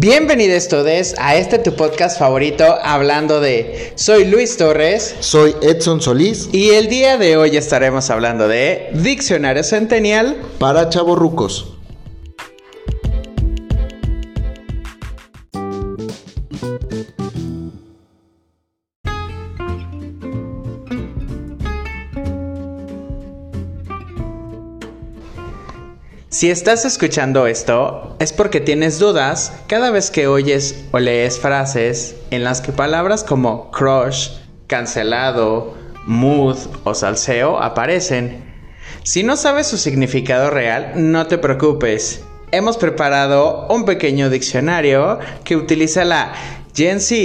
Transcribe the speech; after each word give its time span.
Bienvenidos 0.00 0.68
todos 0.68 1.16
a 1.18 1.34
este 1.34 1.58
tu 1.58 1.74
podcast 1.74 2.20
favorito 2.20 2.64
hablando 2.84 3.40
de 3.40 3.94
Soy 3.96 4.26
Luis 4.26 4.56
Torres. 4.56 5.16
Soy 5.18 5.56
Edson 5.60 6.00
Solís. 6.00 6.48
Y 6.52 6.70
el 6.70 6.86
día 6.86 7.18
de 7.18 7.36
hoy 7.36 7.56
estaremos 7.56 8.08
hablando 8.08 8.46
de 8.46 8.90
Diccionario 8.94 9.64
Centennial. 9.64 10.40
Para 10.60 10.88
chavorrucos. 10.88 11.77
Si 26.38 26.52
estás 26.52 26.84
escuchando 26.84 27.48
esto, 27.48 28.14
es 28.20 28.32
porque 28.32 28.60
tienes 28.60 29.00
dudas 29.00 29.52
cada 29.66 29.90
vez 29.90 30.12
que 30.12 30.28
oyes 30.28 30.84
o 30.92 31.00
lees 31.00 31.40
frases 31.40 32.14
en 32.30 32.44
las 32.44 32.60
que 32.60 32.70
palabras 32.70 33.24
como 33.24 33.72
crush, 33.72 34.28
cancelado, 34.68 35.74
mood 36.06 36.56
o 36.84 36.94
salseo 36.94 37.60
aparecen. 37.60 38.54
Si 39.02 39.24
no 39.24 39.36
sabes 39.36 39.66
su 39.66 39.78
significado 39.78 40.48
real, 40.48 40.92
no 40.94 41.26
te 41.26 41.38
preocupes. 41.38 42.22
Hemos 42.52 42.76
preparado 42.76 43.66
un 43.68 43.84
pequeño 43.84 44.30
diccionario 44.30 45.18
que 45.42 45.56
utiliza 45.56 46.04
la 46.04 46.34
Gen 46.72 47.00
Z 47.00 47.16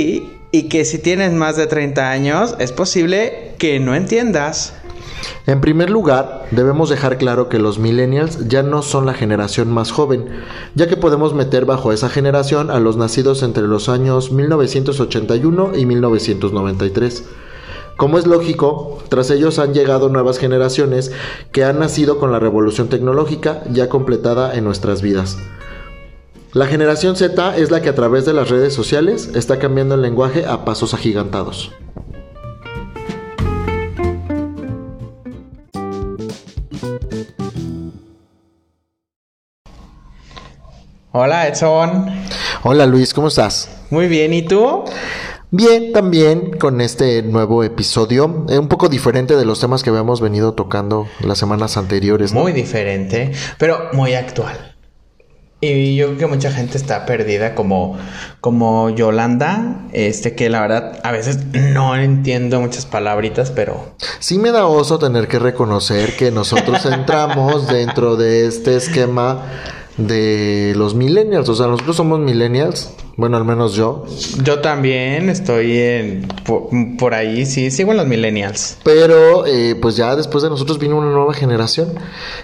y 0.52 0.70
que 0.70 0.86
si 0.86 0.98
tienes 0.98 1.34
más 1.34 1.56
de 1.56 1.68
30 1.68 2.10
años 2.10 2.56
es 2.58 2.72
posible 2.72 3.54
que 3.60 3.80
no 3.80 3.94
entiendas. 3.94 4.74
En 5.46 5.62
primer 5.62 5.90
lugar, 5.90 6.48
debemos 6.52 6.90
dejar 6.90 7.18
claro 7.18 7.50
que 7.50 7.60
los 7.60 7.80
millennials 7.80 8.48
ya 8.48 8.64
no 8.64 8.82
son 8.82 9.06
la 9.06 9.14
generación 9.14 9.72
más 9.72 9.92
joven, 9.92 10.26
ya 10.76 10.88
que 10.88 10.98
podemos 10.98 11.34
meter 11.34 11.66
bajo 11.66 11.92
esa 11.92 12.10
generación 12.10 12.72
a 12.72 12.80
los 12.80 12.98
nacidos 12.98 13.44
entre 13.44 13.64
los 13.64 13.90
años 13.90 14.32
1981 14.32 15.72
y 15.76 15.86
1993. 15.86 17.24
Como 17.98 18.18
es 18.18 18.26
lógico, 18.26 19.00
tras 19.10 19.30
ellos 19.30 19.60
han 19.60 19.74
llegado 19.74 20.10
nuevas 20.10 20.40
generaciones 20.40 21.12
que 21.52 21.64
han 21.64 21.80
nacido 21.80 22.18
con 22.18 22.32
la 22.32 22.40
revolución 22.40 22.90
tecnológica 22.90 23.64
ya 23.72 23.88
completada 23.88 24.56
en 24.56 24.64
nuestras 24.64 25.02
vidas. 25.02 25.38
La 26.54 26.68
generación 26.68 27.16
Z 27.16 27.58
es 27.58 27.72
la 27.72 27.82
que 27.82 27.90
a 27.90 27.96
través 27.96 28.26
de 28.26 28.34
las 28.34 28.50
redes 28.50 28.74
sociales 28.74 29.32
está 29.36 29.60
cambiando 29.60 29.96
el 29.96 30.02
lenguaje 30.02 30.46
a 30.46 30.66
pasos 30.66 30.94
agigantados. 30.94 31.72
Hola 41.16 41.48
Edson. 41.48 42.08
Hola 42.64 42.88
Luis, 42.88 43.14
¿cómo 43.14 43.28
estás? 43.28 43.70
Muy 43.92 44.08
bien, 44.08 44.34
¿y 44.34 44.42
tú? 44.42 44.84
Bien, 45.52 45.94
también 45.94 46.58
con 46.58 46.82
este 46.82 47.22
nuevo 47.22 47.64
episodio, 47.64 48.48
eh, 48.50 48.58
un 48.58 48.68
poco 48.68 48.90
diferente 48.90 49.38
de 49.38 49.46
los 49.46 49.60
temas 49.60 49.84
que 49.84 49.92
habíamos 49.92 50.22
venido 50.22 50.56
tocando 50.56 51.08
las 51.20 51.38
semanas 51.38 51.78
anteriores. 51.78 52.34
Muy 52.34 52.52
diferente, 52.52 53.32
pero 53.60 53.90
muy 53.94 54.16
actual. 54.16 54.76
Y 55.62 55.96
yo 55.96 56.08
creo 56.08 56.18
que 56.18 56.26
mucha 56.26 56.52
gente 56.52 56.80
está 56.80 57.06
perdida 57.06 57.54
como, 57.54 57.96
como 58.42 58.90
Yolanda, 58.90 59.86
este 59.94 60.34
que 60.34 60.50
la 60.50 60.62
verdad 60.62 61.00
a 61.04 61.12
veces 61.12 61.46
no 61.54 61.96
entiendo 61.96 62.60
muchas 62.60 62.88
palabritas, 62.88 63.52
pero... 63.52 63.94
Sí 64.18 64.40
me 64.40 64.50
da 64.50 64.66
oso 64.66 64.98
tener 64.98 65.28
que 65.28 65.38
reconocer 65.38 66.18
que 66.18 66.32
nosotros 66.32 66.84
entramos 66.88 67.68
dentro 67.68 68.16
de 68.16 68.48
este 68.48 68.76
esquema 68.76 69.44
de 69.98 70.74
los 70.76 70.96
millennials. 70.96 71.48
O 71.50 71.56
sea, 71.56 71.68
nosotros 71.68 71.96
somos 71.96 72.20
millennials. 72.20 72.92
Bueno, 73.16 73.38
al 73.38 73.46
menos 73.46 73.76
yo. 73.76 74.06
Yo 74.44 74.60
también 74.60 75.30
estoy 75.30 75.78
en, 75.78 76.28
por, 76.98 77.14
ahí, 77.14 77.46
sí, 77.46 77.70
sigo 77.70 77.92
en 77.92 77.98
los 77.98 78.08
millennials. 78.08 78.78
Pero 78.84 79.46
eh, 79.46 79.76
pues 79.80 79.96
ya 79.96 80.16
después 80.16 80.44
de 80.44 80.50
nosotros 80.50 80.80
vino 80.80 80.98
una 80.98 81.12
nueva 81.12 81.34
generación. 81.34 81.90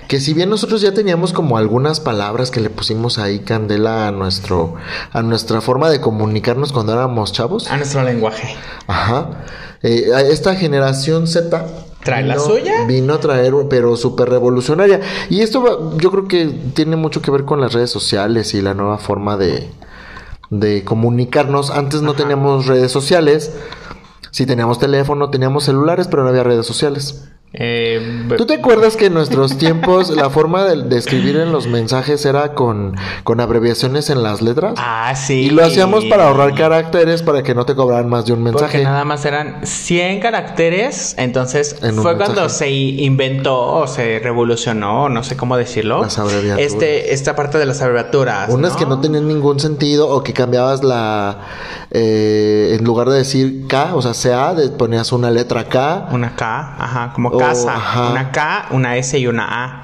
Que 0.07 0.19
si 0.19 0.33
bien 0.33 0.49
nosotros 0.49 0.81
ya 0.81 0.93
teníamos 0.93 1.33
como 1.33 1.57
algunas 1.57 1.99
palabras 1.99 2.51
que 2.51 2.59
le 2.59 2.69
pusimos 2.69 3.17
ahí 3.17 3.39
candela 3.39 4.07
a 4.07 4.11
nuestro, 4.11 4.75
a 5.11 5.23
nuestra 5.23 5.61
forma 5.61 5.89
de 5.89 5.99
comunicarnos 6.01 6.71
cuando 6.71 6.93
éramos 6.93 7.33
chavos. 7.33 7.69
A 7.71 7.77
nuestro 7.77 8.03
lenguaje. 8.03 8.55
Ajá. 8.85 9.43
Eh, 9.81 10.11
esta 10.29 10.55
generación 10.55 11.25
Z 11.25 11.65
¿Trae 12.03 12.23
la 12.23 12.39
suya? 12.39 12.85
Vino 12.85 13.13
a 13.13 13.19
traer, 13.19 13.53
pero 13.69 13.97
súper 13.97 14.29
revolucionaria. 14.29 15.01
Y 15.29 15.41
esto 15.41 15.97
yo 15.97 16.11
creo 16.11 16.27
que 16.27 16.45
tiene 16.73 16.95
mucho 16.95 17.21
que 17.21 17.31
ver 17.31 17.45
con 17.45 17.59
las 17.59 17.73
redes 17.73 17.89
sociales 17.89 18.53
y 18.53 18.61
la 18.61 18.73
nueva 18.73 18.97
forma 18.97 19.35
de, 19.35 19.69
de 20.49 20.83
comunicarnos. 20.83 21.71
Antes 21.71 22.01
no 22.01 22.13
teníamos 22.13 22.67
redes 22.67 22.91
sociales. 22.91 23.53
Sí 24.31 24.45
teníamos 24.45 24.79
teléfono, 24.79 25.29
teníamos 25.29 25.65
celulares, 25.65 26.07
pero 26.07 26.23
no 26.23 26.29
había 26.29 26.43
redes 26.43 26.65
sociales. 26.65 27.29
Eh, 27.51 28.27
¿Tú 28.37 28.45
te 28.45 28.53
acuerdas 28.53 28.95
que 28.95 29.07
en 29.07 29.15
nuestros 29.15 29.57
tiempos 29.57 30.11
la 30.11 30.29
forma 30.29 30.65
de, 30.65 30.97
escribir 30.97 31.35
en 31.35 31.51
los 31.51 31.65
mensajes 31.65 32.23
era 32.25 32.53
con, 32.53 32.95
con, 33.23 33.39
abreviaciones 33.39 34.11
en 34.11 34.21
las 34.21 34.43
letras? 34.43 34.75
Ah, 34.77 35.15
sí. 35.15 35.45
Y 35.45 35.49
lo 35.49 35.65
hacíamos 35.65 36.05
para 36.05 36.27
ahorrar 36.27 36.53
caracteres 36.53 37.23
para 37.23 37.41
que 37.41 37.55
no 37.55 37.65
te 37.65 37.73
cobraran 37.73 38.07
más 38.07 38.25
de 38.27 38.33
un 38.33 38.43
mensaje. 38.43 38.65
Porque 38.65 38.83
nada 38.83 39.03
más 39.03 39.25
eran 39.25 39.65
100 39.65 40.19
caracteres. 40.19 41.15
Entonces 41.17 41.75
fue 42.01 42.17
cuando 42.17 42.49
se 42.49 42.69
inventó 42.69 43.59
o 43.59 43.87
se 43.87 44.19
revolucionó, 44.19 45.09
no 45.09 45.23
sé 45.23 45.35
cómo 45.35 45.57
decirlo. 45.57 46.03
Las 46.03 46.19
abreviaturas. 46.19 46.59
Este, 46.59 47.13
esta 47.13 47.35
parte 47.35 47.57
de 47.57 47.65
las 47.65 47.81
abreviaturas. 47.81 48.49
Unas 48.49 48.75
que 48.75 48.85
no 48.85 49.01
tenían 49.01 49.27
ningún 49.27 49.59
sentido 49.59 50.07
o 50.07 50.23
que 50.23 50.33
cambiabas 50.33 50.83
la. 50.83 51.39
Eh, 51.91 52.75
en 52.77 52.85
lugar 52.85 53.09
de 53.09 53.17
decir 53.17 53.65
K, 53.67 53.95
o 53.95 54.01
sea, 54.03 54.13
CA, 54.13 54.55
ponías 54.77 55.11
una 55.11 55.31
letra 55.31 55.67
K. 55.67 56.09
Una 56.11 56.35
K, 56.35 56.75
ajá, 56.77 57.11
como 57.13 57.38
casa. 57.39 58.11
Una 58.11 58.31
K, 58.31 58.67
una 58.71 58.97
S 58.97 59.17
y 59.17 59.27
una 59.27 59.65
A. 59.65 59.81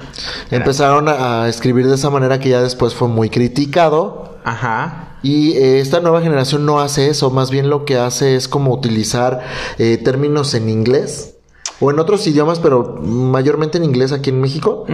Empezaron 0.50 1.08
a, 1.08 1.48
escribir 1.48 1.86
de 1.86 1.94
esa 1.94 2.10
manera 2.10 2.38
que 2.38 2.50
ya 2.50 2.60
después 2.60 2.94
fue 2.94 3.08
muy 3.08 3.30
criticado. 3.30 4.38
Ajá. 4.44 5.06
Y 5.22 5.56
eh, 5.56 5.80
esta 5.80 6.00
nueva 6.00 6.20
generación 6.20 6.66
no 6.66 6.80
hace 6.80 7.08
eso, 7.08 7.30
más 7.30 7.50
bien 7.50 7.68
lo 7.68 7.84
que 7.84 7.98
hace 7.98 8.36
es 8.36 8.46
como 8.46 8.72
utilizar 8.72 9.40
eh, 9.78 9.96
términos 9.96 10.54
en 10.54 10.68
inglés 10.68 11.34
o 11.80 11.90
en 11.90 11.98
otros 11.98 12.26
idiomas, 12.26 12.60
pero 12.60 12.96
mayormente 13.02 13.78
en 13.78 13.84
inglés 13.84 14.12
aquí 14.12 14.30
en 14.30 14.40
México. 14.40 14.86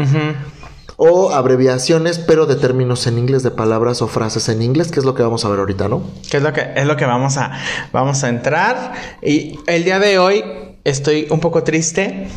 O 0.96 1.32
abreviaciones, 1.32 2.18
pero 2.18 2.46
de 2.46 2.54
términos 2.54 3.06
en 3.06 3.18
inglés, 3.18 3.42
de 3.42 3.50
palabras 3.50 4.02
o 4.02 4.08
frases 4.08 4.48
en 4.48 4.62
inglés, 4.62 4.90
que 4.90 5.00
es 5.00 5.06
lo 5.06 5.14
que 5.14 5.22
vamos 5.22 5.44
a 5.44 5.48
ver 5.48 5.58
ahorita, 5.58 5.88
¿no? 5.88 6.02
Que 6.30 6.36
es 6.36 6.42
lo 6.42 6.52
que 6.52 6.72
es 6.76 6.86
lo 6.86 6.96
que 6.96 7.06
vamos 7.06 7.36
a 7.38 7.52
vamos 7.92 8.22
a 8.22 8.28
entrar 8.28 8.92
y 9.20 9.58
el 9.66 9.84
día 9.84 9.98
de 9.98 10.18
hoy 10.18 10.44
estoy 10.84 11.26
un 11.30 11.40
poco 11.40 11.62
triste 11.62 12.28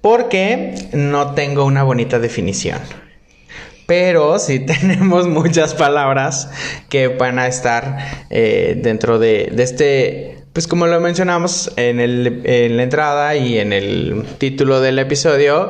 porque 0.00 0.74
no 0.92 1.34
tengo 1.34 1.64
una 1.64 1.82
bonita 1.82 2.18
definición. 2.18 2.78
Pero 3.86 4.38
sí 4.38 4.60
tenemos 4.66 5.28
muchas 5.28 5.74
palabras 5.74 6.50
que 6.88 7.08
van 7.08 7.38
a 7.38 7.46
estar 7.46 8.26
eh, 8.30 8.78
dentro 8.82 9.18
de, 9.18 9.52
este, 9.58 10.44
pues 10.52 10.66
como 10.66 10.86
lo 10.86 11.00
mencionamos 11.00 11.72
en, 11.76 12.00
en 12.00 12.76
la 12.76 12.82
entrada 12.82 13.36
y 13.36 13.58
en 13.58 13.72
el 13.72 14.24
título 14.38 14.80
del 14.80 14.98
episodio, 14.98 15.68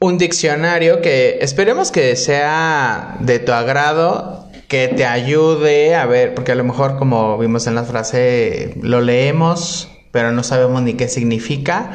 un 0.00 0.18
diccionario 0.18 1.00
que 1.00 1.38
esperemos 1.40 1.90
que 1.90 2.14
sea 2.16 3.16
de 3.20 3.38
tu 3.38 3.52
agrado, 3.52 4.48
que 4.68 4.88
te 4.88 5.06
ayude 5.06 5.94
a 5.94 6.04
ver, 6.06 6.34
porque 6.34 6.52
a 6.52 6.54
lo 6.54 6.64
mejor 6.64 6.96
como 6.98 7.38
vimos 7.38 7.66
en 7.66 7.74
la 7.74 7.84
frase, 7.84 8.74
lo 8.82 9.00
leemos, 9.00 9.88
pero 10.14 10.30
no 10.30 10.44
sabemos 10.44 10.80
ni 10.80 10.94
qué 10.94 11.08
significa. 11.08 11.90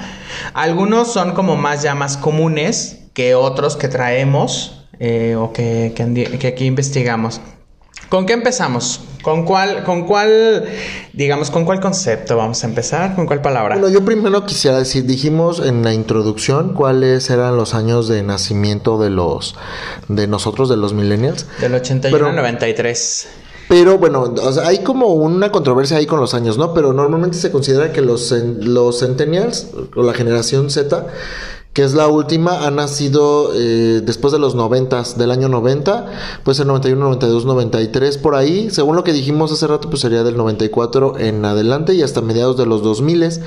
Algunos 0.53 1.13
son 1.13 1.31
como 1.31 1.56
más 1.56 1.84
ya 1.84 1.96
más 1.96 2.18
comunes 2.18 2.97
que 3.13 3.34
otros 3.34 3.78
que 3.78 3.88
traemos 3.88 4.85
eh, 5.00 5.38
o 5.38 5.53
que, 5.53 5.94
que, 5.96 6.47
aquí 6.47 6.66
investigamos. 6.66 7.40
¿Con 8.09 8.26
qué 8.26 8.34
empezamos? 8.34 8.99
¿Con 9.22 9.46
cuál, 9.46 9.85
con 9.85 10.05
cuál, 10.05 10.66
digamos, 11.14 11.49
con 11.49 11.64
cuál 11.64 11.79
concepto 11.79 12.35
vamos 12.35 12.61
a 12.66 12.67
empezar? 12.67 13.16
¿Con 13.16 13.26
cuál 13.26 13.41
palabra? 13.41 13.78
Bueno, 13.78 13.88
yo 13.88 14.03
primero 14.03 14.46
quisiera 14.46 14.78
decir, 14.78 15.05
dijimos 15.05 15.61
en 15.66 15.85
la 15.85 15.94
introducción 15.94 16.73
cuáles 16.73 17.29
eran 17.29 17.55
los 17.55 17.73
años 17.73 18.09
de 18.09 18.22
nacimiento 18.23 19.02
de 19.02 19.11
los, 19.11 19.55
de 20.09 20.28
nosotros, 20.28 20.67
de 20.67 20.76
los 20.76 20.94
millennials. 20.94 21.47
Del 21.61 21.73
81 21.73 22.28
al 22.28 22.35
93. 22.35 23.29
Pero 23.70 24.00
bueno, 24.00 24.34
hay 24.66 24.80
como 24.80 25.14
una 25.14 25.52
controversia 25.52 25.98
ahí 25.98 26.08
con 26.08 26.20
los 26.20 26.34
años, 26.34 26.58
¿no? 26.58 26.74
Pero 26.74 26.92
normalmente 26.92 27.38
se 27.38 27.52
considera 27.52 27.94
que 27.94 28.02
los, 28.02 28.32
los 28.32 29.00
centennials 29.00 29.68
o 29.96 30.02
la 30.02 30.16
generación 30.16 30.72
Z, 30.72 31.06
que 31.72 31.84
es 31.84 31.94
la 31.94 32.08
última, 32.08 32.66
ha 32.66 32.72
nacido 32.72 33.52
eh, 33.54 34.02
después 34.04 34.34
de 34.34 34.40
los 34.40 34.56
90, 34.56 35.04
del 35.18 35.30
año 35.30 35.50
90, 35.50 36.08
pues 36.44 36.60
el 36.60 36.66
91, 36.66 37.00
92, 37.00 37.46
93, 37.46 38.18
por 38.18 38.34
ahí. 38.34 38.72
Según 38.72 38.96
lo 38.96 39.04
que 39.04 39.14
dijimos 39.14 39.52
hace 39.52 39.68
rato, 39.68 39.88
pues 39.88 40.02
sería 40.02 40.24
del 40.24 40.36
94 40.36 41.20
en 41.20 41.46
adelante 41.46 41.94
y 41.94 42.02
hasta 42.02 42.22
mediados 42.22 42.58
de 42.58 42.66
los 42.66 42.82
2000, 42.82 43.40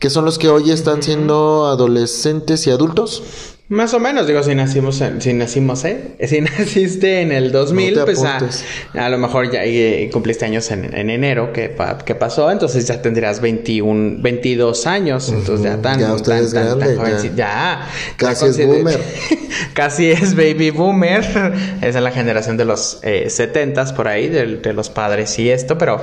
que 0.00 0.08
son 0.08 0.24
los 0.24 0.38
que 0.38 0.48
hoy 0.48 0.70
están 0.70 1.02
siendo 1.02 1.66
adolescentes 1.66 2.66
y 2.66 2.70
adultos. 2.70 3.22
Más 3.70 3.92
o 3.92 4.00
menos, 4.00 4.26
digo, 4.26 4.42
si 4.42 4.54
nacimos, 4.54 4.98
en- 5.02 5.20
si 5.20 5.34
nacimos, 5.34 5.84
¿eh? 5.84 6.12
Si 6.26 6.40
naciste 6.40 7.20
en 7.20 7.32
el 7.32 7.52
2000, 7.52 7.94
No 7.96 8.04
pues 8.06 8.22
a, 8.24 8.36
apuntes. 8.36 8.64
a 8.94 9.08
lo 9.10 9.18
mejor 9.18 9.50
ya 9.52 9.62
eh, 9.64 10.08
cumpliste 10.10 10.46
años 10.46 10.70
en, 10.70 10.94
en 10.96 11.10
enero, 11.10 11.52
que, 11.52 11.68
pa- 11.68 11.98
que 11.98 12.14
pasó, 12.14 12.50
entonces 12.50 12.86
ya 12.86 13.02
tendrías 13.02 13.42
21, 13.42 14.22
22 14.22 14.86
años, 14.86 15.28
entonces 15.28 15.66
ya 15.66 15.76
tan, 15.82 16.00
Ya 16.00 16.14
usted 16.14 16.32
tan, 16.32 16.44
es 16.44 16.52
tan, 16.54 16.68
tan 16.68 16.78
grande, 16.78 16.96
jovencito, 16.96 17.34
ya. 17.36 17.86
Casi 18.16 18.44
ya 18.46 18.50
es 18.50 18.66
boomer. 18.66 19.00
Casi 19.74 20.10
es 20.10 20.34
baby 20.34 20.70
boomer, 20.70 21.24
es 21.82 21.94
la 21.94 22.10
generación 22.10 22.56
de 22.56 22.64
los 22.64 23.00
eh, 23.02 23.26
70s 23.28 23.92
por 23.94 24.08
ahí, 24.08 24.28
de, 24.28 24.56
de 24.56 24.72
los 24.72 24.88
padres 24.88 25.38
y 25.38 25.50
esto, 25.50 25.76
pero 25.78 26.00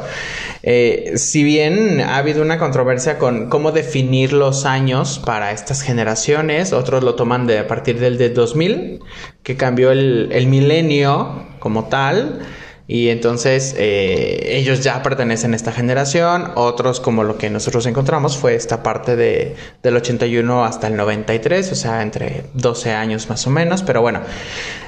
eh, 0.64 1.14
si 1.16 1.44
bien 1.44 2.02
ha 2.02 2.18
habido 2.18 2.42
una 2.42 2.58
controversia 2.60 3.18
con 3.18 3.50
cómo 3.50 3.72
definir 3.72 4.34
los 4.34 4.66
años 4.66 5.20
para 5.26 5.52
estas 5.52 5.82
generaciones, 5.82 6.72
otros 6.74 7.04
lo 7.04 7.16
toman 7.16 7.48
de 7.48 7.55
a 7.60 7.68
partir 7.68 8.00
del 8.00 8.18
de 8.18 8.30
2000, 8.30 9.00
que 9.44 9.58
cambió 9.58 9.92
el, 9.92 10.30
el 10.32 10.48
milenio 10.48 11.48
como 11.60 11.86
tal. 11.90 12.40
Y 12.88 13.10
entonces 13.10 13.74
eh, 13.78 14.58
ellos 14.58 14.82
ya 14.82 15.02
pertenecen 15.02 15.54
a 15.54 15.56
esta 15.56 15.72
generación, 15.72 16.52
otros 16.54 17.00
como 17.00 17.24
lo 17.24 17.38
que 17.38 17.50
nosotros 17.50 17.88
encontramos 17.88 18.38
fue 18.38 18.54
esta 18.54 18.84
parte 18.84 19.16
de, 19.16 19.56
del 19.82 19.96
81 19.96 20.64
hasta 20.66 20.88
el 20.88 20.96
93, 20.96 21.72
o 21.72 21.76
sea, 21.76 22.04
entre 22.04 22.44
12 22.54 22.92
años 22.92 23.28
más 23.28 23.48
o 23.48 23.50
menos, 23.50 23.82
pero 23.82 24.02
bueno, 24.02 24.22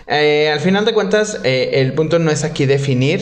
eh, 0.10 0.50
al 0.54 0.60
final 0.60 0.86
de 0.86 0.94
cuentas 0.94 1.40
eh, 1.44 1.72
el 1.82 1.94
punto 1.94 2.18
no 2.18 2.32
es 2.32 2.44
aquí 2.46 2.66
definir 2.66 3.22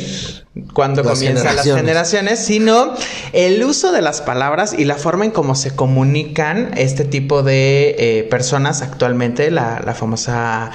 cuándo 0.74 1.04
Las 1.04 1.14
comienzan 1.14 1.56
las 1.56 1.66
generaciones. 1.66 2.40
sino 2.40 2.94
el 3.34 3.64
uso 3.64 3.92
de 3.92 4.04
las 4.04 4.22
palabras 4.22 4.76
y 4.78 4.86
la 4.86 4.96
forma 4.96 5.26
en 5.26 5.32
cómo 5.32 5.56
se 5.56 5.76
comunican 5.76 6.72
este 6.78 7.04
tipo 7.04 7.42
de 7.42 7.96
eh, 7.98 8.24
personas 8.24 8.84
actualmente, 8.84 9.50
la, 9.50 9.82
la 9.84 9.96
famosa 9.96 10.72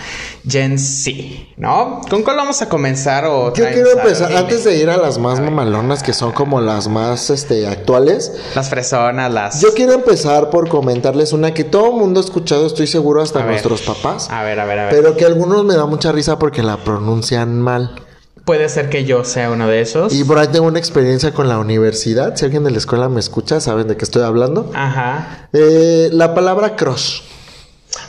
Gen 0.47 0.79
Z, 0.79 1.13
¿no? 1.57 2.01
¿Con 2.11 2.25
cuál 2.25 2.37
vamos 2.37 2.61
a 2.61 2.69
comenzar? 2.69 3.25
O 3.27 3.55
Yo 3.55 3.69
quiero 3.69 3.90
empezar, 3.93 4.29
Dime. 4.29 4.41
antes 4.41 4.65
de 4.65 4.77
ir 4.77 4.91
a 4.91 4.97
las 4.97 5.19
más 5.19 5.41
mamalonas, 5.41 6.03
que 6.03 6.13
son 6.13 6.33
como 6.33 6.61
las 6.61 6.89
más 6.89 7.31
este, 7.31 7.67
actuales, 7.67 8.33
Las 8.55 8.69
fresonas, 8.71 9.33
las... 9.33 9.61
yo 9.61 9.75
quiero 9.75 9.93
empezar 9.93 10.51
por 10.51 10.69
comentarles 10.69 11.33
una 11.33 11.53
que 11.55 11.65
todo 11.65 11.87
el 11.87 11.93
mundo 11.97 12.21
ha 12.21 12.25
escuchado, 12.25 12.67
estoy 12.67 12.87
seguro, 12.87 13.23
hasta 13.23 13.39
A 13.41 13.43
ver. 13.43 13.51
nuestros 13.53 13.83
papás, 13.83 14.29
A 14.31 14.43
ver, 14.43 14.59
a 14.61 14.65
ver, 14.65 14.79
a 14.79 14.85
ver. 14.87 14.95
pero 14.95 15.17
que 15.17 15.25
algunos 15.25 15.65
me 15.65 15.75
da 15.75 15.87
mucha 15.87 16.13
risa 16.13 16.39
porque 16.39 16.63
la 16.63 16.77
pronuncian 16.79 17.61
mal. 17.61 17.95
Puede 18.45 18.69
ser 18.69 18.89
que 18.89 19.05
yo 19.05 19.23
sea 19.25 19.51
uno 19.51 19.69
de 19.69 19.81
esos. 19.83 20.13
Y 20.15 20.25
por 20.25 20.39
ahí 20.39 20.49
tengo 20.49 20.67
una 20.67 20.79
experiencia 20.79 21.33
con 21.33 21.47
la 21.49 21.59
universidad, 21.59 22.35
si 22.37 22.45
alguien 22.47 22.65
de 22.65 22.71
la 22.71 22.79
escuela 22.79 23.09
me 23.09 23.21
escucha, 23.21 23.61
saben 23.61 23.87
de 23.87 23.97
qué 23.97 24.05
estoy 24.05 24.23
hablando. 24.23 24.71
Ajá. 24.75 25.49
Eh, 25.53 26.09
la 26.13 26.35
palabra 26.35 26.75
crush. 26.75 27.21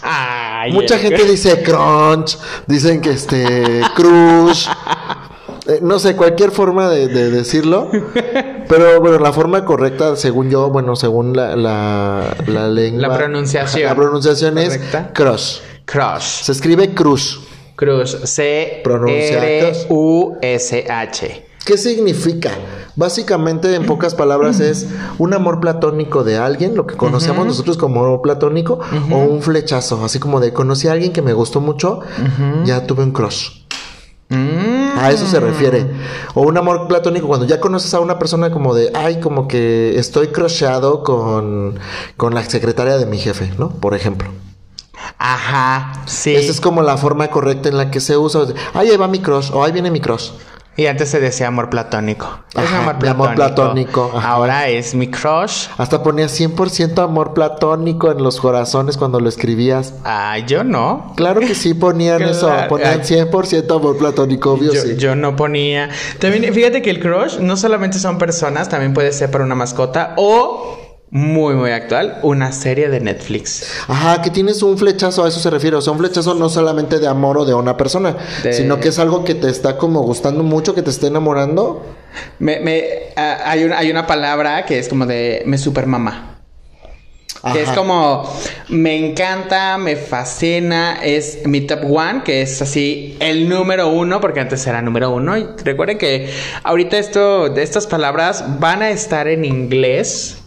Ay, 0.01 0.71
Mucha 0.73 0.95
el- 0.95 1.01
gente 1.01 1.23
dice 1.25 1.61
crunch, 1.63 2.37
dicen 2.67 3.01
que 3.01 3.11
este 3.11 3.81
crush, 3.95 4.67
eh, 5.67 5.79
no 5.81 5.99
sé, 5.99 6.15
cualquier 6.15 6.51
forma 6.51 6.89
de, 6.89 7.07
de 7.07 7.29
decirlo. 7.29 7.89
Pero 8.67 8.99
bueno, 9.01 9.19
la 9.19 9.33
forma 9.33 9.65
correcta, 9.65 10.15
según 10.15 10.49
yo, 10.49 10.69
bueno, 10.69 10.95
según 10.95 11.35
la, 11.35 11.55
la, 11.55 12.35
la 12.47 12.67
lengua. 12.67 13.09
La 13.09 13.17
pronunciación. 13.17 13.83
La 13.83 13.95
pronunciación 13.95 14.57
es 14.57 14.79
crush. 15.13 15.59
Crush. 15.85 16.43
Se 16.43 16.51
escribe 16.51 16.93
cruz. 16.93 17.41
Cruz. 17.75 18.17
C. 18.23 18.81
Pronuncia 18.83 19.45
R. 19.45 19.73
U. 19.89 20.35
S. 20.41 20.85
H. 20.89 21.45
¿Qué 21.65 21.77
significa? 21.77 22.51
Básicamente, 22.95 23.75
en 23.75 23.85
pocas 23.85 24.15
palabras, 24.15 24.59
es 24.59 24.87
un 25.19 25.33
amor 25.33 25.59
platónico 25.59 26.23
de 26.23 26.37
alguien, 26.37 26.75
lo 26.75 26.87
que 26.87 26.95
conocemos 26.95 27.45
nosotros 27.45 27.77
como 27.77 28.03
amor 28.03 28.21
platónico, 28.21 28.79
o 29.11 29.17
un 29.17 29.41
flechazo, 29.41 30.03
así 30.03 30.19
como 30.19 30.39
de 30.39 30.53
conocí 30.53 30.87
a 30.87 30.93
alguien 30.93 31.13
que 31.13 31.21
me 31.21 31.33
gustó 31.33 31.61
mucho, 31.61 32.01
ya 32.65 32.85
tuve 32.87 33.03
un 33.03 33.11
crush. 33.11 33.60
Mm. 34.31 34.97
A 34.97 35.11
eso 35.11 35.27
se 35.27 35.39
refiere. 35.39 35.85
O 36.33 36.41
un 36.41 36.57
amor 36.57 36.87
platónico, 36.87 37.27
cuando 37.27 37.45
ya 37.45 37.59
conoces 37.59 37.93
a 37.93 37.99
una 37.99 38.17
persona 38.17 38.49
como 38.49 38.73
de, 38.73 38.89
ay, 38.93 39.19
como 39.19 39.47
que 39.47 39.99
estoy 39.99 40.27
crushado 40.27 41.03
con, 41.03 41.77
con 42.15 42.33
la 42.33 42.43
secretaria 42.43 42.97
de 42.97 43.05
mi 43.05 43.17
jefe, 43.17 43.51
¿no? 43.57 43.69
Por 43.69 43.93
ejemplo. 43.93 44.29
Ajá. 45.17 46.03
Sí. 46.05 46.33
Esa 46.33 46.51
es 46.51 46.61
como 46.61 46.81
la 46.81 46.97
forma 46.97 47.27
correcta 47.27 47.67
en 47.67 47.77
la 47.77 47.91
que 47.91 47.99
se 47.99 48.17
usa. 48.17 48.45
Ay, 48.73 48.89
ahí 48.89 48.97
va 48.97 49.07
mi 49.09 49.19
crush, 49.19 49.51
o 49.53 49.63
ahí 49.63 49.73
viene 49.73 49.91
mi 49.91 49.99
crush. 49.99 50.31
Y 50.77 50.85
antes 50.85 51.09
se 51.09 51.19
decía 51.19 51.47
amor 51.47 51.69
platónico. 51.69 52.39
Es 52.53 52.59
Ajá, 52.59 52.79
amor 52.79 52.99
de 52.99 53.09
amor 53.09 53.35
platónico. 53.35 54.11
Ahora 54.23 54.69
es 54.69 54.95
mi 54.95 55.07
crush. 55.09 55.67
Hasta 55.77 56.01
ponía 56.01 56.27
100% 56.27 57.03
amor 57.03 57.33
platónico 57.33 58.09
en 58.09 58.23
los 58.23 58.39
corazones 58.39 58.95
cuando 58.95 59.19
lo 59.19 59.27
escribías. 59.27 59.93
Ah, 60.05 60.37
yo 60.39 60.63
no. 60.63 61.11
Claro 61.17 61.41
que 61.41 61.55
sí 61.55 61.73
ponían 61.73 62.21
eso, 62.23 62.49
ponían 62.69 63.01
Ay. 63.01 63.25
100% 63.25 63.75
amor 63.75 63.97
platónico, 63.97 64.53
obvio 64.53 64.73
Yo, 64.73 64.81
sí. 64.81 64.95
yo 64.97 65.15
no 65.15 65.35
ponía. 65.35 65.89
También, 66.19 66.53
fíjate 66.53 66.81
que 66.81 66.89
el 66.89 67.01
crush 67.01 67.37
no 67.39 67.57
solamente 67.57 67.99
son 67.99 68.17
personas, 68.17 68.69
también 68.69 68.93
puede 68.93 69.11
ser 69.11 69.29
para 69.29 69.43
una 69.43 69.55
mascota 69.55 70.13
o, 70.15 70.79
muy, 71.13 71.55
muy 71.55 71.71
actual, 71.71 72.19
una 72.23 72.51
serie 72.53 72.87
de 72.89 73.01
Netflix. 73.01 73.65
Ajá, 73.87 74.21
que 74.21 74.29
tienes 74.29 74.63
un 74.63 74.77
flechazo, 74.77 75.25
a 75.25 75.27
eso 75.27 75.39
se 75.41 75.49
refiere. 75.49 75.75
O 75.75 75.81
sea, 75.81 75.91
un 75.93 75.99
flechazo 75.99 76.33
no 76.35 76.47
solamente 76.47 76.99
de 76.99 77.07
amor 77.07 77.37
o 77.37 77.45
de 77.45 77.53
una 77.53 77.75
persona, 77.75 78.15
De- 78.43 78.53
sino 78.53 78.79
que 78.79 78.87
es 78.89 78.97
algo 78.99 79.25
que 79.25 79.35
te 79.35 79.49
está 79.49 79.77
como 79.77 80.01
gustando 80.03 80.41
mucho, 80.43 80.73
que 80.73 80.81
te 80.81 80.89
está 80.89 81.07
enamorando. 81.07 81.85
Me, 82.39 82.59
me, 82.61 82.83
hay, 83.17 83.65
una, 83.65 83.77
hay 83.77 83.91
una 83.91 84.07
palabra 84.07 84.65
que 84.65 84.79
es 84.79 84.87
como 84.87 85.05
de 85.05 85.43
me 85.45 85.57
supermama. 85.57 86.29
Que 87.53 87.63
es 87.63 87.69
Ajá. 87.69 87.77
como, 87.77 88.31
me 88.69 88.95
encanta, 89.09 89.77
me 89.79 89.95
fascina, 89.95 90.99
es 91.03 91.39
mi 91.45 91.61
top 91.61 91.79
one, 91.91 92.21
que 92.23 92.43
es 92.43 92.61
así 92.61 93.17
el 93.19 93.49
número 93.49 93.89
uno, 93.89 94.21
porque 94.21 94.39
antes 94.41 94.65
era 94.67 94.81
número 94.83 95.09
uno. 95.09 95.35
Y 95.37 95.47
recuerden 95.63 95.97
que 95.97 96.29
ahorita 96.63 96.99
esto, 96.99 97.49
de 97.49 97.63
estas 97.63 97.87
palabras 97.87 98.59
van 98.59 98.83
a 98.83 98.91
estar 98.91 99.27
en 99.27 99.43
inglés, 99.43 100.37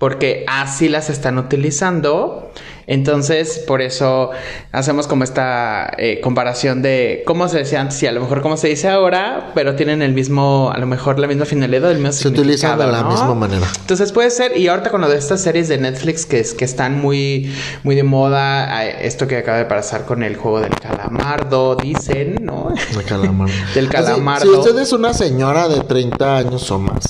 porque 0.00 0.46
así 0.48 0.88
las 0.88 1.10
están 1.10 1.36
utilizando. 1.36 2.50
Entonces, 2.86 3.62
por 3.68 3.82
eso 3.82 4.30
hacemos 4.72 5.06
como 5.06 5.24
esta 5.24 5.92
eh, 5.98 6.20
comparación 6.22 6.80
de 6.80 7.22
cómo 7.26 7.46
se 7.48 7.58
decía 7.58 7.82
antes 7.82 8.02
y 8.02 8.06
a 8.06 8.12
lo 8.12 8.22
mejor 8.22 8.40
cómo 8.40 8.56
se 8.56 8.66
dice 8.66 8.88
ahora, 8.88 9.52
pero 9.54 9.76
tienen 9.76 10.00
el 10.00 10.12
mismo, 10.12 10.72
a 10.74 10.78
lo 10.78 10.86
mejor 10.86 11.18
la 11.18 11.28
misma 11.28 11.44
finalidad, 11.44 11.90
el 11.90 11.98
mismo 11.98 12.12
Se 12.12 12.28
utilizan 12.28 12.78
de 12.78 12.86
la 12.86 13.02
¿no? 13.02 13.10
misma 13.10 13.34
manera. 13.34 13.66
Entonces 13.78 14.10
puede 14.10 14.30
ser, 14.30 14.56
y 14.56 14.68
ahorita 14.68 14.90
con 14.90 15.02
lo 15.02 15.08
de 15.08 15.18
estas 15.18 15.42
series 15.42 15.68
de 15.68 15.76
Netflix 15.76 16.24
que, 16.24 16.40
es, 16.40 16.54
que 16.54 16.64
están 16.64 16.98
muy, 16.98 17.54
muy 17.84 17.94
de 17.94 18.02
moda, 18.02 18.84
esto 18.86 19.28
que 19.28 19.36
acaba 19.36 19.58
de 19.58 19.66
pasar 19.66 20.06
con 20.06 20.22
el 20.22 20.34
juego 20.36 20.60
del 20.60 20.74
calamardo, 20.80 21.76
dicen, 21.76 22.38
¿no? 22.42 22.72
De 22.96 23.04
calamardo. 23.04 23.52
Del 23.74 23.84
Así, 23.84 23.92
calamardo. 23.92 24.50
Si 24.50 24.58
usted 24.58 24.78
es 24.80 24.92
una 24.94 25.12
señora 25.12 25.68
de 25.68 25.80
30 25.80 26.36
años 26.38 26.68
o 26.70 26.78
más, 26.78 27.06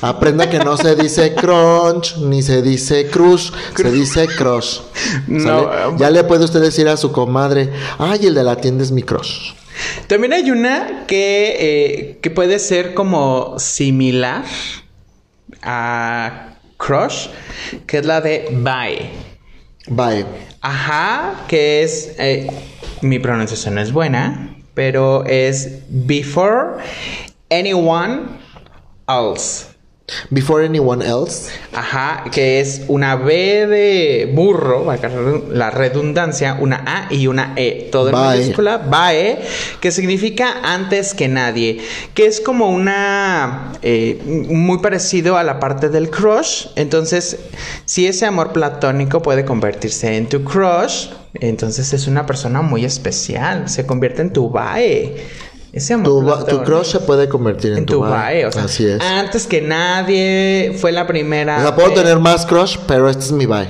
aprenda 0.00 0.48
que 0.48 0.58
no 0.58 0.76
se 0.76 0.94
dice 0.96 1.34
crunch 1.34 2.16
ni 2.18 2.42
se 2.42 2.62
dice 2.62 3.08
crush, 3.08 3.50
se 3.76 3.90
dice 3.90 4.26
crush. 4.26 4.80
No, 5.26 5.72
eh, 5.72 5.94
ya 5.98 6.10
le 6.10 6.24
puede 6.24 6.44
usted 6.44 6.60
decir 6.60 6.88
a 6.88 6.96
su 6.96 7.12
comadre, 7.12 7.70
ay, 7.98 8.26
el 8.26 8.34
de 8.34 8.44
la 8.44 8.56
tienda 8.56 8.82
es 8.84 8.90
mi 8.90 9.02
crush. 9.02 9.52
También 10.08 10.32
hay 10.32 10.50
una 10.50 11.04
que, 11.06 11.56
eh, 11.58 12.18
que 12.20 12.30
puede 12.30 12.58
ser 12.58 12.94
como 12.94 13.58
similar 13.58 14.44
a 15.62 16.54
Crush, 16.76 17.28
que 17.86 17.98
es 17.98 18.06
la 18.06 18.20
de 18.20 18.48
Bye. 18.50 19.10
Bye. 19.88 20.26
Ajá, 20.60 21.44
que 21.48 21.82
es. 21.82 22.14
eh, 22.18 22.48
mi 23.02 23.18
pronunciación 23.20 23.76
no 23.76 23.80
es 23.80 23.92
buena, 23.92 24.56
pero 24.74 25.24
es 25.24 25.80
Before 25.88 26.82
Anyone 27.50 28.22
Else. 29.06 29.66
Before 30.30 30.64
anyone 30.64 31.04
else. 31.04 31.50
Ajá, 31.72 32.24
que 32.32 32.60
es 32.60 32.82
una 32.88 33.16
B 33.16 33.66
de 33.66 34.30
burro, 34.34 34.86
la 35.50 35.70
redundancia, 35.70 36.56
una 36.58 36.82
A 36.86 37.12
y 37.12 37.26
una 37.26 37.52
E, 37.56 37.88
todo 37.92 38.08
en 38.08 38.14
mayúscula, 38.14 38.78
BAE, 38.78 39.38
que 39.80 39.90
significa 39.90 40.60
antes 40.64 41.12
que 41.12 41.28
nadie, 41.28 41.80
que 42.14 42.26
es 42.26 42.40
como 42.40 42.70
una, 42.70 43.72
eh, 43.82 44.18
muy 44.24 44.78
parecido 44.78 45.36
a 45.36 45.44
la 45.44 45.60
parte 45.60 45.88
del 45.90 46.10
crush, 46.10 46.68
entonces, 46.76 47.38
si 47.84 48.06
ese 48.06 48.24
amor 48.24 48.52
platónico 48.52 49.20
puede 49.20 49.44
convertirse 49.44 50.16
en 50.16 50.28
tu 50.28 50.42
crush, 50.42 51.08
entonces 51.34 51.92
es 51.92 52.06
una 52.06 52.24
persona 52.24 52.62
muy 52.62 52.84
especial, 52.84 53.68
se 53.68 53.86
convierte 53.86 54.22
en 54.22 54.32
tu 54.32 54.48
BAE. 54.48 55.16
Ese 55.72 55.94
amor 55.94 56.44
Tu, 56.46 56.56
tu 56.56 56.62
crush 56.64 56.86
se 56.92 57.00
puede 57.00 57.28
convertir 57.28 57.72
en, 57.72 57.78
En 57.78 57.86
tu 57.86 58.00
bae, 58.00 58.46
o 58.46 58.52
sea, 58.52 58.64
Así 58.64 58.86
es. 58.86 59.00
antes 59.00 59.46
que 59.46 59.60
nadie 59.60 60.74
fue 60.80 60.92
la 60.92 61.06
primera. 61.06 61.58
o 61.58 61.62
sea, 61.62 61.74
puedo 61.74 61.92
tener 61.92 62.18
más 62.18 62.46
crush, 62.46 62.76
pero 62.86 63.08
este 63.10 63.24
es 63.24 63.32
mi 63.32 63.46
bye. 63.46 63.68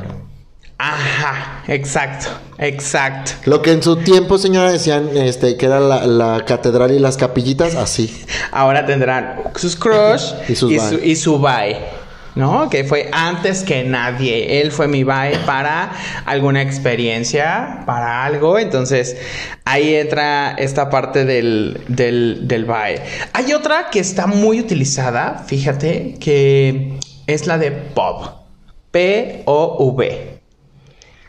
Ajá, 0.81 1.65
exacto, 1.67 2.29
exacto. 2.59 3.33
Lo 3.47 3.63
que 3.63 3.73
en 3.73 3.83
su 3.83 3.97
tiempo, 3.97 4.39
señora, 4.39 4.71
decían 4.71 5.09
este, 5.17 5.57
que 5.57 5.67
era 5.67 5.81
la, 5.81 6.07
la 6.07 6.45
catedral 6.45 6.93
y 6.93 7.01
las 7.01 7.17
capillitas, 7.17 7.75
así. 7.75 8.25
Ahora 8.53 8.87
tendrán 8.87 9.43
sus 9.57 9.75
crush 9.75 10.23
Y 10.49 10.55
sus 10.55 10.71
y, 10.71 10.79
bye. 10.79 10.89
su, 10.89 10.95
y 11.05 11.17
su 11.17 11.39
bye. 11.41 11.79
¿No? 12.39 12.71
Que 12.71 12.85
fue 12.85 13.09
antes 13.13 13.65
que 13.65 13.83
nadie. 13.83 14.61
Él 14.61 14.71
fue 14.71 14.87
mi 14.87 15.03
bye 15.03 15.37
para 15.45 15.91
alguna 16.25 16.63
experiencia, 16.63 17.83
para 17.85 18.25
algo. 18.25 18.61
Entonces, 18.61 19.17
ahí 19.65 19.97
entra 19.97 20.53
esta 20.53 20.89
parte 20.89 21.25
del, 21.25 21.81
del, 21.89 22.47
del 22.47 22.65
bye. 22.65 23.03
Hay 23.33 23.53
otra 23.53 23.91
que 23.91 23.99
está 23.99 24.29
muy 24.29 24.61
utilizada, 24.61 25.45
fíjate, 25.47 26.15
que 26.21 27.01
es 27.27 27.47
la 27.49 27.59
de 27.59 27.73
POV. 27.73 28.31
P-O-V. 28.93 30.41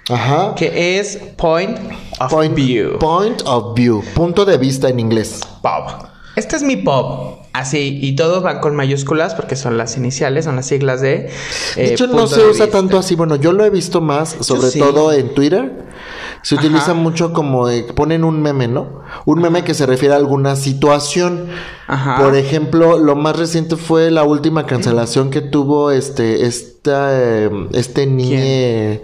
Ajá. 0.09 0.53
Que 0.55 0.99
es 0.99 1.17
Point 1.37 1.77
of 2.19 2.31
Point, 2.31 2.53
View. 2.55 2.99
point 2.99 3.41
of 3.45 3.75
view. 3.75 4.03
Punto 4.13 4.45
de 4.45 4.57
vista 4.57 4.89
en 4.89 4.99
inglés. 4.99 5.41
POV. 5.61 6.08
Este 6.35 6.55
es 6.55 6.63
mi 6.63 6.77
POV. 6.77 7.39
Así, 7.51 7.99
y 8.01 8.15
todos 8.15 8.43
van 8.43 8.59
con 8.59 8.75
mayúsculas 8.75 9.33
porque 9.33 9.55
son 9.55 9.77
las 9.77 9.97
iniciales, 9.97 10.45
son 10.45 10.55
las 10.55 10.67
siglas 10.67 11.01
de. 11.01 11.29
De 11.75 11.85
eh, 11.85 11.93
hecho, 11.93 12.07
no 12.07 12.27
se 12.27 12.41
usa 12.41 12.65
vista. 12.65 12.67
tanto 12.67 12.97
así. 12.97 13.15
Bueno, 13.15 13.35
yo 13.35 13.51
lo 13.51 13.65
he 13.65 13.69
visto 13.69 14.01
más, 14.01 14.37
sobre 14.41 14.69
sí. 14.69 14.79
todo 14.79 15.11
en 15.11 15.33
Twitter. 15.33 15.87
Se 16.43 16.55
Ajá. 16.55 16.65
utiliza 16.65 16.93
mucho 16.93 17.33
como 17.33 17.67
de, 17.67 17.83
ponen 17.83 18.23
un 18.23 18.41
meme, 18.41 18.67
¿no? 18.67 19.01
Un 19.25 19.41
meme 19.41 19.63
que 19.63 19.73
se 19.73 19.85
refiere 19.85 20.13
a 20.13 20.17
alguna 20.17 20.55
situación. 20.55 21.47
Ajá. 21.87 22.23
Por 22.23 22.35
ejemplo, 22.35 22.99
lo 22.99 23.15
más 23.15 23.35
reciente 23.35 23.75
fue 23.75 24.11
la 24.11 24.23
última 24.23 24.65
cancelación 24.65 25.31
que 25.31 25.41
tuvo 25.41 25.91
este, 25.91 26.45
esta, 26.45 27.09
eh, 27.11 27.49
este 27.73 28.05
niñe, 28.05 29.01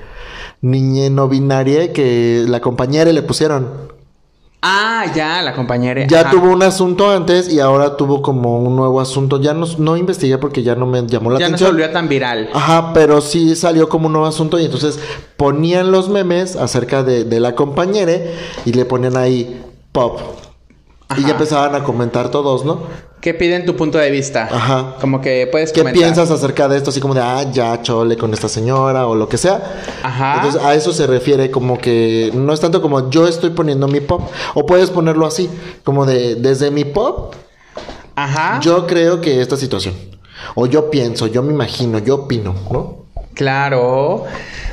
niñe 0.61 1.09
no 1.09 1.27
binaria 1.27 1.91
que 1.91 2.45
la 2.47 2.61
compañera 2.61 3.11
le 3.11 3.23
pusieron. 3.23 3.94
Ah, 4.67 5.05
ya, 5.13 5.43
la 5.43 5.53
compañera. 5.53 6.07
Ya 6.07 6.21
ajá. 6.21 6.31
tuvo 6.31 6.49
un 6.49 6.63
asunto 6.63 7.11
antes 7.11 7.53
y 7.53 7.59
ahora 7.59 7.97
tuvo 7.97 8.23
como 8.23 8.57
un 8.59 8.75
nuevo 8.75 8.99
asunto. 8.99 9.39
Ya 9.39 9.53
no, 9.53 9.67
no 9.77 9.95
investigué 9.95 10.39
porque 10.39 10.63
ya 10.63 10.73
no 10.73 10.87
me 10.87 11.05
llamó 11.05 11.29
la 11.29 11.37
Ya 11.37 11.49
no 11.49 11.57
se 11.57 11.65
atención. 11.65 11.71
volvió 11.71 11.91
tan 11.91 12.07
viral. 12.09 12.49
Ajá, 12.51 12.91
pero 12.91 13.21
sí 13.21 13.55
salió 13.55 13.87
como 13.89 14.07
un 14.07 14.13
nuevo 14.13 14.25
asunto 14.27 14.57
y 14.59 14.65
entonces 14.65 14.97
ponían 15.37 15.91
los 15.91 16.09
memes 16.09 16.55
acerca 16.55 17.03
de, 17.03 17.25
de 17.25 17.39
la 17.39 17.53
compañera 17.53 18.13
y 18.65 18.73
le 18.73 18.85
ponían 18.85 19.17
ahí 19.17 19.61
pop. 19.91 20.19
Y 21.15 21.21
ya 21.21 21.33
empezaban 21.33 21.75
a 21.75 21.83
comentar 21.83 22.31
todos, 22.31 22.65
¿no? 22.65 22.79
¿Qué 23.25 23.33
piden 23.33 23.65
tu 23.65 23.75
punto 23.75 23.97
de 23.97 24.11
vista? 24.11 24.47
Ajá. 24.51 24.97
Como 25.01 25.19
que 25.19 25.47
puedes 25.51 25.71
¿Qué 25.71 25.79
comentar. 25.79 25.99
piensas 25.99 26.29
acerca 26.29 26.67
de 26.67 26.77
esto? 26.77 26.91
Así 26.91 26.99
como 26.99 27.15
de, 27.15 27.21
ah, 27.21 27.43
ya, 27.51 27.81
chole 27.81 28.17
con 28.17 28.31
esta 28.35 28.47
señora 28.47 29.07
o 29.07 29.15
lo 29.15 29.27
que 29.27 29.39
sea. 29.39 29.81
Ajá. 30.03 30.35
Entonces 30.35 30.61
a 30.61 30.75
eso 30.75 30.93
se 30.93 31.07
refiere 31.07 31.49
como 31.49 31.79
que 31.79 32.29
no 32.35 32.53
es 32.53 32.59
tanto 32.59 32.83
como 32.83 33.09
yo 33.09 33.27
estoy 33.27 33.49
poniendo 33.49 33.87
mi 33.87 33.99
pop. 33.99 34.29
O 34.53 34.67
puedes 34.67 34.91
ponerlo 34.91 35.25
así, 35.25 35.49
como 35.83 36.05
de, 36.05 36.35
desde 36.35 36.69
mi 36.69 36.85
pop, 36.85 37.33
Ajá. 38.15 38.59
yo 38.61 38.85
creo 38.85 39.21
que 39.21 39.41
esta 39.41 39.57
situación. 39.57 39.95
O 40.53 40.67
yo 40.67 40.91
pienso, 40.91 41.25
yo 41.25 41.41
me 41.41 41.51
imagino, 41.51 41.97
yo 41.97 42.13
opino, 42.25 42.53
¿no? 42.69 43.07
Claro. 43.33 44.25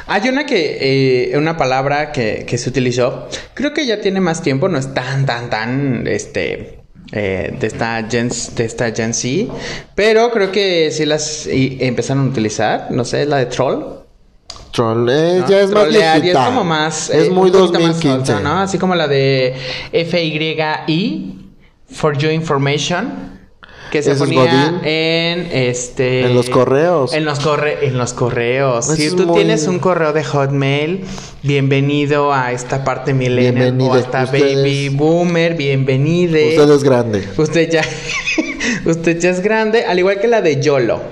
Hay 0.07 0.29
una 0.29 0.45
que, 0.45 1.31
eh, 1.33 1.39
una 1.39 1.57
palabra 1.57 2.13
que, 2.13 2.45
que 2.47 2.59
se 2.59 2.69
utilizó, 2.69 3.29
creo 3.55 3.73
que 3.73 3.87
ya 3.87 4.03
tiene 4.03 4.21
más 4.21 4.43
tiempo, 4.43 4.69
no 4.69 4.77
es 4.77 4.93
tan, 4.93 5.25
tan, 5.25 5.49
tan, 5.49 6.07
este, 6.07 6.82
eh, 7.13 7.55
de 7.59 7.67
esta 7.67 8.07
Gen, 8.11 8.31
de 8.57 8.65
esta 8.65 8.91
Gen 8.93 9.13
Z, 9.15 9.53
pero 9.95 10.31
creo 10.31 10.51
que 10.51 10.91
sí 10.91 11.05
las 11.07 11.47
y- 11.47 11.77
empezaron 11.81 12.27
a 12.27 12.31
utilizar, 12.31 12.87
no 12.91 13.05
sé, 13.05 13.27
la 13.27 13.37
de 13.39 13.47
troll. 13.47 13.85
Troll, 14.73 15.09
eh, 15.11 15.37
¿no? 15.41 15.49
ya 15.49 15.61
es 15.61 15.71
más 15.71 15.83
Trollear, 15.83 16.19
y 16.19 16.21
viejita. 16.23 16.41
es 16.43 16.49
como 16.49 16.65
más... 16.65 17.11
Es 17.11 17.27
eh, 17.29 17.31
muy 17.31 17.51
un 17.51 17.57
poquito 17.59 17.79
más 17.81 17.89
2015. 18.01 18.33
alta, 18.33 18.41
¿no? 18.49 18.59
Así 18.61 18.79
como 18.79 18.95
la 18.95 19.07
de 19.07 19.55
FYI, 19.93 21.39
For 21.91 22.17
Your 22.17 22.33
Information, 22.33 23.32
que 23.93 24.03
se 24.03 24.13
¿Ese 24.13 24.25
es 24.25 24.31
ponía 24.31 24.81
en 24.85 25.51
este... 25.53 26.25
En 26.25 26.35
los 26.35 26.49
correos. 26.49 27.13
En 27.13 27.27
los, 27.27 27.41
corre 27.41 27.87
en 27.87 27.99
los 27.99 28.15
correos. 28.15 28.87
Eso 28.89 28.97
si 28.97 29.15
tú 29.15 29.27
muy- 29.27 29.37
tienes 29.37 29.67
un 29.67 29.79
correo 29.81 30.15
de 30.15 30.25
Hotmail, 30.25 31.05
bienvenido 31.43 32.33
a 32.33 32.53
esta 32.53 32.85
parte 32.85 33.13
millennial 33.13 33.79
o 33.83 33.93
a 33.93 33.99
esta 34.01 34.25
Ustedes- 34.25 34.57
baby 34.57 34.89
boomer, 34.89 35.55
bienvenide. 35.57 36.57
Usted 36.59 36.71
es 36.75 36.83
grande. 36.85 37.29
Usted 37.37 37.71
ya... 37.71 37.83
Usted 38.87 39.19
ya 39.21 39.29
es 39.29 39.41
grande, 39.43 39.85
al 39.85 39.99
igual 39.99 40.19
que 40.21 40.27
la 40.27 40.41
de 40.41 40.63
YOLO. 40.63 41.03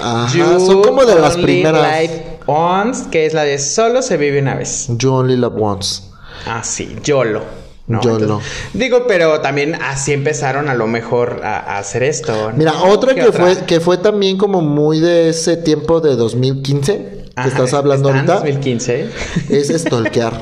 Ajá, 0.00 0.34
You 0.36 0.58
son 0.60 0.82
como 0.82 1.04
de 1.04 1.16
las 1.16 1.36
primeras. 1.36 2.00
live 2.00 2.22
once, 2.46 3.10
que 3.10 3.26
es 3.26 3.34
la 3.34 3.44
de 3.44 3.58
solo 3.58 4.00
se 4.00 4.16
vive 4.16 4.40
una 4.40 4.54
vez. 4.54 4.86
You 4.88 5.12
only 5.12 5.36
love 5.36 5.54
once. 5.60 6.00
Ah, 6.46 6.62
sí, 6.64 6.96
YOLO. 7.04 7.42
¿No? 7.86 8.00
YOLO. 8.02 8.40
digo, 8.72 9.06
pero 9.06 9.40
también 9.40 9.74
así 9.74 10.12
empezaron 10.12 10.68
a 10.68 10.74
lo 10.74 10.86
mejor 10.86 11.40
a, 11.44 11.58
a 11.58 11.78
hacer 11.78 12.02
esto. 12.02 12.50
¿no? 12.50 12.56
Mira, 12.56 12.82
otra 12.82 13.14
¿Qué 13.14 13.22
que 13.22 13.32
fue 13.32 13.56
que 13.66 13.80
fue 13.80 13.98
también 13.98 14.38
como 14.38 14.62
muy 14.62 15.00
de 15.00 15.28
ese 15.30 15.56
tiempo 15.56 16.00
de 16.00 16.16
2015 16.16 17.24
que 17.34 17.40
Ajá, 17.40 17.48
estás 17.48 17.74
hablando 17.74 18.10
ahorita 18.10 18.34
2015. 18.36 19.08
es 19.50 19.68
stalkear. 19.80 20.40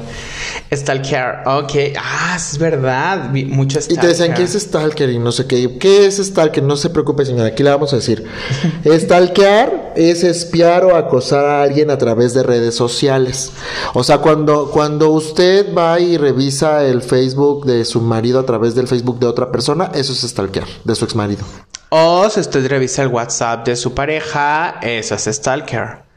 Stalker, 0.73 1.43
ok. 1.45 1.73
Ah, 2.01 2.35
es 2.37 2.57
verdad. 2.57 3.31
Mucho 3.31 3.79
Y 3.79 3.83
stalker. 3.83 4.01
te 4.01 4.07
decían, 4.09 4.35
¿qué 4.35 4.43
es 4.43 4.53
stalker? 4.55 5.11
Y 5.11 5.19
no 5.19 5.31
sé 5.31 5.47
qué. 5.47 5.77
¿Qué 5.79 6.07
es 6.07 6.17
stalker? 6.17 6.63
No 6.63 6.77
se 6.77 6.89
preocupe, 6.89 7.27
señora. 7.27 7.49
Aquí 7.49 7.63
le 7.63 7.71
vamos 7.71 7.93
a 7.93 7.97
decir. 7.97 8.25
Stalkear 8.87 9.93
es 9.97 10.25
espiar 10.25 10.85
o 10.85 10.97
acosar 10.97 11.45
a 11.45 11.63
alguien 11.63 11.91
a 11.91 11.99
través 11.99 12.33
de 12.35 12.43
redes 12.43 12.75
sociales. 12.75 13.53
O 13.95 14.03
sea, 14.03 14.19
cuando, 14.19 14.71
cuando 14.71 15.11
usted 15.11 15.75
va 15.75 16.01
y 16.01 16.17
revisa 16.17 16.85
el 16.85 17.03
Facebook 17.03 17.67
de 17.67 17.85
su 17.85 18.01
marido 18.01 18.41
a 18.41 18.47
través 18.47 18.75
del 18.75 18.89
Facebook 18.89 19.19
de 19.19 19.27
otra 19.27 19.53
persona, 19.53 19.91
eso 19.95 20.13
es 20.13 20.21
stalkear, 20.23 20.67
de 20.85 20.95
su 20.95 21.05
ex 21.05 21.15
marido. 21.15 21.45
O 21.91 22.29
si 22.31 22.41
usted 22.41 22.67
revisa 22.69 23.03
el 23.03 23.09
WhatsApp 23.09 23.67
de 23.67 23.77
su 23.77 23.93
pareja, 23.93 24.79
eso 24.81 25.15
es 25.15 25.25
stalker. 25.25 26.11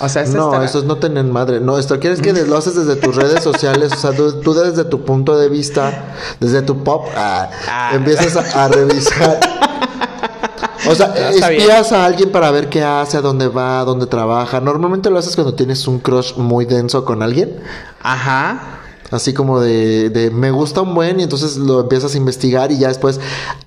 O 0.00 0.08
sea, 0.08 0.22
es 0.22 0.30
No, 0.34 0.52
estar- 0.52 0.64
eso 0.64 0.78
es 0.80 0.84
no 0.84 0.96
tener 0.96 1.24
madre. 1.24 1.60
No, 1.60 1.78
esto 1.78 1.98
quieres 1.98 2.20
que 2.20 2.32
lo 2.32 2.56
haces 2.56 2.74
desde 2.76 2.96
tus 2.96 3.16
redes 3.16 3.42
sociales. 3.42 3.92
O 3.92 3.96
sea, 3.96 4.12
tú, 4.12 4.32
tú 4.40 4.52
desde 4.54 4.84
tu 4.84 5.04
punto 5.04 5.38
de 5.38 5.48
vista, 5.48 6.14
desde 6.38 6.62
tu 6.62 6.84
pop, 6.84 7.06
ah, 7.16 7.48
Ah. 7.68 7.90
empiezas 7.94 8.36
a, 8.54 8.64
a 8.64 8.68
revisar. 8.68 9.40
O 10.88 10.94
sea, 10.94 11.08
bien. 11.08 11.42
espías 11.42 11.90
a 11.92 12.04
alguien 12.04 12.30
para 12.30 12.50
ver 12.50 12.68
qué 12.68 12.84
hace, 12.84 13.16
a 13.16 13.20
dónde 13.20 13.48
va, 13.48 13.80
a 13.80 13.84
dónde 13.84 14.06
trabaja. 14.06 14.60
Normalmente 14.60 15.10
lo 15.10 15.18
haces 15.18 15.34
cuando 15.34 15.54
tienes 15.54 15.88
un 15.88 15.98
crush 15.98 16.34
muy 16.36 16.64
denso 16.64 17.04
con 17.04 17.22
alguien. 17.22 17.58
Ajá. 18.02 18.60
Así 19.10 19.32
como 19.32 19.60
de, 19.60 20.10
de 20.10 20.30
me 20.30 20.50
gusta 20.50 20.82
un 20.82 20.94
buen 20.94 21.20
y 21.20 21.22
entonces 21.22 21.56
lo 21.56 21.80
empiezas 21.80 22.14
a 22.14 22.16
investigar 22.16 22.72
y 22.72 22.78
ya 22.78 22.88
después, 22.88 23.20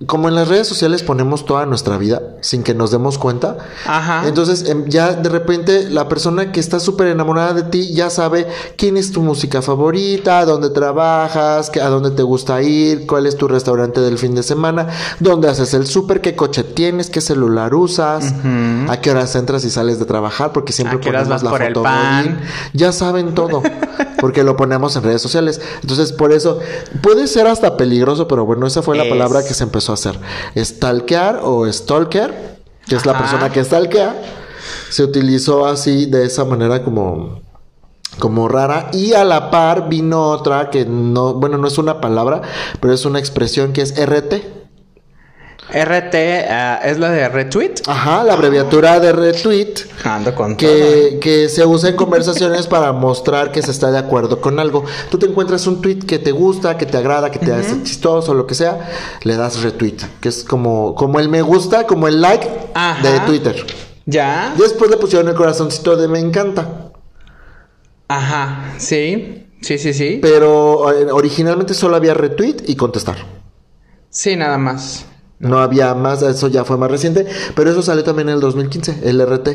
como 0.05 0.27
en 0.27 0.35
las 0.35 0.47
redes 0.47 0.67
sociales 0.67 1.03
ponemos 1.03 1.45
toda 1.45 1.65
nuestra 1.65 1.97
vida 1.97 2.21
sin 2.41 2.63
que 2.63 2.73
nos 2.73 2.91
demos 2.91 3.17
cuenta. 3.17 3.57
Ajá. 3.85 4.27
Entonces 4.27 4.67
em, 4.69 4.85
ya 4.87 5.13
de 5.13 5.29
repente 5.29 5.89
la 5.89 6.07
persona 6.07 6.51
que 6.51 6.59
está 6.59 6.79
súper 6.79 7.07
enamorada 7.07 7.53
de 7.53 7.63
ti 7.63 7.93
ya 7.93 8.09
sabe 8.09 8.47
quién 8.77 8.97
es 8.97 9.11
tu 9.11 9.21
música 9.21 9.61
favorita, 9.61 10.45
dónde 10.45 10.69
trabajas, 10.69 11.71
a 11.81 11.87
dónde 11.87 12.11
te 12.11 12.23
gusta 12.23 12.61
ir, 12.61 13.07
cuál 13.07 13.25
es 13.25 13.37
tu 13.37 13.47
restaurante 13.47 14.01
del 14.01 14.17
fin 14.17 14.35
de 14.35 14.43
semana, 14.43 14.87
dónde 15.19 15.49
haces 15.49 15.73
el 15.73 15.87
súper, 15.87 16.21
qué 16.21 16.35
coche 16.35 16.63
tienes, 16.63 17.09
qué 17.09 17.21
celular 17.21 17.73
usas, 17.73 18.33
a 18.87 19.01
qué 19.01 19.11
horas 19.11 19.35
entras 19.35 19.63
y 19.65 19.69
sales 19.69 19.99
de 19.99 20.05
trabajar, 20.05 20.51
porque 20.51 20.73
siempre 20.73 20.97
¿A 20.97 21.01
qué 21.01 21.09
horas 21.09 21.27
ponemos 21.27 21.43
la 21.43 21.67
foto. 21.67 21.83
Ya 22.73 22.91
saben 22.91 23.33
todo, 23.33 23.61
porque 24.19 24.43
lo 24.43 24.55
ponemos 24.57 24.95
en 24.95 25.03
redes 25.03 25.21
sociales. 25.21 25.28
Entonces, 25.35 26.13
por 26.13 26.31
eso 26.31 26.59
puede 27.01 27.27
ser 27.27 27.47
hasta 27.47 27.77
peligroso, 27.77 28.27
pero 28.27 28.45
bueno, 28.45 28.67
esa 28.67 28.81
fue 28.81 28.97
la 28.97 29.03
Es. 29.03 29.09
palabra 29.09 29.43
que 29.43 29.53
se 29.53 29.63
empezó 29.63 29.91
a 29.91 29.95
hacer. 29.95 30.19
Stalkear 30.57 31.41
o 31.43 31.71
stalker, 31.71 32.59
que 32.87 32.95
es 32.95 33.05
la 33.05 33.17
persona 33.17 33.51
que 33.51 33.63
stalkea, 33.63 34.15
se 34.89 35.03
utilizó 35.03 35.65
así 35.65 36.05
de 36.05 36.25
esa 36.25 36.45
manera 36.45 36.83
como 36.83 37.41
como 38.17 38.47
rara 38.49 38.89
y 38.91 39.13
a 39.13 39.23
la 39.23 39.49
par 39.49 39.87
vino 39.87 40.29
otra 40.29 40.69
que 40.69 40.85
no, 40.85 41.35
bueno, 41.35 41.57
no 41.57 41.67
es 41.67 41.77
una 41.77 42.01
palabra, 42.01 42.41
pero 42.81 42.93
es 42.93 43.05
una 43.05 43.19
expresión 43.19 43.71
que 43.71 43.81
es 43.81 43.93
RT. 43.95 44.58
RT 45.71 46.15
ah, 46.49 46.79
es 46.83 46.97
la 46.97 47.09
de 47.11 47.29
retweet. 47.29 47.75
Ajá, 47.87 48.23
la 48.23 48.33
abreviatura 48.33 48.99
de 48.99 49.11
retweet. 49.11 49.73
Ando 50.03 50.33
con 50.33 50.57
todo. 50.57 50.69
que, 50.69 51.19
que 51.21 51.49
se 51.49 51.65
usa 51.65 51.89
en 51.89 51.95
conversaciones 51.95 52.67
para 52.67 52.91
mostrar 52.91 53.51
que 53.51 53.61
se 53.61 53.71
está 53.71 53.91
de 53.91 53.99
acuerdo 53.99 54.41
con 54.41 54.59
algo. 54.59 54.83
Tú 55.09 55.17
te 55.17 55.27
encuentras 55.27 55.67
un 55.67 55.81
tweet 55.81 55.99
que 55.99 56.19
te 56.19 56.31
gusta, 56.31 56.77
que 56.77 56.85
te 56.85 56.97
agrada, 56.97 57.31
que 57.31 57.39
te 57.39 57.53
hace 57.53 57.83
chistoso, 57.83 58.33
lo 58.33 58.47
que 58.47 58.55
sea, 58.55 58.89
le 59.23 59.35
das 59.35 59.61
retweet, 59.61 59.97
que 60.19 60.29
es 60.29 60.43
como, 60.43 60.95
como 60.95 61.19
el 61.19 61.29
me 61.29 61.41
gusta, 61.41 61.85
como 61.85 62.07
el 62.07 62.21
like 62.21 62.49
Ajá. 62.73 63.07
de 63.07 63.19
Twitter. 63.21 63.65
Ya. 64.05 64.55
Después 64.57 64.89
le 64.89 64.97
pusieron 64.97 65.27
el 65.29 65.35
corazoncito 65.35 65.95
de 65.95 66.07
me 66.07 66.19
encanta. 66.19 66.91
Ajá. 68.07 68.73
Sí. 68.77 69.45
Sí, 69.61 69.77
sí, 69.77 69.93
sí. 69.93 70.19
Pero 70.21 70.91
eh, 70.91 71.11
originalmente 71.11 71.73
solo 71.73 71.95
había 71.95 72.13
retweet 72.13 72.63
y 72.65 72.75
contestar. 72.75 73.17
Sí, 74.09 74.35
nada 74.35 74.57
más. 74.57 75.05
No 75.39 75.59
había 75.59 75.93
más, 75.95 76.21
eso 76.21 76.47
ya 76.49 76.65
fue 76.65 76.77
más 76.77 76.91
reciente, 76.91 77.25
pero 77.55 77.71
eso 77.71 77.81
salió 77.81 78.03
también 78.03 78.29
en 78.29 78.35
el 78.35 78.41
2015, 78.41 78.99
el 79.03 79.21
RT. 79.25 79.47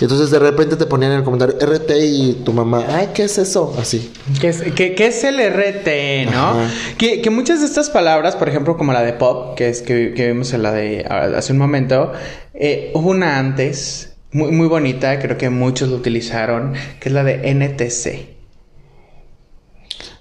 Y 0.00 0.04
entonces 0.04 0.30
de 0.30 0.38
repente 0.38 0.74
te 0.76 0.86
ponían 0.86 1.12
en 1.12 1.18
el 1.18 1.24
comentario 1.24 1.54
RT 1.60 1.90
y 2.02 2.32
tu 2.44 2.52
mamá, 2.52 2.84
ay, 2.88 3.10
¿qué 3.14 3.24
es 3.24 3.36
eso? 3.38 3.74
Así. 3.78 4.10
¿Qué 4.40 4.48
es, 4.48 4.62
qué- 4.74 4.94
qué 4.94 5.06
es 5.06 5.22
el 5.22 5.38
RT, 5.38 6.30
no? 6.32 6.56
Que, 6.98 7.20
que 7.20 7.30
muchas 7.30 7.60
de 7.60 7.66
estas 7.66 7.90
palabras, 7.90 8.34
por 8.34 8.48
ejemplo, 8.48 8.76
como 8.78 8.92
la 8.94 9.02
de 9.02 9.12
pop, 9.12 9.54
que 9.54 9.68
es 9.68 9.82
que, 9.82 10.14
que 10.14 10.28
vimos 10.28 10.54
en 10.54 10.62
la 10.62 10.72
de 10.72 11.04
hace 11.04 11.52
un 11.52 11.58
momento, 11.58 12.12
eh, 12.54 12.90
hubo 12.94 13.10
una 13.10 13.38
antes, 13.38 14.14
muy, 14.32 14.50
muy 14.50 14.66
bonita, 14.66 15.20
creo 15.20 15.36
que 15.36 15.50
muchos 15.50 15.90
lo 15.90 15.96
utilizaron, 15.96 16.72
que 16.98 17.10
es 17.10 17.14
la 17.14 17.22
de 17.22 17.50
NTC. 17.54 18.32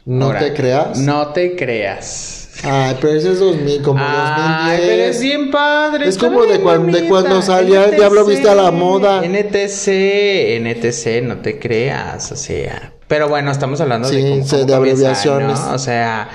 No 0.06 0.26
Ahora, 0.26 0.40
te 0.40 0.54
creas. 0.54 0.98
No 1.00 1.28
te 1.30 1.56
creas. 1.56 2.41
Ay, 2.64 2.96
pero 3.02 3.14
ese 3.18 3.32
es 3.32 3.40
2000, 3.40 3.82
como 3.82 4.00
Ay, 4.04 4.78
2010. 4.78 4.90
pero 4.90 5.04
es 5.04 5.22
bien 5.22 5.52
padre. 5.52 6.08
Es 6.08 6.18
como 6.18 6.46
de 6.46 6.60
cuan- 6.62 6.92
de 6.92 7.08
cuando 7.08 7.42
salía 7.42 7.86
el 7.86 7.96
Diablo 7.96 8.26
Viste 8.26 8.50
a 8.50 8.56
la 8.56 8.72
Moda. 8.72 9.22
NTC, 9.26 10.58
NTC, 10.58 11.22
no 11.24 11.38
te 11.38 11.58
creas, 11.60 12.32
o 12.32 12.36
sea. 12.36 12.94
Pero 13.08 13.28
bueno, 13.28 13.52
estamos 13.52 13.82
hablando 13.82 14.08
Sí, 14.08 14.22
de, 14.22 14.74
abreviaciones. 14.74 15.60
¿no? 15.60 15.74
O 15.74 15.78
sea, 15.80 16.30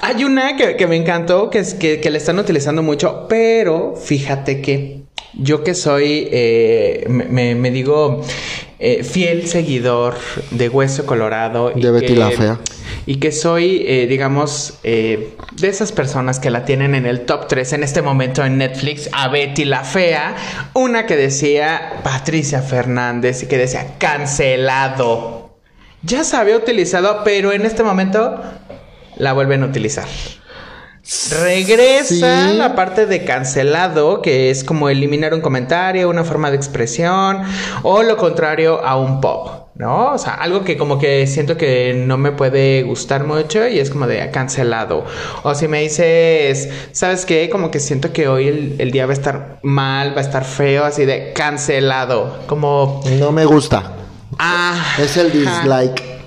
hay 0.00 0.24
una 0.24 0.56
que, 0.56 0.74
que 0.76 0.86
me 0.86 0.96
encantó, 0.96 1.48
que, 1.50 1.58
es, 1.60 1.74
que, 1.74 2.00
que 2.00 2.10
le 2.10 2.18
están 2.18 2.38
utilizando 2.38 2.82
mucho, 2.82 3.26
pero 3.28 3.94
fíjate 3.94 4.60
que 4.60 5.02
yo 5.34 5.62
que 5.62 5.74
soy, 5.74 6.28
eh, 6.32 7.04
me, 7.08 7.24
me- 7.26 7.54
me 7.54 7.70
digo, 7.70 8.22
eh, 8.78 9.04
fiel 9.04 9.46
seguidor 9.46 10.16
de 10.50 10.68
Hueso 10.68 11.06
Colorado. 11.06 11.70
De 11.74 11.90
Betty 11.90 12.06
que- 12.14 12.16
la 12.16 12.30
Fea. 12.30 12.58
Y 13.06 13.16
que 13.16 13.32
soy, 13.32 13.84
eh, 13.86 14.06
digamos, 14.08 14.74
eh, 14.84 15.36
de 15.52 15.68
esas 15.68 15.92
personas 15.92 16.38
que 16.38 16.50
la 16.50 16.64
tienen 16.64 16.94
en 16.94 17.06
el 17.06 17.22
top 17.22 17.48
3 17.48 17.72
en 17.72 17.82
este 17.82 18.02
momento 18.02 18.44
en 18.44 18.58
Netflix, 18.58 19.08
a 19.12 19.28
Betty 19.28 19.64
la 19.64 19.84
Fea, 19.84 20.34
una 20.74 21.06
que 21.06 21.16
decía 21.16 22.00
Patricia 22.04 22.62
Fernández 22.62 23.42
y 23.42 23.46
que 23.46 23.58
decía 23.58 23.94
cancelado. 23.98 25.56
Ya 26.02 26.24
se 26.24 26.36
había 26.36 26.56
utilizado, 26.56 27.22
pero 27.24 27.52
en 27.52 27.64
este 27.66 27.82
momento 27.82 28.40
la 29.16 29.32
vuelven 29.32 29.62
a 29.62 29.66
utilizar. 29.66 30.06
Regresa 31.42 32.48
Sí. 32.50 32.56
la 32.56 32.76
parte 32.76 33.06
de 33.06 33.24
cancelado, 33.24 34.22
que 34.22 34.50
es 34.50 34.62
como 34.62 34.88
eliminar 34.88 35.34
un 35.34 35.40
comentario, 35.40 36.08
una 36.08 36.22
forma 36.24 36.50
de 36.50 36.56
expresión, 36.56 37.42
o 37.82 38.02
lo 38.04 38.16
contrario 38.16 38.84
a 38.84 38.96
un 38.96 39.20
pop, 39.20 39.61
¿no? 39.74 40.12
O 40.12 40.18
sea, 40.18 40.34
algo 40.34 40.64
que 40.64 40.76
como 40.76 40.98
que 40.98 41.26
siento 41.26 41.56
que 41.56 41.94
no 42.06 42.18
me 42.18 42.32
puede 42.32 42.82
gustar 42.82 43.24
mucho 43.24 43.66
y 43.66 43.78
es 43.78 43.90
como 43.90 44.06
de 44.06 44.30
cancelado. 44.30 45.04
O 45.42 45.54
si 45.54 45.68
me 45.68 45.80
dices, 45.82 46.68
¿sabes 46.92 47.24
qué? 47.24 47.48
Como 47.50 47.70
que 47.70 47.80
siento 47.80 48.12
que 48.12 48.28
hoy 48.28 48.48
el, 48.48 48.76
el 48.78 48.90
día 48.90 49.06
va 49.06 49.12
a 49.12 49.14
estar 49.14 49.58
mal, 49.62 50.12
va 50.14 50.18
a 50.18 50.24
estar 50.24 50.44
feo, 50.44 50.84
así 50.84 51.04
de 51.04 51.32
cancelado. 51.32 52.40
Como, 52.46 53.02
No 53.18 53.32
me 53.32 53.44
gusta. 53.44 53.92
ah, 54.38 54.74
Es 54.98 55.16
el 55.16 55.32
dislike. 55.32 56.21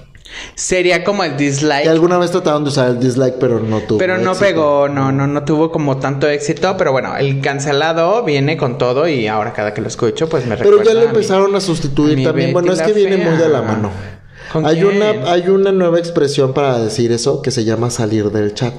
Sería 0.55 1.03
como 1.03 1.23
el 1.23 1.37
dislike. 1.37 1.87
Alguna 1.87 2.17
vez 2.17 2.31
trataron 2.31 2.63
de 2.63 2.69
usar 2.69 2.89
el 2.89 2.99
dislike, 2.99 3.35
pero 3.39 3.59
no 3.59 3.81
tuvo. 3.81 3.97
Pero 3.97 4.17
no 4.17 4.31
éxito. 4.31 4.45
pegó, 4.45 4.89
no, 4.89 5.11
no, 5.11 5.27
no 5.27 5.43
tuvo 5.43 5.71
como 5.71 5.97
tanto 5.97 6.27
éxito. 6.27 6.75
Pero 6.77 6.91
bueno, 6.91 7.15
el 7.17 7.41
cancelado 7.41 8.23
viene 8.23 8.57
con 8.57 8.77
todo 8.77 9.07
y 9.07 9.27
ahora 9.27 9.53
cada 9.53 9.73
que 9.73 9.81
lo 9.81 9.87
escucho, 9.87 10.27
pues 10.29 10.45
me 10.45 10.57
Pero 10.57 10.71
recuerda. 10.71 10.93
ya 10.93 10.99
a 10.99 11.03
lo 11.03 11.09
empezaron 11.09 11.53
a 11.55 11.57
a 11.57 11.61
sustituir 11.61 12.23
también. 12.23 12.53
Bueno, 12.53 12.71
es 12.73 12.81
que 12.81 12.93
viene 12.93 13.17
Fea. 13.17 13.29
muy 13.29 13.37
de 13.37 13.49
la 13.49 13.61
mano. 13.61 13.91
¿Con 14.51 14.65
Hay 14.65 14.75
quién? 14.81 14.97
una, 14.97 15.31
hay 15.31 15.49
una 15.49 15.71
nueva 15.71 15.99
expresión 15.99 16.53
para 16.53 16.79
decir 16.79 17.11
eso 17.11 17.41
que 17.41 17.51
se 17.51 17.65
llama 17.65 17.89
salir 17.89 18.31
del 18.31 18.53
chat. 18.53 18.73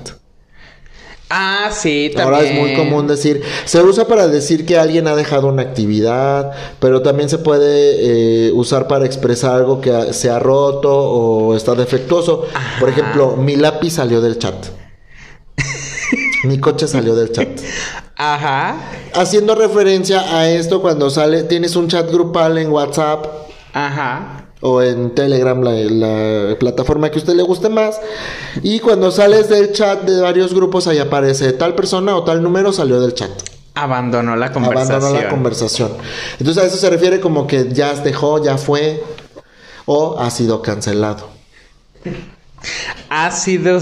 Ah, 1.29 1.71
sí, 1.73 2.13
también. 2.15 2.35
Ahora 2.35 2.49
es 2.49 2.55
muy 2.55 2.75
común 2.75 3.09
decir, 3.09 3.43
se 3.65 3.83
usa 3.83 4.07
para 4.07 4.29
decir 4.29 4.65
que 4.65 4.79
alguien 4.79 5.09
ha 5.09 5.17
dejado 5.17 5.49
una 5.49 5.63
actividad, 5.63 6.53
pero 6.79 7.03
también 7.03 7.29
se 7.29 7.39
puede 7.39 8.49
eh, 8.49 8.53
usar 8.53 8.87
para 8.87 9.07
expresar 9.07 9.57
algo 9.57 9.81
que 9.81 10.13
se 10.13 10.31
ha 10.31 10.39
roto 10.39 10.95
o 10.95 11.57
está 11.57 11.75
defectuoso. 11.75 12.47
Por 12.79 12.91
ejemplo, 12.91 13.37
mi 13.37 13.57
lápiz 13.57 13.95
salió 13.95 14.21
del 14.21 14.39
chat. 14.39 14.55
mi 16.45 16.59
coche 16.59 16.87
salió 16.87 17.17
del 17.17 17.33
chat. 17.33 17.49
Ajá, 18.17 18.77
Haciendo 19.13 19.55
referencia 19.55 20.39
a 20.39 20.49
esto 20.49 20.81
cuando 20.81 21.11
sale, 21.11 21.43
tienes 21.43 21.77
un 21.77 21.89
chat 21.89 22.11
grupal 22.11 22.57
en 22.59 22.71
WhatsApp 22.71 23.27
ajá. 23.77 24.46
O 24.61 24.83
en 24.83 25.15
Telegram, 25.15 25.61
la, 25.63 25.73
la 25.73 26.59
plataforma 26.59 27.11
que 27.11 27.17
a 27.17 27.21
usted 27.21 27.35
le 27.35 27.43
guste 27.43 27.69
más. 27.69 28.01
Y 28.63 28.81
cuando 28.81 29.11
sales 29.11 29.49
del 29.49 29.73
chat 29.73 30.03
de 30.03 30.21
varios 30.21 30.55
grupos, 30.55 30.87
ahí 30.87 30.99
aparece 30.99 31.53
tal 31.53 31.75
persona 31.75 32.17
o 32.17 32.25
tal 32.25 32.43
número 32.43 32.73
salió 32.73 33.01
del 33.01 33.15
chat. 33.15 33.31
Abandonó 33.75 34.37
la 34.37 34.53
conversación. 34.53 34.97
Abandonó 34.97 35.23
la 35.23 35.29
conversación. 35.29 35.93
Entonces 36.39 36.63
a 36.63 36.67
eso 36.67 36.77
se 36.79 36.89
refiere 36.89 37.21
como 37.21 37.47
que 37.47 37.69
ya 37.73 37.93
dejó, 37.95 38.43
ya 38.43 38.57
fue 38.57 39.03
o 39.85 40.19
ha 40.19 40.31
sido 40.31 40.63
cancelado. 40.63 41.29
ha 43.11 43.31
sido 43.31 43.79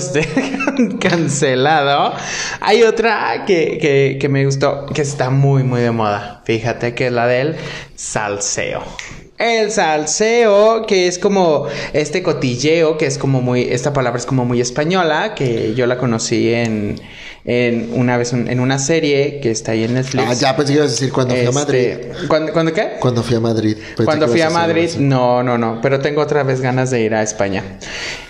cancelado. 1.01 2.13
Hay 2.61 2.83
otra 2.83 3.45
que, 3.47 3.79
que, 3.81 4.19
que 4.21 4.29
me 4.29 4.45
gustó, 4.45 4.87
que 4.87 5.03
está 5.03 5.31
muy, 5.31 5.63
muy 5.63 5.81
de 5.81 5.93
moda. 5.93 6.43
Fíjate 6.45 6.95
que 6.97 7.07
es 7.07 7.13
la 7.13 7.29
del 7.29 7.55
salseo. 7.95 8.83
El 9.45 9.71
salseo, 9.71 10.87
que 10.87 11.07
es 11.07 11.19
como 11.19 11.67
este 11.93 12.23
cotilleo, 12.23 12.97
que 12.97 13.05
es 13.05 13.19
como 13.19 13.43
muy, 13.43 13.65
esta 13.65 13.93
palabra 13.93 14.19
es 14.19 14.25
como 14.25 14.47
muy 14.47 14.59
española, 14.59 15.35
que 15.35 15.75
yo 15.75 15.87
la 15.87 15.99
conocí 15.99 16.55
en, 16.55 16.99
en 17.47 17.91
una 17.95 18.17
vez 18.17 18.33
en 18.33 18.59
una 18.59 18.79
serie 18.79 19.41
que 19.41 19.51
está 19.51 19.73
ahí 19.73 19.85
en 19.85 19.95
Netflix. 19.95 20.25
Ah, 20.27 20.33
ya 20.35 20.57
pensé 20.57 20.73
que 20.73 20.79
ibas 20.79 20.89
a 20.89 20.91
decir 20.93 21.13
cuando 21.13 21.35
fui 21.35 21.47
a 21.47 21.51
Madrid. 21.53 21.79
Este, 21.79 22.27
¿cuándo, 22.27 22.53
¿Cuándo 22.53 22.73
qué? 22.73 22.93
Cuando 23.01 23.23
fui 23.23 23.37
a 23.37 23.41
Madrid. 23.41 23.77
Pensé 23.77 24.05
Cuando 24.05 24.29
fui 24.29 24.41
a 24.41 24.51
Madrid, 24.51 24.91
no, 24.99 25.43
no, 25.43 25.59
no, 25.59 25.81
pero 25.83 26.01
tengo 26.01 26.23
otra 26.23 26.43
vez 26.43 26.61
ganas 26.63 26.91
de 26.91 27.03
ir 27.03 27.15
a 27.15 27.23
España. 27.23 27.63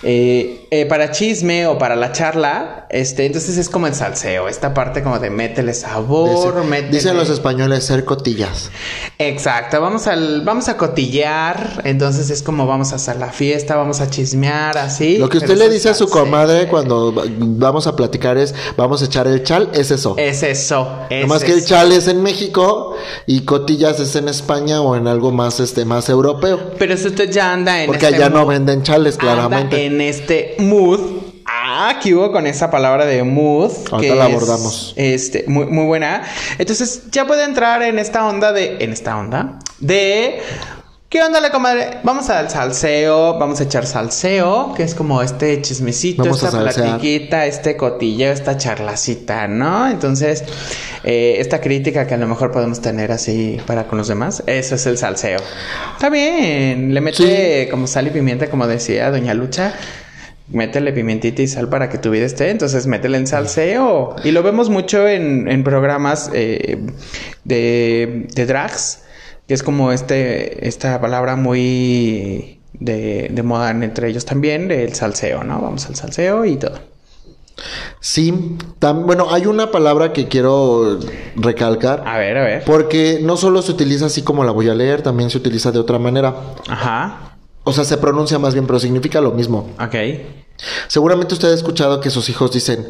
Eh, 0.03 0.67
eh, 0.71 0.85
para 0.85 1.11
chisme 1.11 1.65
o 1.67 1.77
para 1.77 1.95
la 1.95 2.11
charla, 2.11 2.87
este, 2.89 3.25
entonces 3.25 3.57
es 3.57 3.69
como 3.69 3.87
el 3.87 3.95
salseo, 3.95 4.49
esta 4.49 4.73
parte 4.73 5.01
como 5.01 5.19
de 5.19 5.29
métele 5.29 5.73
sabor, 5.73 6.53
Dice- 6.53 6.67
métele... 6.69 6.91
Dicen 6.97 7.15
los 7.17 7.29
españoles 7.29 7.85
ser 7.85 8.03
cotillas. 8.03 8.69
Exacto, 9.17 9.79
vamos 9.79 10.07
al, 10.07 10.41
vamos 10.41 10.67
a 10.67 10.75
cotillar, 10.77 11.81
entonces 11.85 12.29
es 12.29 12.43
como 12.43 12.67
vamos 12.67 12.91
a 12.91 12.95
hacer 12.95 13.15
la 13.15 13.31
fiesta, 13.31 13.75
vamos 13.77 14.01
a 14.01 14.09
chismear, 14.09 14.77
así. 14.77 15.17
Lo 15.17 15.29
que 15.29 15.37
usted 15.37 15.55
le 15.57 15.69
dice 15.69 15.89
a 15.89 15.93
su 15.93 16.09
comadre 16.09 16.67
cuando 16.67 17.13
va- 17.13 17.23
vamos 17.37 17.87
a 17.87 17.95
platicar 17.95 18.37
es 18.37 18.53
vamos 18.75 19.01
a 19.01 19.04
echar 19.05 19.27
el 19.27 19.43
chal, 19.43 19.69
es 19.73 19.91
eso. 19.91 20.15
Es 20.17 20.43
eso, 20.43 20.99
es 21.09 21.21
Nomás 21.21 21.43
que 21.43 21.53
el 21.53 21.59
eso. 21.59 21.67
chal 21.69 21.91
es 21.91 22.07
en 22.07 22.21
México 22.21 22.95
y 23.25 23.41
cotillas 23.41 23.99
es 23.99 24.15
en 24.15 24.27
España 24.27 24.81
o 24.81 24.95
en 24.95 25.07
algo 25.07 25.31
más 25.31 25.59
este 25.59 25.85
más 25.85 26.09
europeo. 26.09 26.71
Pero 26.77 26.93
usted 26.95 27.29
ya 27.31 27.53
anda 27.53 27.81
en 27.81 27.87
Porque 27.87 28.05
este 28.05 28.17
allá 28.17 28.29
no 28.29 28.45
venden 28.45 28.83
chales, 28.83 29.15
anda 29.19 29.33
claramente. 29.33 29.85
en 29.85 30.01
este 30.01 30.55
mood. 30.59 30.99
Ah, 31.47 31.99
que 32.01 32.15
hubo 32.15 32.31
con 32.31 32.47
esa 32.47 32.71
palabra 32.71 33.05
de 33.05 33.21
mood. 33.23 33.71
Ahorita 33.91 34.13
que 34.13 34.19
la 34.19 34.27
es, 34.27 34.33
abordamos. 34.35 34.93
este, 34.95 35.45
muy, 35.47 35.65
muy 35.67 35.85
buena. 35.85 36.23
Entonces, 36.57 37.03
ya 37.11 37.27
puede 37.27 37.43
entrar 37.43 37.83
en 37.83 37.99
esta 37.99 38.25
onda 38.25 38.51
de. 38.51 38.77
En 38.79 38.91
esta 38.91 39.15
onda. 39.17 39.59
De. 39.79 40.41
¿Qué 41.15 41.23
onda, 41.23 41.39
la 41.39 41.49
comadre? 41.49 41.99
Vamos 42.03 42.29
al 42.29 42.49
salseo, 42.49 43.39
vamos 43.39 43.61
a 43.61 43.63
echar 43.63 43.85
salseo, 43.85 44.73
que 44.75 44.83
es 44.83 44.93
como 44.93 45.21
este 45.21 45.61
chismecito, 45.61 46.23
Vamos 46.23 46.43
esta 46.43 46.59
platiquita, 46.59 47.45
este 47.45 47.77
cotilleo, 47.77 48.33
esta 48.33 48.57
charlacita, 48.57 49.47
¿no? 49.47 49.89
Entonces, 49.89 50.43
eh, 51.05 51.37
esta 51.39 51.61
crítica 51.61 52.05
que 52.05 52.15
a 52.15 52.17
lo 52.17 52.27
mejor 52.27 52.51
podemos 52.51 52.81
tener 52.81 53.13
así 53.13 53.61
para 53.65 53.87
con 53.87 53.97
los 53.97 54.09
demás, 54.09 54.43
eso 54.45 54.75
es 54.75 54.85
el 54.87 54.97
salseo. 54.97 55.39
Está 55.93 56.09
bien, 56.09 56.93
le 56.93 56.99
mete 56.99 57.69
como 57.71 57.87
sal 57.87 58.07
y 58.07 58.09
pimienta, 58.09 58.49
como 58.49 58.67
decía 58.67 59.09
Doña 59.09 59.33
Lucha. 59.33 59.73
Métele 60.49 60.91
pimientita 60.91 61.41
y 61.41 61.47
sal 61.47 61.69
para 61.69 61.87
que 61.87 61.97
tu 61.97 62.11
vida 62.11 62.25
esté. 62.25 62.49
Entonces, 62.49 62.87
métele 62.87 63.19
en 63.19 63.27
salseo. 63.27 64.17
Y 64.25 64.31
lo 64.31 64.43
vemos 64.43 64.69
mucho 64.69 65.07
en, 65.07 65.47
en 65.49 65.63
programas 65.63 66.29
eh, 66.33 66.77
de, 67.45 68.27
de 68.35 68.45
drags, 68.45 69.04
que 69.47 69.53
es 69.53 69.63
como 69.63 69.91
este, 69.91 70.67
esta 70.67 70.99
palabra 71.01 71.35
muy 71.35 72.59
de, 72.73 73.29
de 73.31 73.43
moda 73.43 73.71
entre 73.71 74.09
ellos 74.09 74.25
también, 74.25 74.71
el 74.71 74.93
salseo, 74.93 75.43
¿no? 75.43 75.61
Vamos 75.61 75.85
al 75.87 75.95
salseo 75.95 76.45
y 76.45 76.57
todo. 76.57 76.79
Sí, 78.01 78.33
tam- 78.79 79.05
bueno, 79.05 79.27
hay 79.31 79.45
una 79.45 79.71
palabra 79.71 80.11
que 80.13 80.27
quiero 80.27 80.99
recalcar. 81.35 82.03
A 82.05 82.17
ver, 82.17 82.37
a 82.37 82.43
ver. 82.43 82.63
Porque 82.65 83.19
no 83.21 83.37
solo 83.37 83.61
se 83.61 83.71
utiliza 83.71 84.07
así 84.07 84.21
como 84.23 84.43
la 84.43 84.51
voy 84.51 84.67
a 84.69 84.73
leer, 84.75 85.01
también 85.01 85.29
se 85.29 85.37
utiliza 85.37 85.71
de 85.71 85.79
otra 85.79 85.97
manera. 85.97 86.35
Ajá. 86.67 87.37
O 87.63 87.71
sea, 87.71 87.83
se 87.85 87.97
pronuncia 87.97 88.37
más 88.39 88.53
bien, 88.53 88.67
pero 88.67 88.79
significa 88.79 89.21
lo 89.21 89.31
mismo. 89.31 89.69
Ok. 89.79 89.95
Seguramente 90.87 91.33
usted 91.33 91.49
ha 91.51 91.55
escuchado 91.55 91.99
que 91.99 92.09
sus 92.09 92.29
hijos 92.29 92.51
dicen, 92.51 92.85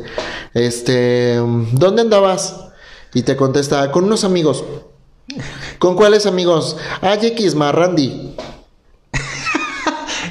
este, 0.53 1.35
¿dónde 1.71 2.01
andabas? 2.01 2.65
Y 3.13 3.21
te 3.21 3.35
contesta, 3.35 3.91
con 3.91 4.03
unos 4.03 4.23
amigos. 4.23 4.65
¿Con 5.79 5.95
cuáles 5.95 6.25
amigos? 6.25 6.77
Ah, 7.01 7.17
X, 7.21 7.55
más 7.55 7.73
Randy. 7.73 8.35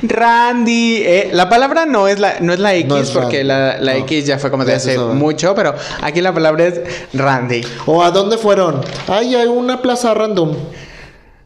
Randy, 0.03 0.97
eh, 1.03 1.31
la 1.33 1.49
palabra 1.49 1.87
no 1.87 2.09
es 2.09 2.19
la, 2.19 2.41
no 2.41 2.53
es 2.53 2.59
la 2.59 2.75
X 2.75 2.89
No 2.89 2.99
es 2.99 3.11
porque 3.11 3.45
la, 3.45 3.79
la 3.79 3.95
no. 3.95 3.99
X 4.01 4.27
ya 4.27 4.39
fue 4.39 4.51
como 4.51 4.65
de 4.65 4.75
hace 4.75 4.99
mucho, 4.99 5.55
pero 5.55 5.75
aquí 6.03 6.21
la 6.21 6.33
palabra 6.33 6.67
es 6.67 6.81
Randy. 7.13 7.63
¿O 7.87 8.03
a 8.03 8.11
dónde 8.11 8.37
fueron? 8.37 8.81
Ay, 9.09 9.35
hay 9.35 9.47
una 9.47 9.81
plaza 9.81 10.13
random. 10.15 10.55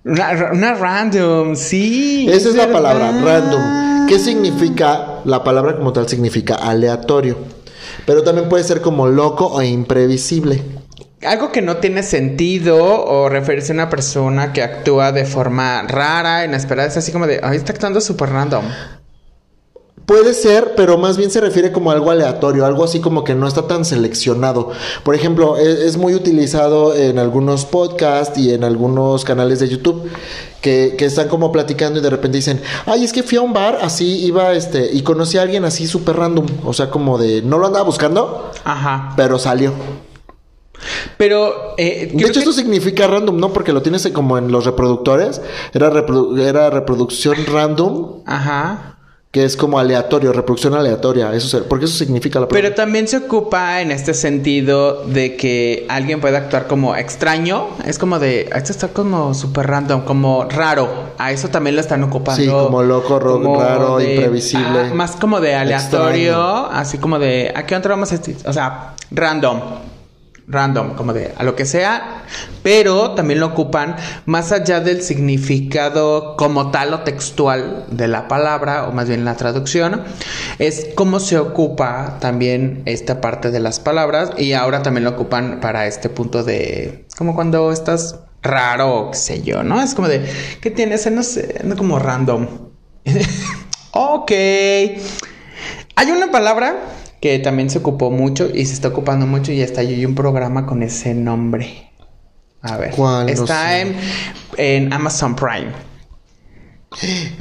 Una, 0.05 0.51
una 0.53 0.75
random, 0.75 1.55
sí. 1.55 2.29
Esa 2.31 2.49
es 2.49 2.55
la 2.55 2.71
palabra, 2.71 3.13
random. 3.13 4.07
¿Qué 4.09 4.19
significa? 4.19 5.21
La 5.25 5.45
palabra 5.45 5.77
como 5.77 5.93
tal 5.93 6.09
significa 6.09 6.55
aleatorio. 6.55 7.37
Pero 8.07 8.23
también 8.23 8.49
puede 8.49 8.65
ser 8.65 8.81
como 8.81 9.07
loco 9.07 9.47
o 9.47 9.61
imprevisible. 9.61 10.78
Algo 11.27 11.51
que 11.51 11.63
no 11.63 11.79
tiene 11.79 12.05
sentido 12.05 12.77
o 12.79 13.29
referirse 13.29 13.73
a 13.73 13.75
una 13.75 13.91
persona 13.91 14.53
que 14.53 14.63
actúa 14.63 15.11
de 15.11 15.25
forma 15.25 15.83
rara, 15.83 16.45
inesperada, 16.45 16.89
es 16.89 16.97
así 16.97 17.11
como 17.11 17.27
de, 17.27 17.41
ay, 17.43 17.57
está 17.57 17.73
actuando 17.73 18.01
súper 18.01 18.31
random. 18.31 18.65
Puede 20.07 20.33
ser, 20.33 20.73
pero 20.75 20.97
más 20.97 21.19
bien 21.19 21.31
se 21.31 21.39
refiere 21.39 21.71
como 21.71 21.91
algo 21.91 22.11
aleatorio, 22.11 22.65
algo 22.65 22.83
así 22.83 22.99
como 23.01 23.25
que 23.25 23.35
no 23.35 23.47
está 23.47 23.67
tan 23.67 23.85
seleccionado. 23.85 24.71
Por 25.03 25.15
ejemplo, 25.15 25.59
e- 25.59 25.87
es, 25.87 25.99
muy 25.99 26.15
utilizado 26.15 26.95
en 26.95 27.19
algunos 27.19 27.67
podcasts 27.67 28.39
y 28.39 28.55
en 28.55 28.65
algunos 28.65 29.27
canales 29.27 29.59
de 29.61 29.69
YouTube 29.69 30.09
que, 30.63 30.95
que 30.97 31.05
están 31.05 31.29
como 31.29 31.53
platicando 31.53 31.99
y 31.99 32.03
de 32.03 32.09
repente 32.09 32.39
dicen, 32.39 32.63
ay, 32.87 33.05
es 33.05 33.13
que 33.13 33.23
fui 33.23 33.37
a 33.37 33.43
un 33.43 33.53
bar 33.53 33.81
así, 33.83 34.25
iba 34.25 34.53
este, 34.55 34.89
y 34.95 35.03
conocí 35.03 35.37
a 35.37 35.43
alguien 35.43 35.67
así 35.67 35.87
súper 35.87 36.17
random. 36.17 36.47
O 36.65 36.73
sea, 36.73 36.89
como 36.89 37.19
de, 37.19 37.43
no 37.43 37.59
lo 37.59 37.67
andaba 37.67 37.85
buscando, 37.85 38.51
Ajá. 38.65 39.13
pero 39.15 39.39
salió. 39.39 39.75
Pero, 41.17 41.75
eh, 41.77 42.11
De 42.13 42.25
hecho, 42.25 42.33
que- 42.35 42.39
eso 42.41 42.53
significa 42.53 43.07
random, 43.07 43.39
¿no? 43.39 43.53
Porque 43.53 43.73
lo 43.73 43.83
tienes 43.83 44.07
como 44.13 44.39
en 44.39 44.51
los 44.53 44.65
reproductores. 44.65 45.41
Era, 45.75 45.91
reprodu- 45.91 46.39
era 46.41 46.71
reproducción 46.71 47.37
random, 47.53 48.23
Ajá. 48.27 48.95
que 49.31 49.45
es 49.45 49.57
como 49.57 49.79
aleatorio, 49.79 50.33
reproducción 50.33 50.75
aleatoria. 50.75 51.35
Eso 51.35 51.49
se- 51.49 51.65
porque 51.65 51.85
eso 51.85 51.97
significa 51.99 52.41
la 52.41 52.49
Pero 52.49 52.73
también 52.75 53.09
se 53.09 53.19
ocupa 53.19 53.81
en 53.83 53.91
este 53.91 54.15
sentido 54.15 55.05
de 55.05 55.37
que 55.37 55.85
alguien 55.91 56.21
puede 56.21 56.37
actuar 56.37 56.67
como 56.67 56.95
extraño. 56.97 57.67
Es 57.85 57.99
como 57.99 58.19
de, 58.21 58.49
esto 58.55 58.73
está 58.73 58.89
como 58.89 59.35
súper 59.35 59.67
random, 59.67 60.03
como 60.03 60.45
raro. 60.45 60.89
A 61.19 61.33
eso 61.33 61.49
también 61.49 61.75
lo 61.75 61.83
están 61.83 62.03
ocupando. 62.05 62.41
Sí, 62.43 62.49
como 62.49 62.83
loco, 62.83 63.19
ro- 63.19 63.59
raro, 63.61 64.01
imprevisible. 64.01 64.89
ah, 64.91 64.95
más 64.95 65.17
como 65.17 65.41
de 65.41 65.55
aleatorio, 65.57 66.31
Extraño. 66.31 66.67
así 66.71 66.99
como 66.99 67.19
de, 67.19 67.53
¿a 67.55 67.67
qué 67.67 67.75
otro 67.77 67.91
vamos 67.91 68.13
a? 68.13 68.21
O 68.47 68.53
sea, 68.53 68.95
random. 69.11 69.61
Random, 70.49 70.95
como 70.95 71.13
de 71.13 71.33
a 71.37 71.45
lo 71.45 71.55
que 71.55 71.67
sea, 71.67 72.23
pero 72.63 73.11
también 73.11 73.39
lo 73.39 73.47
ocupan 73.47 73.97
más 74.25 74.51
allá 74.51 74.81
del 74.81 75.03
significado 75.03 76.37
como 76.37 76.71
tal 76.71 76.95
o 76.95 77.01
textual 77.01 77.85
de 77.91 78.09
la 78.09 78.29
palabra, 78.29 78.89
o 78.89 78.93
más 78.93 79.09
bien 79.09 79.27
la 79.27 79.37
traducción, 79.37 80.05
es 80.59 80.89
cómo 80.95 81.21
se 81.21 81.39
ocupa 81.39 82.17
también 82.19 82.83
esta 82.87 83.21
parte 83.21 83.51
de 83.51 83.61
las 83.61 83.79
palabras 83.79 84.31
y 84.39 84.55
ahora 84.55 84.83
también 84.83 85.05
lo 85.05 85.11
ocupan 85.11 85.61
para 85.61 85.87
este 85.87 86.09
punto 86.09 86.43
de 86.43 87.07
como 87.19 87.35
cuando 87.35 87.71
estás 87.71 88.21
raro 88.43 89.11
qué 89.13 89.19
sé 89.19 89.43
yo, 89.43 89.63
¿no? 89.63 89.83
Es 89.83 89.95
como 89.95 90.09
de, 90.09 90.25
¿qué 90.63 90.71
tienes? 90.71 91.11
No 91.11 91.23
sé, 91.23 91.61
no 91.65 91.77
como 91.77 91.99
random. 91.99 92.47
ok. 93.93 94.31
Hay 94.31 96.11
una 96.11 96.31
palabra 96.31 96.77
que 97.21 97.39
también 97.41 97.69
se 97.71 97.79
ocupó 97.79 98.11
mucho 98.11 98.49
y 98.53 98.65
se 98.67 98.75
está 98.75 98.89
ocupando 98.89 99.27
mucho 99.27 99.53
y 99.53 99.63
hasta 99.63 99.81
hay 99.81 100.05
un 100.07 100.15
programa 100.15 100.67
con 100.67 100.83
ese 100.83 101.15
nombre. 101.15 101.91
A 102.63 102.77
ver. 102.77 102.91
¿Cuál? 102.91 103.27
No 103.27 103.33
Está 103.33 103.69
sé. 103.71 103.81
en, 103.81 103.97
en 104.57 104.93
Amazon 104.93 105.35
Prime. 105.37 105.73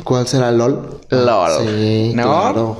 ¿Cuál 0.04 0.28
será 0.28 0.52
LOL? 0.52 1.02
LOL. 1.10 1.52
Sí, 1.68 2.12
¿No? 2.16 2.24
claro. 2.24 2.78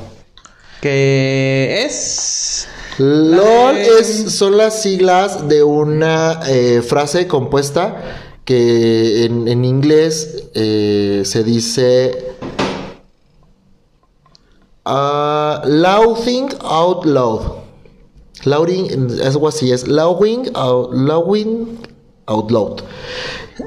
Que 0.82 1.84
es... 1.86 2.68
LOL 3.00 3.38
La 3.38 3.72
de- 3.74 4.00
es, 4.00 4.32
son 4.34 4.58
las 4.58 4.82
siglas 4.82 5.48
de 5.48 5.64
una 5.64 6.40
eh, 6.48 6.82
frase 6.82 7.28
compuesta 7.28 8.02
que 8.44 9.26
en, 9.26 9.48
en 9.48 9.66
inglés 9.66 10.46
eh, 10.56 11.22
se 11.26 11.44
dice 11.44 12.12
laughing 15.66 16.50
out 16.62 17.06
loud. 17.06 17.64
Louding, 18.44 19.20
algo 19.24 19.48
así 19.48 19.72
es 19.72 19.88
laughing 19.88 20.50
out, 20.54 20.94
laughing 20.94 21.80
out 22.28 22.52
loud. 22.52 22.82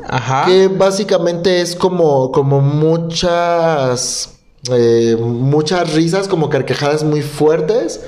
Ajá. 0.09 0.47
Que 0.47 0.69
básicamente 0.69 1.61
es 1.61 1.75
como, 1.75 2.31
como 2.31 2.61
muchas, 2.61 4.39
eh, 4.71 5.17
muchas 5.21 5.93
risas, 5.95 6.29
como 6.29 6.49
carcajadas 6.49 7.03
muy 7.03 7.23
fuertes. 7.23 8.01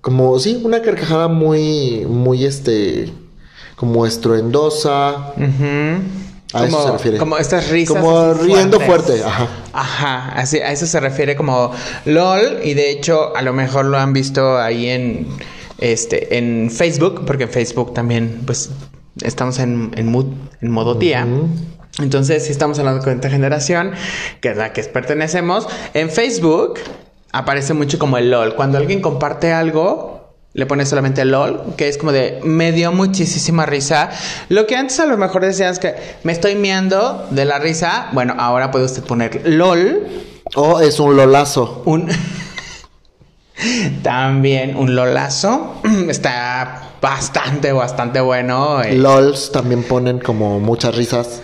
Como, 0.00 0.38
sí, 0.38 0.60
una 0.64 0.80
carcajada 0.80 1.28
muy, 1.28 2.06
muy, 2.06 2.44
este, 2.44 3.12
como 3.76 4.06
estruendosa. 4.06 5.34
Ujú. 5.36 6.29
A 6.52 6.66
eso 6.66 6.82
se 6.84 6.92
refiere. 6.92 7.18
Como 7.18 7.38
estas 7.38 7.68
risas. 7.68 7.96
Como 7.96 8.34
riendo 8.34 8.80
fuertes. 8.80 9.20
fuerte, 9.20 9.24
ajá. 9.24 9.48
Ajá, 9.72 10.32
así, 10.32 10.58
a 10.58 10.72
eso 10.72 10.86
se 10.86 10.98
refiere 11.00 11.36
como 11.36 11.70
LOL 12.06 12.58
y 12.64 12.74
de 12.74 12.90
hecho 12.90 13.36
a 13.36 13.42
lo 13.42 13.52
mejor 13.52 13.84
lo 13.84 13.98
han 13.98 14.12
visto 14.12 14.58
ahí 14.58 14.88
en 14.88 15.28
este 15.78 16.36
en 16.38 16.70
Facebook, 16.70 17.24
porque 17.24 17.44
en 17.44 17.50
Facebook 17.50 17.94
también 17.94 18.42
pues 18.46 18.70
estamos 19.22 19.58
en, 19.60 19.92
en, 19.96 20.12
mood- 20.12 20.34
en 20.60 20.70
modo 20.70 20.96
tía. 20.98 21.26
Entonces, 22.00 22.44
si 22.46 22.52
estamos 22.52 22.78
hablando 22.78 23.02
con 23.02 23.12
esta 23.12 23.28
generación, 23.30 23.92
que 24.40 24.50
es 24.50 24.56
la 24.56 24.72
que 24.72 24.82
pertenecemos, 24.84 25.66
en 25.94 26.08
Facebook 26.10 26.74
aparece 27.32 27.74
mucho 27.74 27.98
como 27.98 28.16
el 28.16 28.30
LOL. 28.30 28.54
Cuando 28.54 28.78
alguien 28.78 29.00
comparte 29.02 29.52
algo, 29.52 30.19
le 30.52 30.66
pone 30.66 30.84
solamente 30.84 31.24
LOL, 31.24 31.74
que 31.76 31.88
es 31.88 31.96
como 31.96 32.10
de 32.12 32.40
me 32.42 32.72
dio 32.72 32.90
muchísima 32.92 33.66
risa. 33.66 34.10
Lo 34.48 34.66
que 34.66 34.76
antes 34.76 34.98
a 35.00 35.06
lo 35.06 35.16
mejor 35.16 35.44
decías 35.44 35.78
que 35.78 35.94
me 36.24 36.32
estoy 36.32 36.56
miando 36.56 37.26
de 37.30 37.44
la 37.44 37.58
risa, 37.58 38.08
bueno, 38.12 38.34
ahora 38.38 38.70
puede 38.70 38.84
usted 38.84 39.04
poner 39.04 39.42
LOL, 39.44 40.08
O 40.56 40.80
es 40.80 40.98
un 40.98 41.16
lolazo. 41.16 41.82
un 41.84 42.08
también 44.02 44.76
un 44.76 44.94
lolazo. 44.96 45.80
Está 46.08 46.82
bastante, 47.00 47.72
bastante 47.72 48.20
bueno. 48.20 48.82
eh. 48.82 48.94
LOLs 48.94 49.52
también 49.52 49.82
ponen 49.84 50.18
como 50.18 50.58
muchas 50.60 50.94
risas. 50.94 51.42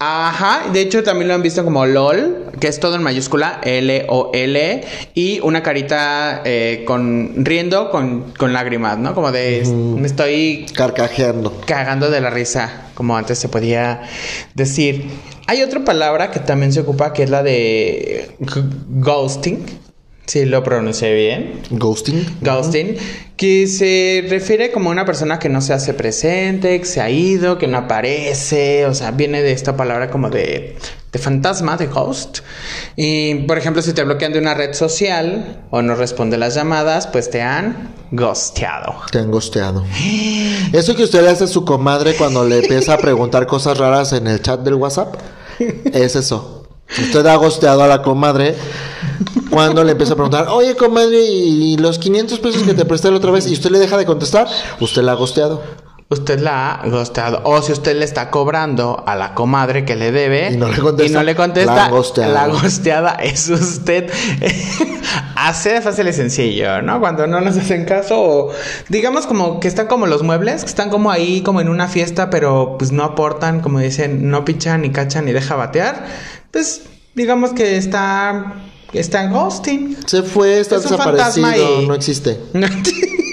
Ajá, 0.00 0.70
de 0.72 0.80
hecho 0.80 1.02
también 1.02 1.26
lo 1.26 1.34
han 1.34 1.42
visto 1.42 1.64
como 1.64 1.84
LOL, 1.84 2.52
que 2.60 2.68
es 2.68 2.78
todo 2.78 2.94
en 2.94 3.02
mayúscula, 3.02 3.60
L-O-L, 3.64 4.84
y 5.14 5.40
una 5.40 5.64
carita 5.64 6.42
eh, 6.44 6.84
con 6.86 7.44
riendo 7.44 7.90
con, 7.90 8.32
con 8.38 8.52
lágrimas, 8.52 8.96
¿no? 8.96 9.12
Como 9.12 9.32
de 9.32 9.64
me 9.66 10.06
estoy 10.06 10.66
Carcajeando. 10.72 11.60
cagando 11.66 12.10
de 12.10 12.20
la 12.20 12.30
risa, 12.30 12.90
como 12.94 13.16
antes 13.16 13.40
se 13.40 13.48
podía 13.48 14.02
decir. 14.54 15.10
Hay 15.48 15.62
otra 15.62 15.82
palabra 15.84 16.30
que 16.30 16.38
también 16.38 16.72
se 16.72 16.80
ocupa, 16.80 17.12
que 17.12 17.24
es 17.24 17.30
la 17.30 17.42
de 17.42 18.36
ghosting, 18.88 19.64
si 20.28 20.44
lo 20.44 20.62
pronuncié 20.62 21.14
bien. 21.14 21.62
Ghosting. 21.70 22.36
Ghosting, 22.42 22.96
que 23.36 23.66
se 23.66 24.26
refiere 24.28 24.70
como 24.70 24.90
a 24.90 24.92
una 24.92 25.06
persona 25.06 25.38
que 25.38 25.48
no 25.48 25.62
se 25.62 25.72
hace 25.72 25.94
presente, 25.94 26.78
que 26.78 26.84
se 26.84 27.00
ha 27.00 27.08
ido, 27.08 27.56
que 27.56 27.66
no 27.66 27.78
aparece, 27.78 28.84
o 28.84 28.92
sea, 28.94 29.10
viene 29.10 29.40
de 29.40 29.52
esta 29.52 29.74
palabra 29.74 30.10
como 30.10 30.28
de, 30.28 30.76
de 31.12 31.18
fantasma, 31.18 31.78
de 31.78 31.86
ghost. 31.86 32.40
Y, 32.94 33.36
por 33.46 33.56
ejemplo, 33.56 33.80
si 33.80 33.94
te 33.94 34.04
bloquean 34.04 34.34
de 34.34 34.38
una 34.38 34.52
red 34.52 34.74
social 34.74 35.62
o 35.70 35.80
no 35.80 35.94
responde 35.94 36.36
las 36.36 36.54
llamadas, 36.54 37.06
pues 37.06 37.30
te 37.30 37.40
han 37.40 37.94
ghosteado. 38.10 38.96
Te 39.10 39.20
han 39.20 39.30
gosteado. 39.30 39.82
Eso 40.74 40.94
que 40.94 41.04
usted 41.04 41.22
le 41.22 41.30
hace 41.30 41.44
a 41.44 41.48
su 41.48 41.64
comadre 41.64 42.16
cuando 42.16 42.44
le 42.44 42.58
empieza 42.58 42.92
a 42.92 42.98
preguntar 42.98 43.46
cosas 43.46 43.78
raras 43.78 44.12
en 44.12 44.26
el 44.26 44.42
chat 44.42 44.60
del 44.60 44.74
WhatsApp, 44.74 45.14
es 45.58 46.16
eso. 46.16 46.57
Usted 46.90 47.26
ha 47.26 47.36
gosteado 47.36 47.82
a 47.82 47.86
la 47.86 48.02
comadre 48.02 48.56
cuando 49.50 49.84
le 49.84 49.92
empieza 49.92 50.14
a 50.14 50.16
preguntar, 50.16 50.48
oye 50.48 50.74
comadre, 50.76 51.20
¿y 51.20 51.76
los 51.76 51.98
500 51.98 52.38
pesos 52.40 52.62
que 52.62 52.74
te 52.74 52.84
presté 52.84 53.10
la 53.10 53.16
otra 53.16 53.30
vez? 53.30 53.46
Y 53.46 53.52
usted 53.52 53.70
le 53.70 53.78
deja 53.78 53.96
de 53.96 54.06
contestar, 54.06 54.48
usted 54.80 55.02
la 55.02 55.12
ha 55.12 55.14
gosteado. 55.14 55.62
Usted 56.10 56.40
la 56.40 56.76
ha 56.76 56.88
ghosteado. 56.88 57.42
O 57.44 57.60
si 57.60 57.70
usted 57.70 57.94
le 57.94 58.06
está 58.06 58.30
cobrando 58.30 59.04
a 59.06 59.14
la 59.14 59.34
comadre 59.34 59.84
que 59.84 59.94
le 59.94 60.10
debe 60.10 60.50
Y 60.50 60.56
no 60.56 60.70
le 60.70 60.78
contesta, 60.78 61.12
y 61.12 61.14
no 61.14 61.22
le 61.22 61.36
contesta, 61.36 61.90
la 61.90 62.28
la 62.28 62.48
ghosteada 62.48 63.16
es 63.22 63.50
usted. 63.50 64.10
Hace 65.36 65.74
de 65.74 65.80
fácil 65.82 66.08
y 66.08 66.14
sencillo, 66.14 66.80
¿no? 66.80 66.98
Cuando 66.98 67.26
no 67.26 67.42
nos 67.42 67.58
hacen 67.58 67.84
caso 67.84 68.18
o 68.18 68.50
digamos 68.88 69.26
como 69.26 69.60
que 69.60 69.68
están 69.68 69.86
como 69.86 70.06
los 70.06 70.22
muebles, 70.22 70.62
que 70.62 70.70
están 70.70 70.88
como 70.88 71.10
ahí 71.10 71.42
como 71.42 71.60
en 71.60 71.68
una 71.68 71.88
fiesta, 71.88 72.30
pero 72.30 72.76
pues 72.78 72.90
no 72.90 73.04
aportan, 73.04 73.60
como 73.60 73.78
dicen, 73.78 74.30
no 74.30 74.46
pichan 74.46 74.80
ni 74.80 74.90
cachan 74.90 75.26
ni 75.26 75.32
deja 75.32 75.56
batear. 75.56 76.06
Pues 76.50 76.82
digamos 77.14 77.52
que 77.52 77.76
está 77.76 78.54
está 78.92 79.24
en 79.24 79.32
ghosting. 79.32 79.96
Se 80.06 80.22
fue, 80.22 80.60
está 80.60 80.76
Es 80.76 80.82
desaparecido, 80.84 81.46
fantasma 81.46 81.56
y- 81.82 81.86
no 81.86 81.94
existe. 81.94 82.38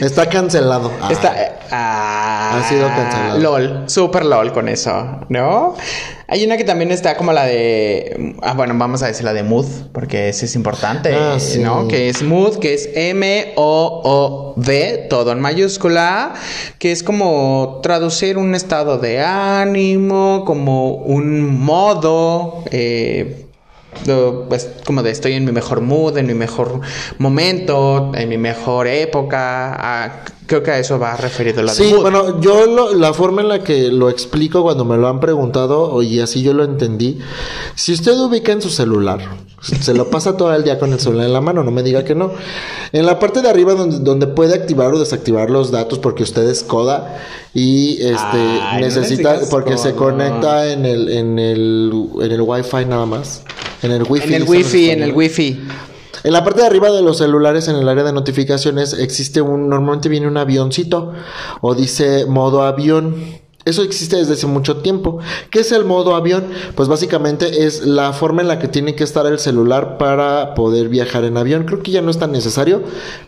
Está 0.00 0.26
cancelado. 0.28 0.90
Ah, 1.00 1.08
Está, 1.10 1.54
Ah, 1.70 2.58
Ha 2.58 2.68
sido 2.68 2.88
cancelado. 2.88 3.38
LOL, 3.38 3.84
super 3.90 4.24
LOL 4.24 4.52
con 4.52 4.68
eso, 4.68 5.20
¿no? 5.28 5.74
Hay 6.26 6.44
una 6.44 6.56
que 6.56 6.64
también 6.64 6.90
está 6.90 7.16
como 7.16 7.32
la 7.32 7.44
de. 7.44 8.34
Ah, 8.42 8.54
bueno, 8.54 8.74
vamos 8.76 9.02
a 9.02 9.06
decir 9.06 9.24
la 9.24 9.32
de 9.34 9.42
Mood, 9.42 9.66
porque 9.92 10.28
ese 10.30 10.46
es 10.46 10.54
importante, 10.56 11.14
Ah, 11.14 11.36
sí. 11.38 11.58
¿no? 11.60 11.88
Que 11.88 12.08
es 12.08 12.22
Mood, 12.22 12.58
que 12.58 12.72
es 12.74 12.88
M-O-O-D, 13.78 15.06
todo 15.10 15.32
en 15.32 15.40
mayúscula, 15.40 16.34
que 16.78 16.92
es 16.92 17.02
como 17.02 17.80
traducir 17.82 18.36
un 18.38 18.54
estado 18.54 18.98
de 18.98 19.20
ánimo, 19.22 20.44
como 20.46 20.90
un 20.94 21.58
modo. 21.60 22.62
Eh, 22.70 23.44
pues, 24.48 24.70
como 24.84 25.02
de 25.02 25.10
estoy 25.10 25.34
en 25.34 25.44
mi 25.44 25.52
mejor 25.52 25.80
mood, 25.80 26.16
en 26.18 26.26
mi 26.26 26.34
mejor 26.34 26.80
momento, 27.18 28.12
en 28.14 28.28
mi 28.28 28.38
mejor 28.38 28.86
época. 28.86 29.74
Ah, 29.78 30.24
creo 30.48 30.62
que 30.64 30.72
a 30.72 30.78
eso 30.80 30.98
va 30.98 31.14
referido 31.16 31.62
la 31.62 31.72
Sí, 31.72 31.92
bueno, 31.92 32.40
yo 32.40 32.66
lo- 32.66 32.94
la 32.94 33.12
forma 33.12 33.42
en 33.42 33.48
la 33.48 33.62
que 33.62 33.92
lo 33.92 34.10
explico 34.10 34.62
cuando 34.64 34.84
me 34.84 34.96
lo 34.96 35.06
han 35.06 35.20
preguntado 35.20 36.02
y 36.02 36.18
así 36.18 36.42
yo 36.42 36.54
lo 36.54 36.64
entendí. 36.64 37.18
Si 37.76 37.92
usted 37.92 38.18
ubica 38.18 38.50
en 38.50 38.60
su 38.60 38.70
celular, 38.70 39.20
se 39.60 39.92
lo 39.94 40.08
pasa 40.10 40.36
todo 40.36 40.52
el 40.54 40.64
día 40.64 40.78
con 40.78 40.92
el 40.92 40.98
celular 40.98 41.26
en 41.26 41.32
la 41.32 41.40
mano, 41.40 41.62
no 41.62 41.70
me 41.70 41.82
diga 41.84 42.02
que 42.04 42.14
no. 42.16 42.32
En 42.92 43.06
la 43.06 43.18
parte 43.18 43.42
de 43.42 43.48
arriba 43.50 43.74
donde, 43.74 43.98
donde 44.00 44.26
puede 44.26 44.54
activar 44.54 44.92
o 44.94 44.98
desactivar 44.98 45.50
los 45.50 45.70
datos 45.70 45.98
porque 45.98 46.22
usted 46.24 46.48
es 46.48 46.64
coda 46.64 47.18
y 47.54 47.98
este 48.02 48.38
Ay, 48.38 48.80
necesita 48.80 49.40
porque 49.50 49.76
se 49.78 49.92
conecta 49.94 50.72
en 50.72 50.86
el 50.86 51.08
en 51.10 51.38
el 51.38 51.92
en 52.22 52.32
el 52.32 52.40
wifi 52.40 52.84
nada 52.86 53.04
más. 53.06 53.42
En 53.82 53.92
el 53.92 54.02
wifi. 54.08 54.28
en 54.28 54.34
el 54.42 54.48
wifi, 54.48 54.90
en 54.90 55.02
el 55.02 55.12
wifi. 55.12 55.60
En 56.24 56.32
la 56.32 56.44
parte 56.44 56.60
de 56.60 56.66
arriba 56.66 56.90
de 56.90 57.02
los 57.02 57.18
celulares, 57.18 57.68
en 57.68 57.76
el 57.76 57.88
área 57.88 58.04
de 58.04 58.12
notificaciones, 58.12 58.92
existe 58.94 59.40
un, 59.40 59.68
normalmente 59.68 60.08
viene 60.08 60.26
un 60.26 60.36
avioncito 60.36 61.12
o 61.60 61.74
dice 61.74 62.26
modo 62.26 62.62
avión. 62.62 63.47
Eso 63.68 63.82
existe 63.82 64.16
desde 64.16 64.34
hace 64.34 64.46
mucho 64.46 64.78
tiempo. 64.78 65.18
¿Qué 65.50 65.60
es 65.60 65.72
el 65.72 65.84
modo 65.84 66.14
avión? 66.16 66.44
Pues 66.74 66.88
básicamente 66.88 67.66
es 67.66 67.82
la 67.86 68.12
forma 68.12 68.42
en 68.42 68.48
la 68.48 68.58
que 68.58 68.68
tiene 68.68 68.94
que 68.94 69.04
estar 69.04 69.26
el 69.26 69.38
celular 69.38 69.98
para 69.98 70.54
poder 70.54 70.88
viajar 70.88 71.24
en 71.24 71.36
avión. 71.36 71.64
Creo 71.64 71.82
que 71.82 71.90
ya 71.90 72.02
no 72.02 72.10
es 72.10 72.18
tan 72.18 72.32
necesario, 72.32 72.82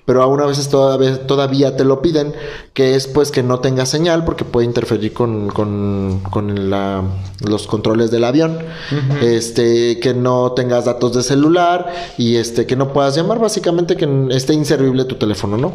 pero 0.06 0.22
aún 0.22 0.40
a 0.40 0.46
veces 0.46 0.68
todavía, 0.68 1.26
todavía 1.26 1.76
te 1.76 1.84
lo 1.84 2.00
piden, 2.02 2.34
que 2.74 2.94
es 2.94 3.06
pues 3.06 3.30
que 3.30 3.42
no 3.42 3.60
tenga 3.60 3.86
señal 3.86 4.24
porque 4.24 4.44
puede 4.44 4.66
interferir 4.66 5.12
con, 5.12 5.48
con, 5.48 6.20
con 6.30 6.70
la- 6.70 7.02
los 7.46 7.66
controles 7.66 8.10
del 8.10 8.24
avión. 8.24 8.58
Este, 9.20 9.98
que 10.00 10.14
no 10.14 10.52
tengas 10.52 10.84
datos 10.86 11.14
de 11.14 11.22
celular 11.22 11.92
y 12.18 12.36
este, 12.36 12.66
que 12.66 12.76
no 12.76 12.92
puedas 12.92 13.16
llamar, 13.16 13.38
básicamente 13.38 13.96
que 13.96 14.08
esté 14.30 14.54
inservible 14.54 15.04
tu 15.04 15.16
teléfono, 15.16 15.56
¿no? 15.56 15.72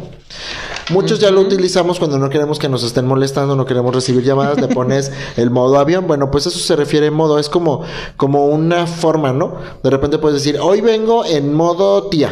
Muchos 0.90 1.18
ya 1.18 1.30
lo 1.30 1.40
utilizamos 1.40 1.98
cuando 1.98 2.18
no 2.18 2.28
queremos 2.30 2.58
que 2.58 2.68
nos 2.68 2.82
estén 2.84 3.06
molestando, 3.06 3.56
no 3.56 3.64
queremos 3.66 3.94
recibir 3.94 4.22
llamadas, 4.24 4.55
le 4.56 4.68
pones 4.68 5.12
el 5.36 5.50
modo 5.50 5.78
avión. 5.78 6.06
Bueno, 6.06 6.30
pues 6.30 6.46
eso 6.46 6.58
se 6.58 6.76
refiere 6.76 7.08
a 7.08 7.10
modo, 7.10 7.38
es 7.38 7.48
como, 7.48 7.82
como 8.16 8.46
una 8.46 8.86
forma, 8.86 9.32
¿no? 9.32 9.54
De 9.82 9.90
repente 9.90 10.18
puedes 10.18 10.42
decir, 10.42 10.58
hoy 10.60 10.80
vengo 10.80 11.24
en 11.24 11.54
modo 11.54 12.04
tía. 12.08 12.30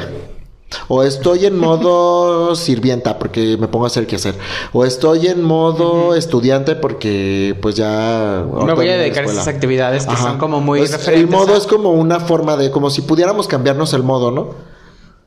O 0.89 1.05
estoy 1.05 1.47
en 1.47 1.57
modo 1.57 2.57
sirvienta 2.57 3.17
porque 3.19 3.57
me 3.59 3.69
pongo 3.69 3.85
a 3.85 3.89
hacer 3.89 4.07
qué 4.09 4.17
hacer. 4.17 4.35
O 4.73 4.85
estoy 4.85 5.29
en 5.29 5.43
modo 5.45 6.17
estudiante 6.17 6.75
porque 6.75 7.57
pues 7.63 7.77
ya... 7.77 8.45
Me 8.65 8.73
voy 8.73 8.89
a 8.89 8.97
dedicar 8.97 9.25
a 9.25 9.29
esas 9.31 9.47
actividades 9.47 10.05
que 10.05 10.13
Ajá. 10.15 10.31
son 10.31 10.39
como 10.39 10.61
muy 10.61 10.81
Pues, 10.81 10.91
el 10.93 10.99
referentes 10.99 11.31
modo 11.31 11.55
a- 11.55 11.59
es 11.59 11.67
como 11.69 11.91
una 11.93 12.19
forma 12.19 12.57
de, 12.57 12.73
como 12.73 12.91
si 12.91 13.03
pudiéramos 13.03 13.47
cambiarnos 13.47 13.93
el 13.95 14.03
modo, 14.03 14.33
¿no? 14.33 14.74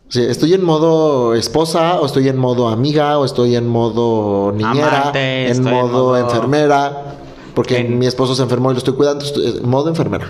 Sí, 0.09 0.21
estoy 0.23 0.53
en 0.53 0.63
modo 0.63 1.33
esposa, 1.35 1.99
o 1.99 2.05
estoy 2.05 2.29
en 2.29 2.37
modo 2.37 2.69
amiga, 2.69 3.17
o 3.19 3.25
estoy 3.25 3.55
en 3.55 3.67
modo 3.67 4.53
niñera, 4.53 5.01
Amante, 5.01 5.51
en 5.51 5.63
modo, 5.63 5.87
modo- 5.87 6.17
enfermera, 6.17 7.15
porque 7.53 7.79
En- 7.79 7.99
mi 7.99 8.05
esposo 8.07 8.33
se 8.35 8.41
enfermó 8.43 8.69
y 8.71 8.73
lo 8.75 8.77
estoy 8.77 8.93
cuidando, 8.93 9.25
estoy- 9.25 9.57
en 9.57 9.69
modo 9.69 9.89
enfermera. 9.89 10.29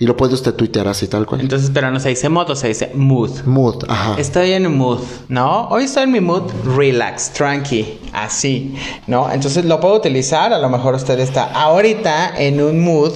Y 0.00 0.06
lo 0.06 0.16
puede 0.16 0.34
usted 0.34 0.54
tuitear 0.54 0.88
así, 0.88 1.06
tal 1.06 1.26
cual. 1.26 1.40
Entonces, 1.42 1.70
pero 1.72 1.88
no 1.92 2.00
se 2.00 2.08
dice 2.08 2.28
modo, 2.28 2.56
se 2.56 2.66
dice 2.66 2.90
mood. 2.94 3.30
Mood, 3.44 3.84
ajá. 3.88 4.16
Estoy 4.18 4.50
en 4.52 4.76
mood, 4.76 4.98
¿no? 5.28 5.68
Hoy 5.68 5.84
estoy 5.84 6.04
en 6.04 6.12
mi 6.12 6.20
mood 6.20 6.42
relax, 6.76 7.30
tranqui, 7.32 8.00
así, 8.12 8.74
¿no? 9.06 9.30
Entonces 9.30 9.64
lo 9.66 9.78
puedo 9.78 9.94
utilizar, 9.94 10.52
a 10.52 10.58
lo 10.58 10.68
mejor 10.68 10.96
usted 10.96 11.20
está 11.20 11.44
ahorita 11.52 12.32
en 12.36 12.60
un 12.60 12.82
mood 12.82 13.12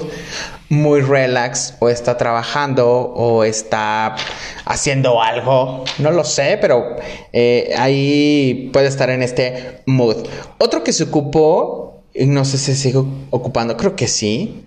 muy 0.68 1.00
relax 1.00 1.74
o 1.78 1.88
está 1.88 2.16
trabajando 2.16 2.88
o 2.88 3.44
está 3.44 4.16
haciendo 4.64 5.22
algo, 5.22 5.84
no 5.98 6.10
lo 6.10 6.24
sé, 6.24 6.58
pero 6.60 6.96
eh, 7.32 7.74
ahí 7.78 8.70
puede 8.72 8.88
estar 8.88 9.10
en 9.10 9.22
este 9.22 9.82
mood. 9.86 10.26
Otro 10.58 10.82
que 10.82 10.92
se 10.92 11.04
ocupó, 11.04 12.02
y 12.12 12.26
no 12.26 12.44
sé 12.44 12.58
si 12.58 12.74
sigo 12.74 13.06
ocupando, 13.30 13.76
creo 13.76 13.94
que 13.94 14.08
sí, 14.08 14.64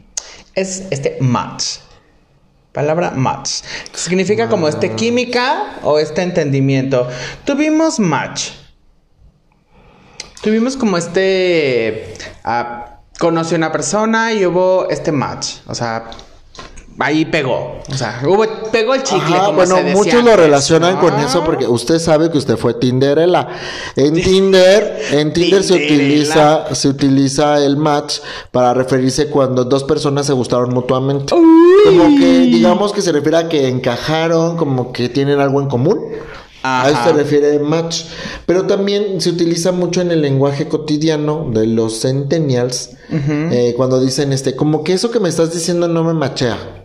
es 0.55 0.85
este 0.91 1.17
match. 1.19 1.79
Palabra 2.71 3.12
match. 3.12 3.62
Significa 3.93 4.47
como 4.47 4.67
este 4.67 4.91
química 4.91 5.79
o 5.83 5.97
este 5.99 6.21
entendimiento. 6.21 7.07
Tuvimos 7.43 7.99
match. 7.99 8.51
Tuvimos 10.41 10.77
como 10.77 10.97
este... 10.97 12.13
ah, 12.43 12.98
conocí 13.19 13.53
a 13.53 13.58
una 13.58 13.71
persona 13.71 14.34
y 14.34 14.45
hubo 14.45 14.89
este 14.89 15.12
match. 15.12 15.58
O 15.67 15.75
sea, 15.75 16.10
ahí 16.99 17.25
pegó. 17.25 17.79
O 17.91 17.93
sea, 17.95 18.21
hubo, 18.25 18.45
pegó 18.71 18.95
el 18.95 19.03
chicle. 19.03 19.36
Ajá, 19.36 19.45
como 19.45 19.58
bueno, 19.58 19.75
se 19.75 19.84
decía 19.84 19.97
muchos 19.97 20.23
lo 20.23 20.36
relacionan 20.36 20.97
con 20.97 21.19
eso 21.19 21.43
porque 21.43 21.67
usted 21.67 21.99
sabe 21.99 22.32
que 22.32 22.38
usted 22.38 22.58
fue 22.58 22.73
Tinderella. 22.75 23.47
En 23.95 24.15
Tinder, 24.15 25.01
en 25.12 25.34
Tinder 25.34 25.63
se 25.63 25.73
utiliza, 25.73 26.73
se 26.73 26.88
utiliza 26.88 27.63
el 27.63 27.77
match 27.77 28.19
para 28.51 28.73
referirse 28.73 29.27
cuando 29.29 29.65
dos 29.65 29.84
personas 29.84 30.25
se 30.25 30.34
gustaron 30.34 30.73
mutuamente. 30.73 31.36
Uy. 31.36 31.97
Como 31.97 32.17
que 32.17 32.39
digamos 32.39 32.93
que 32.93 33.01
se 33.01 33.12
refiere 33.12 33.38
a 33.38 33.49
que 33.49 33.67
encajaron, 33.67 34.55
como 34.55 34.93
que 34.93 35.10
tienen 35.10 35.39
algo 35.39 35.62
en 35.62 35.67
común. 35.67 35.99
A 36.63 36.89
eso 36.89 36.98
Ajá. 36.98 37.10
se 37.10 37.13
refiere 37.13 37.60
match. 37.60 38.04
Pero 38.45 38.63
también 38.67 39.22
se 39.22 39.30
utiliza 39.30 39.72
mucho 39.72 40.02
en 40.02 40.12
el 40.12 40.22
lenguaje 40.22 40.67
cotidiano 40.67 41.50
de 41.54 41.67
los 41.67 42.02
centennials. 42.02 42.91
eh, 43.12 43.74
cuando 43.76 44.00
dicen 44.00 44.34
este, 44.34 44.56
como 44.56 44.84
que 44.84 44.93
eso 44.93 45.10
que 45.12 45.19
me 45.19 45.30
estás 45.30 45.54
diciendo 45.54 45.88
no 45.88 46.04
me 46.04 46.13
machea. 46.13 46.79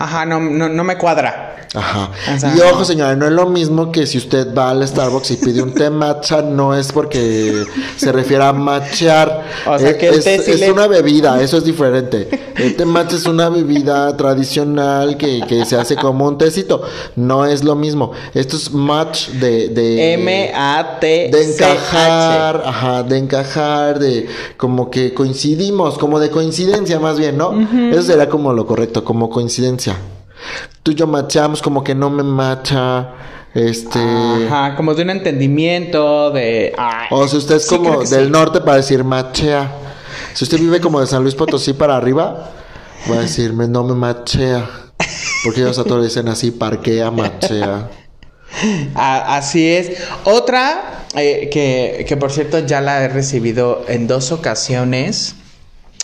Ajá, 0.00 0.24
no, 0.26 0.40
no, 0.40 0.68
no 0.68 0.82
me 0.84 0.96
cuadra. 0.98 1.46
Ajá. 1.72 2.10
Y 2.56 2.60
ojo, 2.62 2.84
señora, 2.84 3.14
no 3.14 3.26
es 3.26 3.32
lo 3.32 3.46
mismo 3.48 3.92
que 3.92 4.04
si 4.04 4.18
usted 4.18 4.52
va 4.52 4.70
al 4.70 4.84
Starbucks 4.88 5.30
y 5.30 5.36
pide 5.36 5.62
un 5.62 5.72
té 5.72 5.88
matcha, 5.88 6.42
no 6.42 6.74
es 6.74 6.90
porque 6.90 7.64
se 7.96 8.10
refiere 8.10 8.42
a 8.42 8.52
matchear. 8.52 9.44
O 9.68 9.78
sea, 9.78 9.90
Eh, 9.90 9.96
que 9.96 10.08
el 10.08 10.14
es, 10.16 10.24
té 10.24 10.38
sí 10.42 10.50
es 10.50 10.60
le- 10.60 10.72
una 10.72 10.88
bebida, 10.88 11.40
eso 11.40 11.58
es 11.58 11.64
diferente. 11.64 12.28
El 12.56 12.74
té 12.74 12.84
matcha 12.84 13.14
es 13.14 13.24
una 13.26 13.48
bebida 13.50 14.16
tradicional 14.16 15.16
que, 15.16 15.42
que 15.46 15.64
se 15.64 15.76
hace 15.76 15.94
como 15.94 16.26
un 16.26 16.38
tecito. 16.38 16.82
No 17.14 17.46
es 17.46 17.62
lo 17.62 17.76
mismo. 17.76 18.10
Esto 18.34 18.56
es 18.56 18.72
match 18.72 19.28
de... 19.28 19.68
de 19.68 20.14
M-A-T. 20.14 21.06
de 21.30 21.52
encajar, 21.52 22.62
ajá, 22.66 23.02
de 23.04 23.16
encajar, 23.16 23.98
de 24.00 24.26
como 24.56 24.90
que 24.90 25.14
coincidimos, 25.14 25.98
como 25.98 26.18
de 26.18 26.30
coincidencia 26.30 26.98
más 26.98 27.16
bien, 27.16 27.36
¿no? 27.36 27.52
Eso 27.92 28.02
será 28.02 28.28
como 28.28 28.52
lo 28.52 28.66
correcto, 28.66 29.04
como 29.04 29.30
coincidencia. 29.30 29.89
Tú 30.82 30.92
y 30.92 30.94
yo 30.94 31.06
machamos, 31.06 31.62
como 31.62 31.84
que 31.84 31.94
no 31.94 32.10
me 32.10 32.22
macha, 32.22 33.10
este... 33.54 33.98
Ajá, 33.98 34.76
como 34.76 34.94
de 34.94 35.02
un 35.02 35.10
entendimiento, 35.10 36.30
de... 36.30 36.72
ay, 36.76 37.08
O 37.10 37.26
si 37.28 37.36
usted 37.36 37.56
es 37.56 37.66
sí, 37.66 37.76
como 37.76 38.02
del 38.04 38.26
sí. 38.26 38.30
norte 38.30 38.60
para 38.60 38.76
decir 38.78 39.04
machea. 39.04 39.70
Si 40.34 40.44
usted 40.44 40.58
vive 40.58 40.80
como 40.80 41.00
de 41.00 41.06
San 41.06 41.22
Luis 41.22 41.34
Potosí 41.34 41.72
para 41.72 41.96
arriba, 41.96 42.50
va 43.10 43.16
a 43.16 43.20
decirme 43.20 43.66
no 43.68 43.84
me 43.84 43.94
machea. 43.94 44.68
Porque 45.44 45.60
ellos 45.60 45.78
a 45.78 45.84
todos 45.84 46.00
le 46.00 46.08
dicen 46.08 46.28
así, 46.28 46.50
parquea, 46.50 47.10
machea. 47.10 47.90
Así 48.94 49.68
es. 49.68 49.92
Otra, 50.24 51.06
eh, 51.16 51.48
que, 51.52 52.04
que 52.06 52.16
por 52.16 52.30
cierto 52.30 52.58
ya 52.60 52.80
la 52.80 53.02
he 53.02 53.08
recibido 53.08 53.84
en 53.88 54.06
dos 54.06 54.32
ocasiones, 54.32 55.34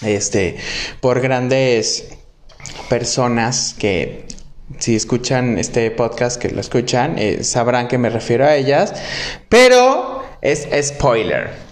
este, 0.03 0.57
por 1.01 1.21
grandes 1.21 2.09
personas 2.89 3.75
que 3.79 4.26
si 4.79 4.97
escuchan 4.97 5.59
este 5.59 5.91
podcast, 5.91 6.41
que 6.41 6.51
lo 6.51 6.61
escuchan, 6.61 7.19
eh, 7.19 7.45
sabrán 7.45 7.89
que 7.89 7.99
me 7.99 8.11
refiero 8.11 8.47
a 8.47 8.55
ellas, 8.55 8.95
pero 9.49 10.25
es 10.43 10.69
spoiler. 10.87 11.66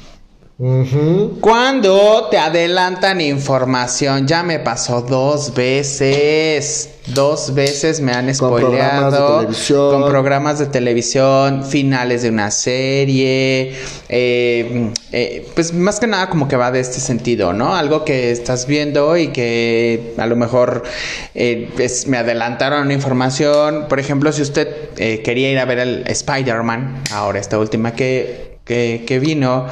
Cuando 0.56 2.28
te 2.30 2.38
adelantan 2.38 3.20
información, 3.20 4.24
ya 4.28 4.44
me 4.44 4.60
pasó 4.60 5.02
dos 5.02 5.52
veces. 5.52 6.90
Dos 7.08 7.52
veces 7.52 8.00
me 8.00 8.12
han 8.12 8.32
Con 8.36 8.54
programas 8.54 9.12
de 9.12 9.18
spoileado. 9.18 9.38
televisión. 9.40 9.90
Con 9.90 10.10
programas 10.10 10.58
de 10.60 10.66
televisión, 10.66 11.64
finales 11.64 12.22
de 12.22 12.28
una 12.30 12.52
serie. 12.52 13.74
eh, 14.08 14.90
eh, 15.10 15.46
pues 15.56 15.74
más 15.74 15.98
que 15.98 16.06
nada 16.06 16.30
como 16.30 16.46
que 16.46 16.56
va 16.56 16.70
de 16.70 16.80
este 16.80 17.00
sentido, 17.00 17.52
¿no? 17.52 17.74
Algo 17.74 18.04
que 18.04 18.30
estás 18.30 18.66
viendo 18.66 19.16
y 19.16 19.28
que 19.28 20.14
a 20.18 20.26
lo 20.26 20.36
mejor 20.36 20.84
eh, 21.34 21.68
me 22.06 22.16
adelantaron 22.16 22.82
una 22.82 22.94
información. 22.94 23.86
Por 23.88 23.98
ejemplo, 23.98 24.30
si 24.32 24.42
usted 24.42 24.68
quería 24.94 25.50
ir 25.50 25.58
a 25.58 25.64
ver 25.64 25.80
el 25.80 26.04
Spider-Man, 26.06 27.02
ahora 27.10 27.40
esta 27.40 27.58
última 27.58 27.92
que 27.94 28.53
que, 28.64 29.05
que 29.07 29.18
vino 29.18 29.66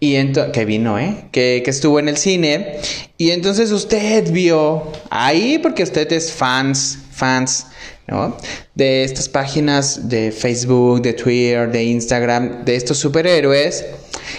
y 0.00 0.32
que 0.52 0.64
vino, 0.64 0.98
¿eh? 0.98 1.26
Que, 1.30 1.62
que 1.64 1.70
estuvo 1.70 1.98
en 1.98 2.08
el 2.08 2.16
cine 2.16 2.78
y 3.16 3.30
entonces 3.30 3.70
usted 3.70 4.30
vio 4.32 4.90
ahí 5.10 5.58
porque 5.58 5.82
usted 5.82 6.10
es 6.12 6.32
fans, 6.32 6.98
fans, 7.10 7.66
¿no? 8.08 8.36
De 8.74 9.04
estas 9.04 9.28
páginas 9.28 10.08
de 10.08 10.32
Facebook, 10.32 11.02
de 11.02 11.12
Twitter, 11.12 11.70
de 11.70 11.84
Instagram, 11.84 12.64
de 12.64 12.76
estos 12.76 12.98
superhéroes 12.98 13.84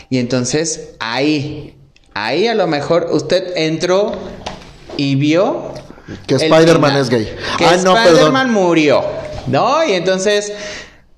y 0.09 0.17
entonces 0.17 0.89
ahí, 0.99 1.75
ahí 2.13 2.47
a 2.47 2.55
lo 2.55 2.67
mejor 2.67 3.07
usted 3.11 3.53
entró 3.55 4.13
y 4.97 5.15
vio 5.15 5.73
Que 6.27 6.35
Spider-Man 6.35 6.97
es 6.97 7.09
gay. 7.09 7.33
Que 7.57 7.65
Ah, 7.65 7.77
no. 7.77 7.97
Spider-Man 7.97 8.51
murió, 8.51 9.03
¿no? 9.47 9.83
Y 9.87 9.93
entonces, 9.93 10.51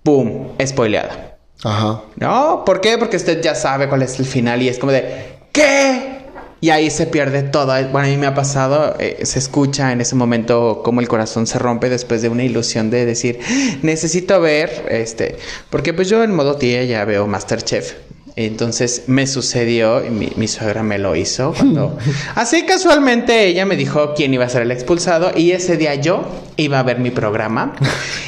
¡pum! 0.03 0.49
Spoileado. 0.63 1.34
Ajá. 1.65 2.03
¿No? 2.17 2.63
¿Por 2.63 2.79
qué? 2.79 2.99
Porque 2.99 3.17
usted 3.17 3.41
ya 3.41 3.55
sabe 3.55 3.89
cuál 3.89 4.03
es 4.03 4.19
el 4.19 4.25
final 4.25 4.61
y 4.61 4.69
es 4.69 4.77
como 4.77 4.91
de 4.91 5.39
¿qué? 5.51 6.15
Y 6.61 6.69
ahí 6.69 6.91
se 6.91 7.07
pierde 7.07 7.41
todo. 7.41 7.73
Bueno, 7.89 8.07
a 8.07 8.11
mí 8.11 8.17
me 8.17 8.27
ha 8.27 8.35
pasado, 8.35 8.95
eh, 8.99 9.25
se 9.25 9.39
escucha 9.39 9.91
en 9.91 9.99
ese 9.99 10.15
momento 10.15 10.81
como 10.83 11.01
el 11.01 11.07
corazón 11.07 11.47
se 11.47 11.57
rompe 11.57 11.89
después 11.89 12.21
de 12.21 12.29
una 12.29 12.43
ilusión 12.43 12.91
de 12.91 13.07
decir, 13.07 13.39
necesito 13.81 14.39
ver, 14.39 14.85
este, 14.89 15.37
porque 15.71 15.91
pues 15.93 16.07
yo 16.07 16.23
en 16.23 16.35
modo 16.35 16.55
tía 16.55 16.83
ya 16.83 17.03
veo 17.03 17.25
Masterchef. 17.25 17.93
Entonces 18.37 19.03
me 19.07 19.27
sucedió, 19.27 20.05
y 20.05 20.09
mi, 20.09 20.29
mi 20.35 20.47
suegra 20.47 20.83
me 20.83 20.97
lo 20.97 21.15
hizo 21.15 21.53
cuando... 21.53 21.97
Así 22.35 22.63
casualmente 22.63 23.47
ella 23.47 23.65
me 23.65 23.77
dijo 23.77 24.13
quién 24.13 24.33
iba 24.33 24.43
a 24.43 24.49
ser 24.49 24.63
el 24.63 24.71
expulsado 24.71 25.31
y 25.35 25.51
ese 25.51 25.77
día 25.77 25.95
yo 25.95 26.25
iba 26.57 26.79
a 26.79 26.83
ver 26.83 26.99
mi 26.99 27.11
programa. 27.11 27.75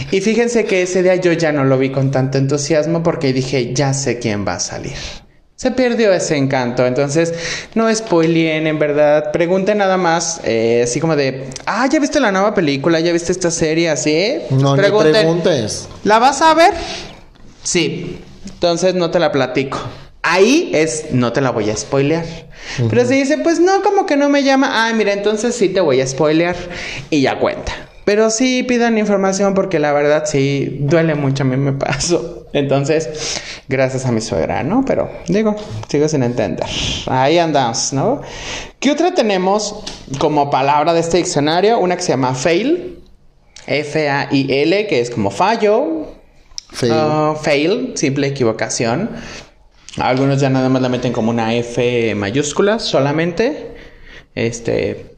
Y 0.09 0.21
fíjense 0.21 0.63
que 0.63 0.83
ese 0.83 1.03
día 1.03 1.15
yo 1.15 1.33
ya 1.33 1.51
no 1.51 1.65
lo 1.65 1.77
vi 1.77 1.89
con 1.89 2.11
tanto 2.11 2.37
entusiasmo 2.37 3.03
porque 3.03 3.33
dije, 3.33 3.73
ya 3.73 3.93
sé 3.93 4.19
quién 4.19 4.47
va 4.47 4.53
a 4.53 4.59
salir. 4.61 4.95
Se 5.57 5.71
perdió 5.71 6.13
ese 6.13 6.37
encanto, 6.37 6.85
entonces 6.85 7.33
no 7.75 7.93
spoileen, 7.93 8.67
en 8.67 8.79
verdad. 8.79 9.33
Pregunten 9.33 9.79
nada 9.79 9.97
más, 9.97 10.39
eh, 10.45 10.83
así 10.83 11.01
como 11.01 11.17
de, 11.17 11.49
ah, 11.65 11.87
¿ya 11.91 11.99
viste 11.99 12.21
la 12.21 12.31
nueva 12.31 12.53
película? 12.53 13.01
¿Ya 13.01 13.11
viste 13.11 13.33
esta 13.33 13.51
serie? 13.51 13.89
Así. 13.89 14.35
No, 14.51 14.75
ni 14.75 14.81
Pregunten, 14.81 15.11
preguntes. 15.11 15.89
¿La 16.05 16.19
vas 16.19 16.41
a 16.41 16.53
ver? 16.53 16.73
Sí. 17.63 18.19
Entonces 18.49 18.95
no 18.95 19.11
te 19.11 19.19
la 19.19 19.31
platico. 19.31 19.79
Ahí 20.23 20.71
es, 20.73 21.11
no 21.11 21.31
te 21.31 21.41
la 21.41 21.51
voy 21.51 21.69
a 21.69 21.77
spoilear. 21.77 22.25
Pero 22.89 23.05
si 23.05 23.15
dice, 23.15 23.37
pues 23.37 23.59
no, 23.59 23.81
como 23.81 24.05
que 24.05 24.17
no 24.17 24.29
me 24.29 24.43
llama. 24.43 24.87
Ah, 24.87 24.93
mira, 24.93 25.13
entonces 25.13 25.55
sí 25.55 25.69
te 25.69 25.79
voy 25.79 26.01
a 26.01 26.07
spoilear. 26.07 26.55
Y 27.09 27.21
ya 27.21 27.39
cuenta. 27.39 27.71
Pero 28.03 28.29
sí 28.29 28.63
pidan 28.63 28.97
información 28.97 29.53
porque 29.53 29.79
la 29.79 29.91
verdad 29.93 30.23
sí 30.25 30.77
duele 30.81 31.15
mucho. 31.15 31.43
A 31.43 31.45
mí 31.45 31.57
me 31.57 31.73
pasó. 31.73 32.47
Entonces, 32.53 33.41
gracias 33.67 34.05
a 34.05 34.11
mi 34.11 34.21
suegra, 34.21 34.63
¿no? 34.63 34.83
Pero 34.85 35.09
digo, 35.27 35.55
sigo 35.87 36.07
sin 36.07 36.23
entender. 36.23 36.65
Ahí 37.07 37.37
andamos, 37.37 37.93
¿no? 37.93 38.21
¿Qué 38.79 38.91
otra 38.91 39.13
tenemos 39.13 39.83
como 40.19 40.49
palabra 40.49 40.93
de 40.93 41.01
este 41.01 41.17
diccionario? 41.17 41.79
Una 41.79 41.95
que 41.95 42.01
se 42.01 42.09
llama 42.09 42.33
fail. 42.33 43.03
F-A-I-L, 43.65 44.87
que 44.87 45.01
es 45.01 45.09
como 45.09 45.29
fallo, 45.29 46.16
Fail. 46.71 46.91
Ah, 46.93 47.35
fail, 47.41 47.93
simple 47.95 48.27
equivocación. 48.27 49.09
Algunos 49.97 50.39
ya 50.39 50.49
nada 50.49 50.69
más 50.69 50.81
la 50.81 50.89
meten 50.89 51.11
como 51.13 51.31
una 51.31 51.53
F 51.55 52.13
mayúscula 52.15 52.79
solamente. 52.79 53.75
Este. 54.35 55.15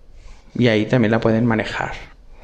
Y 0.57 0.67
ahí 0.67 0.85
también 0.85 1.11
la 1.11 1.19
pueden 1.19 1.45
manejar. 1.45 1.91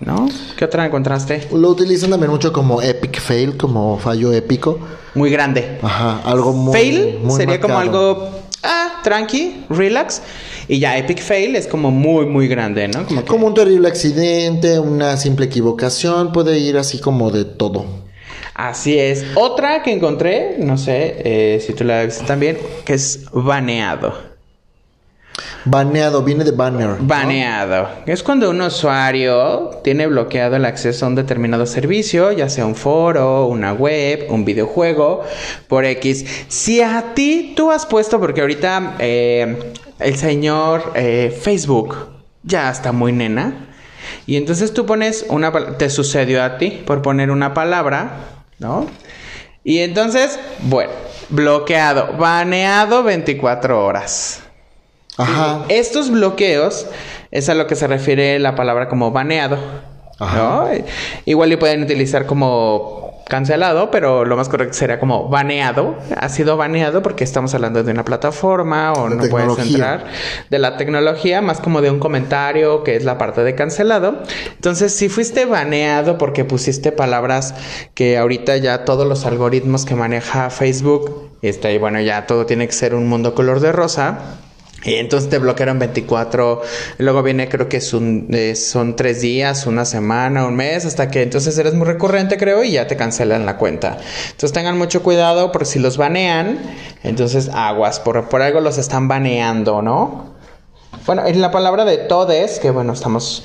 ¿No? 0.01 0.27
¿Qué 0.57 0.65
otra 0.65 0.85
encontraste? 0.85 1.47
Lo 1.53 1.69
utilizan 1.69 2.09
también 2.09 2.29
mucho 2.29 2.51
como 2.51 2.81
epic 2.81 3.19
fail, 3.21 3.55
como 3.55 3.97
fallo 3.97 4.33
épico. 4.33 4.77
Muy 5.13 5.29
grande. 5.29 5.77
Ajá, 5.81 6.19
algo 6.25 6.51
muy. 6.51 6.73
fail 6.73 7.19
muy 7.23 7.37
sería 7.37 7.61
como 7.61 7.79
algo. 7.79 8.29
Ah, 8.61 8.99
tranqui, 9.03 9.63
relax. 9.69 10.21
Y 10.67 10.79
ya 10.79 10.97
epic 10.97 11.21
fail 11.21 11.55
es 11.55 11.67
como 11.67 11.91
muy, 11.91 12.25
muy 12.25 12.49
grande, 12.49 12.89
¿no? 12.89 13.05
Como 13.05 13.21
que- 13.21 13.27
Como 13.27 13.47
un 13.47 13.53
terrible 13.53 13.87
accidente, 13.87 14.79
una 14.79 15.15
simple 15.15 15.45
equivocación, 15.45 16.33
puede 16.33 16.59
ir 16.59 16.77
así 16.77 16.99
como 16.99 17.31
de 17.31 17.45
todo. 17.45 17.85
Así 18.55 18.97
es. 18.97 19.25
Otra 19.35 19.83
que 19.83 19.91
encontré, 19.91 20.55
no 20.59 20.77
sé 20.77 21.15
eh, 21.25 21.59
si 21.59 21.73
tú 21.73 21.83
la 21.83 22.03
viste 22.03 22.23
también, 22.23 22.57
que 22.85 22.93
es 22.93 23.25
baneado. 23.33 24.35
Baneado, 25.65 26.23
viene 26.23 26.45
de 26.45 26.51
banner. 26.51 26.87
¿no? 26.87 26.97
Baneado. 27.01 27.89
Es 28.05 28.23
cuando 28.23 28.49
un 28.49 28.61
usuario 28.61 29.81
tiene 29.83 30.07
bloqueado 30.07 30.55
el 30.55 30.63
acceso 30.63 31.05
a 31.05 31.09
un 31.09 31.15
determinado 31.15 31.65
servicio, 31.65 32.31
ya 32.31 32.47
sea 32.47 32.65
un 32.65 32.75
foro, 32.75 33.47
una 33.47 33.73
web, 33.73 34.27
un 34.29 34.45
videojuego, 34.45 35.23
por 35.67 35.83
X. 35.83 36.25
Si 36.47 36.81
a 36.81 37.13
ti 37.13 37.53
tú 37.57 37.71
has 37.71 37.85
puesto, 37.85 38.21
porque 38.21 38.39
ahorita 38.39 38.95
eh, 38.99 39.73
el 39.99 40.15
señor 40.15 40.93
eh, 40.95 41.37
Facebook 41.41 41.95
ya 42.43 42.71
está 42.71 42.93
muy 42.93 43.11
nena, 43.11 43.67
y 44.27 44.37
entonces 44.37 44.73
tú 44.73 44.85
pones 44.85 45.25
una... 45.29 45.51
Te 45.77 45.89
sucedió 45.89 46.43
a 46.43 46.57
ti 46.57 46.83
por 46.85 47.01
poner 47.01 47.31
una 47.31 47.53
palabra, 47.53 48.34
¿no? 48.59 48.87
Y 49.63 49.79
entonces, 49.79 50.39
bueno, 50.61 50.91
bloqueado, 51.29 52.13
baneado 52.17 53.03
24 53.03 53.85
horas. 53.85 54.43
Ajá. 55.17 55.65
Estos 55.69 56.11
bloqueos 56.11 56.87
es 57.31 57.49
a 57.49 57.55
lo 57.55 57.67
que 57.67 57.75
se 57.75 57.87
refiere 57.87 58.37
la 58.39 58.55
palabra 58.55 58.89
como 58.89 59.11
baneado. 59.11 59.57
Ajá. 60.19 60.37
¿no? 60.37 60.69
Igual 61.25 61.51
y 61.53 61.57
pueden 61.57 61.83
utilizar 61.83 62.25
como 62.25 63.14
cancelado, 63.27 63.89
pero 63.91 64.23
lo 64.25 64.37
más 64.37 64.49
correcto 64.49 64.73
sería 64.75 64.99
como 64.99 65.29
baneado. 65.29 65.95
Ha 66.17 66.29
sido 66.29 66.57
baneado 66.57 67.01
porque 67.01 67.23
estamos 67.23 67.53
hablando 67.53 67.83
de 67.83 67.91
una 67.91 68.05
plataforma 68.05 68.93
o 68.93 69.09
no 69.09 69.27
puedes 69.29 69.57
entrar 69.57 70.05
de 70.49 70.59
la 70.59 70.77
tecnología, 70.77 71.41
más 71.41 71.59
como 71.59 71.81
de 71.81 71.89
un 71.89 71.99
comentario 71.99 72.83
que 72.83 72.95
es 72.95 73.03
la 73.03 73.17
parte 73.17 73.43
de 73.43 73.55
cancelado. 73.55 74.23
Entonces, 74.53 74.93
si 74.95 75.09
fuiste 75.09 75.45
baneado 75.45 76.17
porque 76.17 76.45
pusiste 76.45 76.91
palabras 76.91 77.55
que 77.93 78.17
ahorita 78.17 78.57
ya 78.57 78.85
todos 78.85 79.07
los 79.07 79.25
algoritmos 79.25 79.85
que 79.85 79.95
maneja 79.95 80.49
Facebook, 80.49 81.31
este, 81.41 81.73
y 81.73 81.77
bueno, 81.77 81.99
ya 82.01 82.25
todo 82.27 82.45
tiene 82.45 82.67
que 82.67 82.73
ser 82.73 82.95
un 82.95 83.07
mundo 83.07 83.35
color 83.35 83.59
de 83.59 83.71
rosa. 83.71 84.39
Y 84.85 84.95
entonces 84.95 85.29
te 85.29 85.39
bloquearon 85.39 85.79
24, 85.79 86.61
luego 86.99 87.23
viene 87.23 87.49
creo 87.49 87.67
que 87.67 87.77
eh, 87.77 88.55
son 88.55 88.95
tres 88.95 89.21
días, 89.21 89.65
una 89.65 89.83
semana, 89.83 90.45
un 90.45 90.55
mes, 90.55 90.85
hasta 90.85 91.09
que 91.09 91.23
entonces 91.23 91.57
eres 91.57 91.73
muy 91.73 91.87
recurrente 91.87 92.37
creo 92.37 92.63
y 92.63 92.73
ya 92.73 92.85
te 92.85 92.95
cancelan 92.95 93.47
la 93.47 93.57
cuenta. 93.57 93.97
Entonces 94.25 94.53
tengan 94.53 94.77
mucho 94.77 95.01
cuidado 95.01 95.51
por 95.51 95.65
si 95.65 95.79
los 95.79 95.97
banean, 95.97 96.59
entonces 97.03 97.49
aguas, 97.51 97.99
por, 97.99 98.29
por 98.29 98.43
algo 98.43 98.61
los 98.61 98.77
están 98.77 99.07
baneando, 99.07 99.81
¿no? 99.81 100.35
Bueno, 101.07 101.25
en 101.25 101.41
la 101.41 101.51
palabra 101.51 101.83
de 101.85 101.97
todes, 101.97 102.59
que 102.59 102.69
bueno, 102.71 102.93
estamos... 102.93 103.43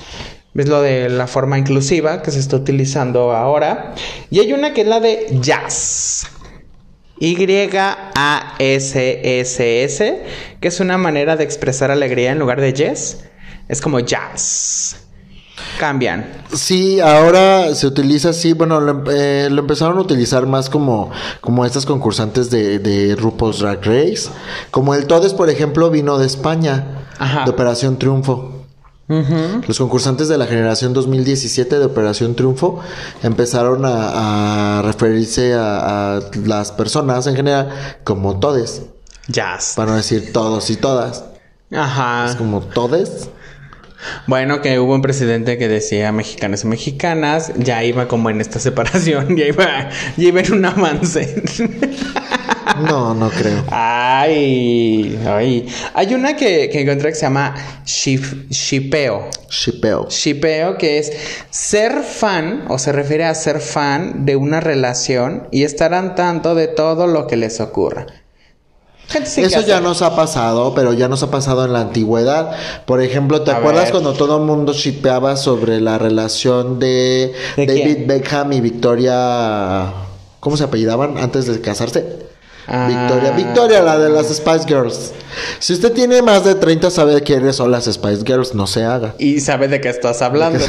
Es 0.52 0.68
lo 0.68 0.82
de 0.82 1.08
la 1.08 1.28
forma 1.28 1.58
inclusiva 1.58 2.22
que 2.22 2.32
se 2.32 2.40
está 2.40 2.56
utilizando 2.56 3.30
ahora. 3.30 3.94
Y 4.30 4.40
hay 4.40 4.52
una 4.52 4.74
que 4.74 4.80
es 4.80 4.86
la 4.88 4.98
de 4.98 5.28
jazz. 5.40 6.26
Y-A-S-S-S, 8.90 10.22
que 10.60 10.68
es 10.68 10.80
una 10.80 10.98
manera 10.98 11.36
de 11.36 11.44
expresar 11.44 11.90
alegría 11.90 12.32
en 12.32 12.38
lugar 12.38 12.60
de 12.60 12.72
yes. 12.72 13.24
Es 13.68 13.80
como 13.80 14.00
jazz. 14.00 14.96
Cambian. 15.78 16.26
Sí, 16.54 17.00
ahora 17.00 17.74
se 17.74 17.86
utiliza 17.86 18.30
así, 18.30 18.54
bueno, 18.54 18.80
lo, 18.80 18.90
em- 18.92 19.04
eh, 19.10 19.48
lo 19.50 19.60
empezaron 19.60 19.98
a 19.98 20.00
utilizar 20.00 20.46
más 20.46 20.68
como, 20.70 21.10
como 21.40 21.64
estas 21.66 21.84
concursantes 21.86 22.50
de, 22.50 22.78
de 22.78 23.14
RuPaul's 23.16 23.60
Drag 23.60 23.84
Race. 23.84 24.28
Como 24.70 24.94
el 24.94 25.06
Todes, 25.06 25.34
por 25.34 25.48
ejemplo, 25.50 25.90
vino 25.90 26.18
de 26.18 26.26
España, 26.26 27.06
Ajá. 27.18 27.44
de 27.44 27.50
Operación 27.50 27.98
Triunfo. 27.98 28.59
Los 29.66 29.78
concursantes 29.78 30.28
de 30.28 30.38
la 30.38 30.46
generación 30.46 30.92
2017 30.92 31.80
de 31.80 31.84
Operación 31.84 32.36
Triunfo 32.36 32.78
empezaron 33.24 33.84
a, 33.84 34.78
a 34.78 34.82
referirse 34.82 35.52
a, 35.54 36.16
a 36.16 36.20
las 36.44 36.70
personas 36.70 37.26
en 37.26 37.34
general 37.34 37.70
como 38.04 38.38
todes, 38.38 38.82
Jazz. 39.26 39.72
para 39.74 39.90
no 39.90 39.96
decir 39.96 40.32
todos 40.32 40.70
y 40.70 40.76
todas. 40.76 41.24
Ajá. 41.72 42.26
Es 42.30 42.36
como 42.36 42.60
todes. 42.60 43.28
Bueno, 44.26 44.62
que 44.62 44.78
hubo 44.78 44.94
un 44.94 45.02
presidente 45.02 45.58
que 45.58 45.68
decía 45.68 46.10
mexicanos 46.12 46.64
y 46.64 46.68
mexicanas, 46.68 47.52
ya 47.56 47.84
iba 47.84 48.08
como 48.08 48.30
en 48.30 48.40
esta 48.40 48.58
separación, 48.60 49.36
ya 49.36 49.46
iba, 49.46 49.88
ya 50.16 50.28
iba 50.28 50.40
en 50.40 50.52
un 50.54 50.64
avance. 50.64 51.42
No, 52.88 53.14
no 53.14 53.30
creo. 53.30 53.64
ay, 53.70 55.18
ay. 55.26 55.68
Hay 55.94 56.14
una 56.14 56.36
que, 56.36 56.68
que 56.70 56.82
encontré 56.82 57.08
que 57.10 57.14
se 57.16 57.22
llama 57.22 57.54
ship- 57.84 58.48
shipeo. 58.48 59.28
Shipeo. 59.50 60.08
Shipeo, 60.08 60.78
que 60.78 60.98
es 60.98 61.12
ser 61.50 62.02
fan, 62.04 62.66
o 62.68 62.78
se 62.78 62.92
refiere 62.92 63.24
a 63.24 63.34
ser 63.34 63.60
fan 63.60 64.24
de 64.24 64.36
una 64.36 64.60
relación 64.60 65.48
y 65.50 65.64
estar 65.64 65.92
al 65.94 66.14
tanto 66.14 66.54
de 66.54 66.68
todo 66.68 67.06
lo 67.08 67.26
que 67.26 67.36
les 67.36 67.60
ocurra. 67.60 68.06
Gente 69.10 69.28
sin 69.28 69.44
Eso 69.44 69.60
que 69.60 69.66
ya 69.66 69.74
hacer. 69.76 69.82
nos 69.88 70.02
ha 70.02 70.14
pasado, 70.14 70.72
pero 70.74 70.92
ya 70.92 71.08
nos 71.08 71.22
ha 71.22 71.30
pasado 71.30 71.64
en 71.64 71.72
la 71.72 71.80
antigüedad. 71.80 72.52
Por 72.86 73.02
ejemplo, 73.02 73.42
¿te 73.42 73.50
A 73.50 73.56
acuerdas 73.56 73.84
ver. 73.84 73.92
cuando 73.92 74.12
todo 74.12 74.36
el 74.38 74.44
mundo 74.44 74.72
shipeaba 74.72 75.36
sobre 75.36 75.80
la 75.80 75.98
relación 75.98 76.78
de, 76.78 77.32
¿De 77.56 77.66
David 77.66 77.82
quién? 77.82 78.06
Beckham 78.06 78.52
y 78.52 78.60
Victoria? 78.60 79.92
¿Cómo 80.38 80.56
se 80.56 80.64
apellidaban 80.64 81.18
antes 81.18 81.46
de 81.46 81.60
casarse? 81.60 82.30
Ah. 82.72 82.86
Victoria, 82.86 83.32
Victoria, 83.32 83.82
la 83.82 83.98
de 83.98 84.10
las 84.10 84.28
Spice 84.28 84.64
Girls. 84.68 85.10
Si 85.58 85.72
usted 85.72 85.92
tiene 85.92 86.22
más 86.22 86.44
de 86.44 86.54
30, 86.54 86.88
sabe 86.90 87.20
quiénes 87.22 87.56
son 87.56 87.72
las 87.72 87.86
Spice 87.86 88.22
Girls, 88.24 88.54
no 88.54 88.68
se 88.68 88.84
haga. 88.84 89.16
Y 89.18 89.40
sabe 89.40 89.66
de 89.66 89.80
qué 89.80 89.88
estás 89.88 90.22
hablando. 90.22 90.60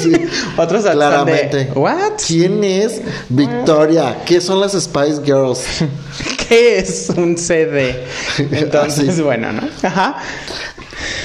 Sí. 0.00 0.12
Otros 0.56 0.80
están 0.80 0.94
Claramente. 0.94 1.64
de, 1.66 1.72
¿What? 1.72 2.12
¿Quién 2.26 2.64
es 2.64 3.02
Victoria? 3.28 4.22
¿Qué 4.24 4.40
son 4.40 4.60
las 4.60 4.72
Spice 4.72 5.20
Girls? 5.24 5.60
¿Qué 6.48 6.78
es 6.78 7.10
un 7.16 7.36
CD? 7.38 8.04
Entonces, 8.52 9.08
Así. 9.10 9.22
bueno, 9.22 9.52
¿no? 9.52 9.62
Ajá. 9.82 10.16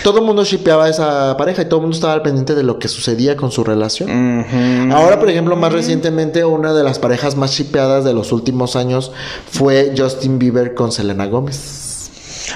Todo 0.04 0.20
el 0.20 0.26
mundo 0.26 0.44
shipeaba 0.44 0.86
a 0.86 0.90
esa 0.90 1.38
pareja 1.38 1.62
y 1.62 1.66
todo 1.66 1.78
el 1.78 1.82
mundo 1.84 1.96
estaba 1.96 2.14
al 2.14 2.22
pendiente 2.22 2.56
de 2.56 2.64
lo 2.64 2.78
que 2.80 2.88
sucedía 2.88 3.38
con 3.38 3.52
su 3.52 3.64
relación. 3.64 4.10
Ujú. 4.42 4.94
Ahora, 4.96 5.20
por 5.20 5.30
ejemplo, 5.30 5.56
más 5.56 5.72
recientemente, 5.72 6.44
una 6.44 6.74
de 6.74 6.84
las 6.84 7.00
parejas 7.00 7.36
más 7.38 7.52
shipeadas 7.52 8.04
de 8.04 8.14
los 8.14 8.32
últimos 8.32 8.76
años 8.76 9.12
fue 9.50 9.94
Justin 9.98 10.40
Bieber 10.40 10.74
con 10.74 10.92
Selena 10.92 11.28
Gómez. 11.28 12.10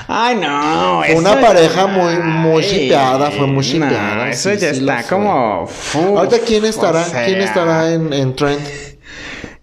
Ay, 0.07 0.35
no. 0.35 1.01
Una 1.15 1.31
eso 1.33 1.41
pareja 1.41 1.87
muy- 1.87 2.17
muy 2.17 2.63
shipeada, 2.63 3.31
fue 3.31 3.47
muy 3.47 3.55
no, 3.57 3.61
shipeada, 3.61 4.29
eso 4.29 4.49
sí, 4.49 4.57
ya 4.57 4.73
sí 4.73 4.79
está 4.79 5.03
como. 5.03 5.63
uf, 5.63 5.95
Ahorita, 5.95 6.39
¿quién 6.45 6.65
estará? 6.65 7.01
o 7.03 7.05
sea, 7.09 7.25
¿Quién 7.25 7.39
estará 7.41 7.93
en, 7.93 8.11
en 8.11 8.35
trend? 8.35 8.59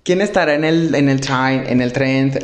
¿Quién 0.04 0.20
estará 0.20 0.54
en 0.54 0.64
el, 0.64 0.96
en 0.96 1.08
el, 1.08 1.20
trend, 1.20 1.68
en 1.68 1.80
el 1.80 1.92
trend? 1.92 2.40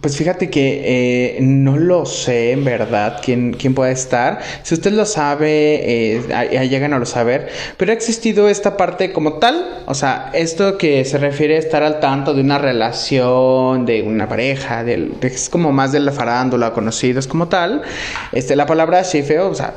Pues 0.00 0.16
fíjate 0.16 0.48
que 0.48 1.36
eh, 1.36 1.38
no 1.40 1.76
lo 1.76 2.06
sé 2.06 2.52
en 2.52 2.62
verdad 2.64 3.20
quién, 3.20 3.52
quién 3.52 3.74
puede 3.74 3.90
estar. 3.90 4.38
Si 4.62 4.74
usted 4.74 4.92
lo 4.92 5.04
sabe, 5.04 6.14
eh, 6.16 6.22
a 6.32 6.98
lo 7.00 7.04
saber. 7.04 7.48
Pero 7.76 7.90
ha 7.90 7.94
existido 7.96 8.48
esta 8.48 8.76
parte 8.76 9.12
como 9.12 9.34
tal. 9.40 9.82
O 9.86 9.94
sea, 9.94 10.30
esto 10.34 10.78
que 10.78 11.04
se 11.04 11.18
refiere 11.18 11.56
a 11.56 11.58
estar 11.58 11.82
al 11.82 11.98
tanto 11.98 12.32
de 12.32 12.42
una 12.42 12.58
relación, 12.58 13.84
de 13.84 14.02
una 14.02 14.28
pareja, 14.28 14.84
de- 14.84 15.10
es 15.22 15.48
como 15.48 15.72
más 15.72 15.90
de 15.90 15.98
la 15.98 16.12
farándula, 16.12 16.72
conocidos 16.74 17.26
como 17.26 17.48
tal. 17.48 17.82
Este, 18.30 18.54
la 18.54 18.66
palabra 18.66 19.02
shifeo, 19.02 19.48
o 19.48 19.54
sea, 19.56 19.74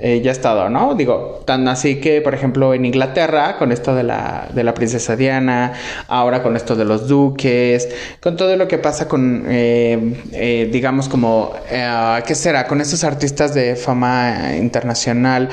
eh, 0.00 0.20
ya 0.22 0.30
ha 0.30 0.32
estado, 0.32 0.68
¿no? 0.68 0.94
Digo, 0.94 1.42
tan 1.44 1.66
así 1.68 1.96
que, 2.00 2.20
por 2.20 2.34
ejemplo, 2.34 2.72
en 2.74 2.84
Inglaterra, 2.84 3.56
con 3.58 3.72
esto 3.72 3.94
de 3.94 4.04
la, 4.04 4.48
de 4.54 4.62
la 4.62 4.74
princesa 4.74 5.16
Diana, 5.16 5.72
ahora 6.08 6.42
con 6.42 6.56
esto 6.56 6.76
de 6.76 6.84
los 6.84 7.08
duques, 7.08 7.88
con 8.22 8.36
todo 8.36 8.54
lo 8.56 8.68
que 8.68 8.78
pasa 8.78 9.08
con, 9.08 9.44
eh, 9.48 10.22
eh, 10.32 10.68
digamos, 10.72 11.08
como, 11.08 11.52
eh, 11.70 12.22
¿qué 12.26 12.34
será? 12.36 12.66
Con 12.68 12.80
estos 12.80 13.02
artistas 13.04 13.54
de 13.54 13.74
fama 13.76 14.54
internacional. 14.56 15.48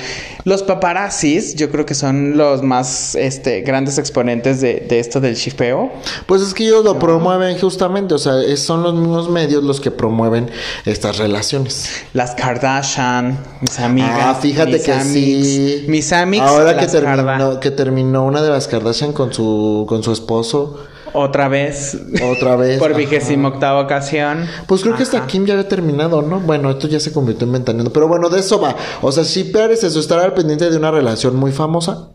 Los 0.46 0.62
paparazzis, 0.64 1.56
yo 1.56 1.72
creo 1.72 1.86
que 1.86 1.96
son 1.96 2.38
los 2.38 2.62
más 2.62 3.16
este, 3.16 3.62
grandes 3.62 3.98
exponentes 3.98 4.62
de, 4.62 4.86
de 4.88 5.00
esto 5.00 5.22
del 5.22 5.36
shipeo. 5.36 5.92
Pues 6.28 6.42
es 6.42 6.54
que 6.54 6.66
ellos 6.66 6.84
lo 6.84 7.00
promueven 7.00 7.58
justamente, 7.58 8.14
o 8.14 8.20
sea, 8.20 8.42
es- 8.42 8.60
son 8.64 8.84
los 8.84 8.94
mismos 8.94 9.30
medios 9.30 9.64
los 9.64 9.82
que 9.82 9.90
promueven 9.92 10.50
estas 10.86 11.18
relaciones. 11.18 11.90
Las 12.14 12.36
Kardashian, 12.36 13.38
mis 13.62 13.80
amigas. 13.80 14.03
Ah, 14.04 14.36
fíjate 14.40 14.72
mis 14.74 14.82
que 14.84 14.92
amics, 14.94 15.48
sí. 15.48 15.86
Mis 15.88 16.14
amigas. 16.14 16.50
Ahora 16.50 16.78
que 16.78 16.88
terminó, 16.88 17.60
que 17.60 17.72
terminó 17.72 18.24
una 18.26 18.42
de 18.42 18.50
las 18.50 18.68
Kardashian 18.68 19.14
con 19.14 19.34
su, 19.34 19.86
con 19.88 20.04
su 20.04 20.12
esposo, 20.12 20.80
Otra 21.14 21.48
vez. 21.48 21.98
otra 22.32 22.56
vez. 22.58 22.80
Por 22.80 22.96
vigésima 22.96 23.50
octava 23.50 23.82
ocasión. 23.82 24.48
Pues 24.68 24.82
creo 24.82 24.96
que 24.96 25.04
hasta 25.04 25.18
Ajá. 25.20 25.28
Kim 25.28 25.46
ya 25.46 25.54
había 25.54 25.68
terminado, 25.68 26.22
¿no? 26.22 26.40
Bueno, 26.40 26.70
esto 26.72 26.88
ya 26.88 27.00
se 27.00 27.12
convirtió 27.14 27.46
en 27.46 27.54
ventaneando. 27.54 27.94
Pero 27.94 28.08
bueno, 28.08 28.30
de 28.30 28.40
eso 28.40 28.60
va. 28.60 28.76
O 29.02 29.12
sea, 29.12 29.24
shippear 29.24 29.72
es 29.72 29.84
eso, 29.84 30.00
estar 30.00 30.20
al 30.20 30.34
pendiente 30.34 30.70
de 30.70 30.78
una 30.78 30.92
relación 30.92 31.36
muy 31.36 31.52
famosa. 31.52 32.10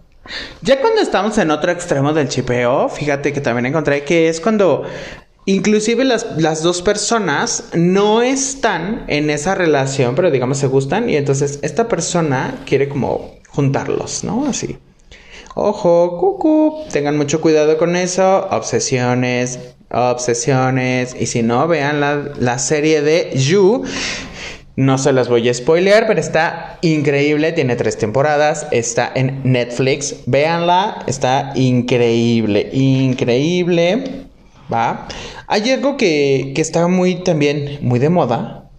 Ya 0.60 0.78
cuando 0.80 1.00
estamos 1.00 1.38
en 1.38 1.50
otro 1.50 1.72
extremo 1.72 2.12
del 2.12 2.28
chipeo, 2.28 2.88
fíjate 2.90 3.32
que 3.32 3.40
también 3.40 3.64
encontré 3.66 4.04
que 4.04 4.28
es 4.28 4.40
cuando 4.40 4.82
inclusive 5.48 6.04
las, 6.04 6.26
las 6.36 6.62
dos 6.62 6.82
personas 6.82 7.70
no 7.72 8.20
están 8.20 9.04
en 9.08 9.30
esa 9.30 9.54
relación, 9.54 10.14
pero 10.14 10.30
digamos 10.30 10.58
se 10.58 10.66
gustan 10.66 11.08
y 11.08 11.16
entonces 11.16 11.58
esta 11.62 11.88
persona 11.88 12.62
quiere 12.66 12.90
como 12.90 13.38
juntarlos, 13.48 14.24
¿no? 14.24 14.44
Así. 14.46 14.76
Ojo, 15.54 16.18
cucu, 16.18 16.84
tengan 16.92 17.16
mucho 17.16 17.40
cuidado 17.40 17.78
con 17.78 17.96
eso, 17.96 18.46
obsesiones, 18.50 19.58
obsesiones, 19.90 21.16
y 21.18 21.24
si 21.24 21.42
no, 21.42 21.66
vean 21.66 22.00
la, 22.00 22.30
la 22.38 22.58
serie 22.58 23.00
de 23.00 23.32
You. 23.34 23.84
No 24.76 24.98
se 24.98 25.12
las 25.12 25.28
voy 25.28 25.48
a 25.48 25.54
spoilear, 25.54 26.06
pero 26.06 26.20
está 26.20 26.78
increíble. 26.82 27.50
Tiene 27.50 27.74
tres 27.74 27.98
temporadas. 27.98 28.68
Está 28.70 29.10
en 29.12 29.40
Netflix. 29.42 30.14
Véanla. 30.26 31.02
Está 31.08 31.50
increíble. 31.56 32.68
Increíble. 32.72 34.27
Va. 34.72 35.08
Hay 35.46 35.70
algo 35.70 35.96
que, 35.96 36.52
que 36.54 36.60
está 36.60 36.88
muy 36.88 37.22
también 37.22 37.78
muy 37.80 37.98
de 37.98 38.08
moda. 38.08 38.70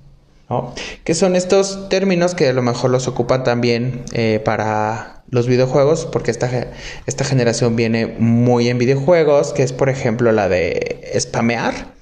¿no? 0.49 0.73
Que 1.03 1.13
son 1.13 1.35
estos 1.35 1.89
términos 1.89 2.35
que 2.35 2.49
a 2.49 2.53
lo 2.53 2.61
mejor 2.61 2.89
los 2.91 3.07
ocupan 3.07 3.43
también 3.43 4.03
eh, 4.13 4.41
para 4.43 5.23
los 5.29 5.47
videojuegos. 5.47 6.05
Porque 6.05 6.31
esta, 6.31 6.49
esta 7.05 7.23
generación 7.23 7.75
viene 7.75 8.07
muy 8.19 8.69
en 8.69 8.77
videojuegos. 8.77 9.53
Que 9.53 9.63
es 9.63 9.73
por 9.73 9.89
ejemplo 9.89 10.31
la 10.31 10.49
de 10.49 11.11
spamear 11.19 11.99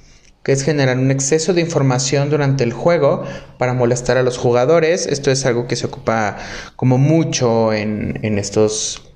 que 0.47 0.53
es 0.53 0.63
generar 0.63 0.97
un 0.97 1.11
exceso 1.11 1.53
de 1.53 1.59
información 1.59 2.29
durante 2.29 2.63
el 2.63 2.71
juego 2.71 3.25
para 3.57 3.73
molestar 3.73 4.15
a 4.15 4.23
los 4.23 4.38
jugadores. 4.38 5.05
Esto 5.05 5.29
es 5.29 5.45
algo 5.45 5.67
que 5.67 5.75
se 5.75 5.88
ocupa 5.88 6.38
como 6.77 6.97
mucho 6.97 7.73
en, 7.73 8.17
en 8.23 8.39
estos... 8.39 9.07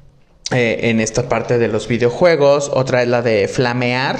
eh, 0.51 0.89
en 0.89 0.99
esta 0.99 1.29
parte 1.29 1.57
de 1.57 1.67
los 1.67 1.87
videojuegos. 1.87 2.71
Otra 2.73 3.01
es 3.01 3.07
la 3.07 3.21
de 3.21 3.47
flamear, 3.47 4.17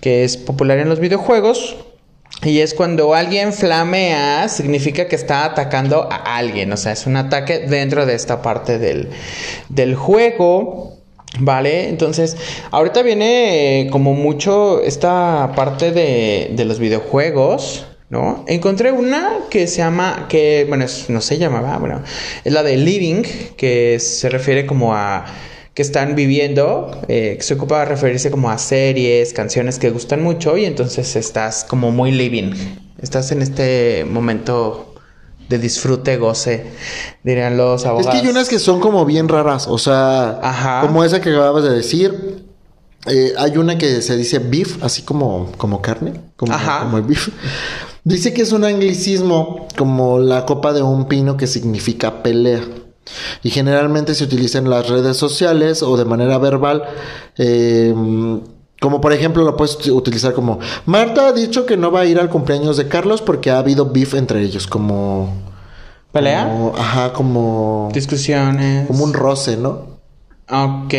que 0.00 0.24
es 0.24 0.36
popular 0.36 0.78
en 0.78 0.88
los 0.88 1.00
videojuegos. 1.00 1.76
Y 2.42 2.60
es 2.60 2.74
cuando 2.74 3.14
alguien 3.14 3.52
flamea, 3.52 4.48
significa 4.48 5.08
que 5.08 5.16
está 5.16 5.44
atacando 5.44 6.08
a 6.10 6.36
alguien. 6.36 6.72
O 6.72 6.76
sea, 6.76 6.92
es 6.92 7.06
un 7.06 7.16
ataque 7.16 7.60
dentro 7.60 8.06
de 8.06 8.14
esta 8.14 8.42
parte 8.42 8.78
del, 8.78 9.08
del 9.68 9.94
juego. 9.94 10.94
Vale, 11.40 11.88
entonces 11.88 12.36
ahorita 12.70 13.02
viene 13.02 13.82
eh, 13.82 13.90
como 13.90 14.14
mucho 14.14 14.82
esta 14.82 15.52
parte 15.54 15.92
de, 15.92 16.52
de 16.52 16.64
los 16.64 16.78
videojuegos, 16.78 17.86
¿no? 18.08 18.44
Encontré 18.48 18.92
una 18.92 19.40
que 19.50 19.66
se 19.66 19.78
llama, 19.78 20.26
que, 20.28 20.64
bueno, 20.68 20.86
no 21.08 21.20
se 21.20 21.36
llamaba, 21.36 21.76
bueno, 21.76 22.02
es 22.44 22.52
la 22.52 22.62
de 22.62 22.78
living, 22.78 23.22
que 23.58 24.00
se 24.00 24.30
refiere 24.30 24.64
como 24.64 24.94
a 24.94 25.26
que 25.78 25.82
están 25.82 26.16
viviendo, 26.16 26.90
eh, 27.06 27.36
que 27.38 27.42
se 27.44 27.54
ocupa 27.54 27.78
de 27.78 27.84
referirse 27.84 28.32
como 28.32 28.50
a 28.50 28.58
series, 28.58 29.32
canciones 29.32 29.78
que 29.78 29.90
gustan 29.90 30.24
mucho 30.24 30.56
y 30.56 30.64
entonces 30.64 31.14
estás 31.14 31.64
como 31.64 31.92
muy 31.92 32.10
living, 32.10 32.50
estás 33.00 33.30
en 33.30 33.42
este 33.42 34.04
momento 34.04 34.96
de 35.48 35.56
disfrute, 35.60 36.16
goce, 36.16 36.66
dirían 37.22 37.56
los 37.56 37.82
Es 37.82 37.86
abogados. 37.86 38.10
que 38.12 38.26
hay 38.26 38.26
unas 38.26 38.48
que 38.48 38.58
son 38.58 38.80
como 38.80 39.04
bien 39.04 39.28
raras. 39.28 39.68
O 39.68 39.78
sea, 39.78 40.40
Ajá. 40.42 40.80
como 40.80 41.04
esa 41.04 41.20
que 41.20 41.30
acababas 41.30 41.62
de 41.62 41.70
decir. 41.70 42.42
Eh, 43.06 43.32
hay 43.38 43.56
una 43.56 43.78
que 43.78 44.02
se 44.02 44.16
dice 44.16 44.40
beef, 44.40 44.82
así 44.82 45.02
como, 45.02 45.52
como 45.58 45.80
carne. 45.80 46.14
Como, 46.34 46.52
Ajá. 46.54 46.80
como 46.80 46.98
el 46.98 47.04
beef. 47.04 47.28
Dice 48.02 48.34
que 48.34 48.42
es 48.42 48.50
un 48.50 48.64
anglicismo 48.64 49.68
como 49.78 50.18
la 50.18 50.44
copa 50.44 50.72
de 50.72 50.82
un 50.82 51.06
pino 51.06 51.36
que 51.36 51.46
significa 51.46 52.24
pelea. 52.24 52.62
Y 53.42 53.50
generalmente 53.50 54.14
se 54.14 54.24
utiliza 54.24 54.58
en 54.58 54.70
las 54.70 54.88
redes 54.88 55.16
sociales 55.16 55.82
o 55.82 55.96
de 55.96 56.04
manera 56.04 56.38
verbal. 56.38 56.84
eh, 57.36 57.94
como 58.80 59.00
por 59.00 59.12
ejemplo 59.12 59.42
lo 59.42 59.56
puedes 59.56 59.76
utilizar 59.88 60.34
como 60.34 60.60
Marta 60.86 61.26
ha 61.26 61.32
dicho 61.32 61.66
que 61.66 61.76
no 61.76 61.90
va 61.90 62.00
a 62.00 62.06
ir 62.06 62.18
al 62.18 62.28
cumpleaños 62.28 62.76
de 62.76 62.86
Carlos 62.86 63.22
porque 63.22 63.50
ha 63.50 63.58
habido 63.58 63.90
beef 63.90 64.14
entre 64.14 64.42
ellos. 64.42 64.66
Como... 64.66 65.34
¿Pelea? 66.12 66.44
como- 66.48 66.74
ajá, 66.76 67.12
como... 67.12 67.90
Discusiones. 67.92 68.86
Como 68.86 69.04
un 69.04 69.12
roce, 69.12 69.56
¿no? 69.56 69.98
Ok. 70.50 70.94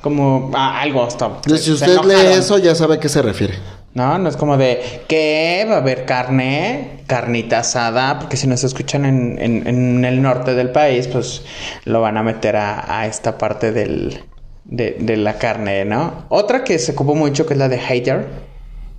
Como 0.00 0.50
ah, 0.54 0.80
algo. 0.80 1.02
Entonces, 1.10 1.64
si 1.64 1.72
usted 1.72 2.00
lee 2.04 2.34
eso, 2.38 2.56
ya 2.58 2.74
sabe 2.74 2.94
a 2.94 3.00
qué 3.00 3.08
se 3.08 3.20
refiere. 3.20 3.54
No, 3.98 4.16
no 4.18 4.28
es 4.28 4.36
como 4.36 4.56
de 4.56 5.02
que 5.08 5.66
va 5.68 5.74
a 5.76 5.78
haber 5.78 6.04
carne, 6.06 7.02
carnita 7.06 7.60
asada, 7.60 8.18
porque 8.18 8.36
si 8.36 8.46
nos 8.46 8.62
escuchan 8.64 9.04
en, 9.04 9.38
en- 9.66 10.04
el 10.04 10.22
norte 10.22 10.54
del 10.54 10.70
país, 10.70 11.08
pues 11.08 11.42
lo 11.84 12.00
van 12.00 12.16
a 12.16 12.22
meter 12.22 12.56
a, 12.56 13.00
a 13.00 13.06
esta 13.06 13.36
parte 13.38 13.72
del, 13.72 14.24
de, 14.64 14.96
de 15.00 15.16
la 15.16 15.38
carne, 15.38 15.84
¿no? 15.84 16.26
Otra 16.28 16.64
que 16.64 16.78
se 16.78 16.92
ocupó 16.92 17.14
mucho, 17.14 17.46
que 17.46 17.54
es 17.54 17.58
la 17.58 17.68
de 17.68 17.78
hater, 17.78 18.26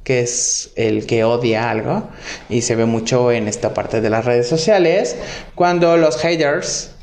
que 0.03 0.21
es 0.21 0.71
el 0.75 1.05
que 1.05 1.23
odia 1.23 1.69
algo, 1.69 2.09
y 2.49 2.61
se 2.61 2.75
ve 2.75 2.85
mucho 2.85 3.31
en 3.31 3.47
esta 3.47 3.73
parte 3.73 4.01
de 4.01 4.09
las 4.09 4.25
redes 4.25 4.47
sociales, 4.49 5.17
cuando 5.55 5.97
los 5.97 6.17
haters, 6.17 6.95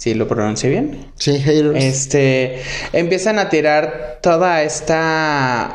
si 0.00 0.14
lo 0.14 0.26
pronuncio 0.26 0.70
bien, 0.70 1.12
Sí, 1.16 1.38
haters. 1.38 1.76
este 1.84 2.62
empiezan 2.94 3.38
a 3.38 3.50
tirar 3.50 4.18
toda 4.22 4.62
esta 4.62 4.96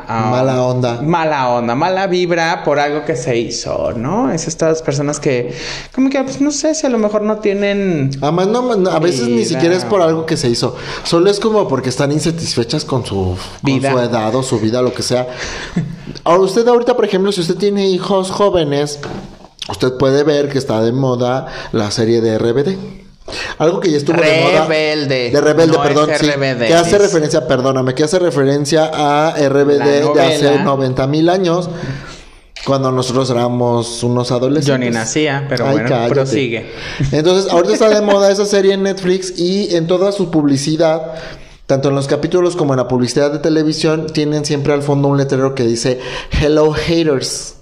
ah, 0.08 0.28
Mala 0.32 0.62
onda. 0.64 1.00
mala 1.00 1.48
onda, 1.50 1.76
mala 1.76 2.08
vibra 2.08 2.64
por 2.64 2.80
algo 2.80 3.04
que 3.04 3.14
se 3.14 3.36
hizo, 3.36 3.92
¿no? 3.92 4.32
Es 4.32 4.48
estas 4.48 4.82
personas 4.82 5.20
que 5.20 5.54
como 5.94 6.10
que 6.10 6.20
pues 6.24 6.40
no 6.40 6.50
sé 6.50 6.74
si 6.74 6.86
a 6.86 6.90
lo 6.90 6.98
mejor 6.98 7.22
no 7.22 7.36
tienen 7.38 8.10
Además, 8.20 8.48
no, 8.48 8.74
no, 8.74 8.90
a 8.90 8.98
veces 8.98 9.28
ni 9.28 9.44
siquiera 9.44 9.76
es 9.76 9.84
por 9.84 10.00
algo 10.02 10.26
que 10.26 10.36
se 10.36 10.48
hizo. 10.48 10.74
Solo 11.04 11.30
es 11.30 11.38
como 11.38 11.68
porque 11.68 11.88
están 11.90 12.10
insatisfechas 12.10 12.84
con 12.84 13.06
su, 13.06 13.14
con 13.14 13.36
Vida. 13.62 13.92
su 13.92 13.98
edad 14.00 14.34
o 14.34 14.42
su 14.42 14.58
vida, 14.58 14.82
lo 14.82 14.92
que 14.92 15.04
sea. 15.04 15.28
Ahora, 16.24 16.42
usted 16.42 16.66
ahorita, 16.66 16.96
por 16.96 17.04
ejemplo, 17.04 17.30
si 17.30 17.42
usted 17.42 17.54
tiene 17.54 17.86
hijos 17.88 18.32
jóvenes, 18.32 18.98
usted 19.70 19.92
puede 19.98 20.24
ver 20.24 20.48
que 20.48 20.58
está 20.58 20.82
de 20.82 20.90
moda 20.90 21.46
la 21.70 21.92
serie 21.92 22.20
de 22.20 22.36
RBD. 22.38 23.05
Algo 23.58 23.80
que 23.80 23.90
ya 23.90 23.96
estuvo 23.96 24.16
de 24.20 24.40
moda. 24.42 24.66
Rebelde. 24.66 25.30
De 25.30 25.40
Rebelde, 25.40 25.76
No 25.76 25.82
perdón. 25.82 26.10
es 26.10 26.18
sí, 26.18 26.26
RBD, 26.30 26.66
que 26.66 26.74
hace 26.74 26.98
referencia, 26.98 27.46
perdóname, 27.46 27.94
que 27.94 28.04
hace 28.04 28.18
referencia 28.18 28.90
a 28.94 29.34
RBD 29.36 30.14
de 30.14 30.20
hace 30.22 30.44
novela. 30.44 30.62
90 30.64 31.06
mil 31.06 31.28
años. 31.28 31.68
Cuando 32.64 32.90
nosotros 32.90 33.30
éramos 33.30 34.02
unos 34.02 34.32
adolescentes. 34.32 34.66
Yo 34.66 34.78
ni 34.78 34.90
nacía, 34.90 35.46
pero 35.48 35.66
Ay, 35.66 35.72
bueno, 35.72 35.88
cállate. 35.88 36.14
prosigue. 36.14 36.72
Entonces, 37.12 37.52
ahorita 37.52 37.74
está 37.74 37.88
de 37.90 38.00
moda 38.00 38.30
esa 38.30 38.44
serie 38.44 38.74
en 38.74 38.82
Netflix 38.82 39.38
y 39.38 39.74
en 39.76 39.86
toda 39.86 40.10
su 40.10 40.32
publicidad, 40.32 41.12
tanto 41.66 41.90
en 41.90 41.94
los 41.94 42.08
capítulos 42.08 42.56
como 42.56 42.72
en 42.72 42.78
la 42.78 42.88
publicidad 42.88 43.30
de 43.30 43.38
televisión, 43.38 44.06
tienen 44.12 44.44
siempre 44.44 44.72
al 44.72 44.82
fondo 44.82 45.06
un 45.06 45.16
letrero 45.16 45.54
que 45.54 45.62
dice 45.64 46.00
Hello 46.40 46.72
Haters. 46.72 47.55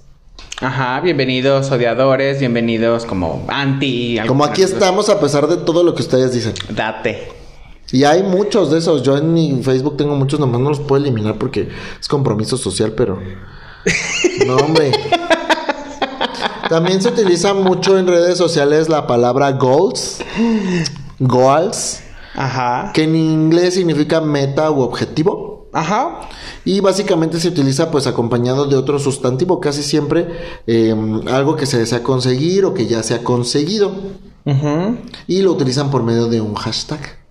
Ajá, 0.61 1.01
bienvenidos 1.01 1.69
odiadores, 1.69 2.39
bienvenidos 2.39 3.05
como 3.05 3.43
anti. 3.49 4.17
Como 4.25 4.45
aquí 4.45 4.61
estamos 4.61 5.09
a 5.09 5.19
pesar 5.19 5.47
de 5.47 5.57
todo 5.57 5.83
lo 5.83 5.93
que 5.93 6.01
ustedes 6.01 6.31
dicen. 6.31 6.53
Date. 6.69 7.27
Y 7.91 8.05
hay 8.05 8.23
muchos 8.23 8.71
de 8.71 8.77
esos. 8.77 9.03
Yo 9.03 9.17
en 9.17 9.33
mi 9.33 9.61
Facebook 9.61 9.97
tengo 9.97 10.15
muchos, 10.15 10.39
nomás 10.39 10.61
no 10.61 10.69
los 10.69 10.79
puedo 10.79 11.03
eliminar 11.03 11.37
porque 11.37 11.67
es 11.99 12.07
compromiso 12.07 12.55
social, 12.55 12.93
pero... 12.93 13.19
No, 14.47 14.55
hombre. 14.55 14.91
También 16.69 17.01
se 17.01 17.09
utiliza 17.09 17.53
mucho 17.53 17.99
en 17.99 18.07
redes 18.07 18.37
sociales 18.37 18.87
la 18.87 19.07
palabra 19.07 19.51
goals. 19.51 20.23
Goals. 21.19 22.01
Ajá. 22.33 22.91
que 22.93 23.03
en 23.03 23.15
inglés 23.15 23.73
significa 23.73 24.21
meta 24.21 24.71
u 24.71 24.81
objetivo. 24.81 25.54
Ajá. 25.75 26.21
Y 26.63 26.79
básicamente 26.79 27.37
se 27.37 27.49
utiliza 27.49 27.91
pues 27.91 28.07
acompañado 28.07 28.65
de 28.65 28.77
otro 28.77 28.97
sustantivo, 28.97 29.59
casi 29.59 29.83
siempre 29.83 30.27
eh, 30.67 30.95
algo 31.27 31.57
que 31.57 31.65
se 31.65 31.77
desea 31.77 32.01
conseguir 32.01 32.63
o 32.63 32.73
que 32.73 32.87
ya 32.87 33.03
se 33.03 33.13
ha 33.13 33.23
conseguido. 33.23 33.91
Y 35.27 35.41
lo 35.41 35.51
utilizan 35.51 35.91
por 35.91 36.03
medio 36.03 36.27
de 36.27 36.39
un 36.39 36.55
hashtag. 36.55 37.24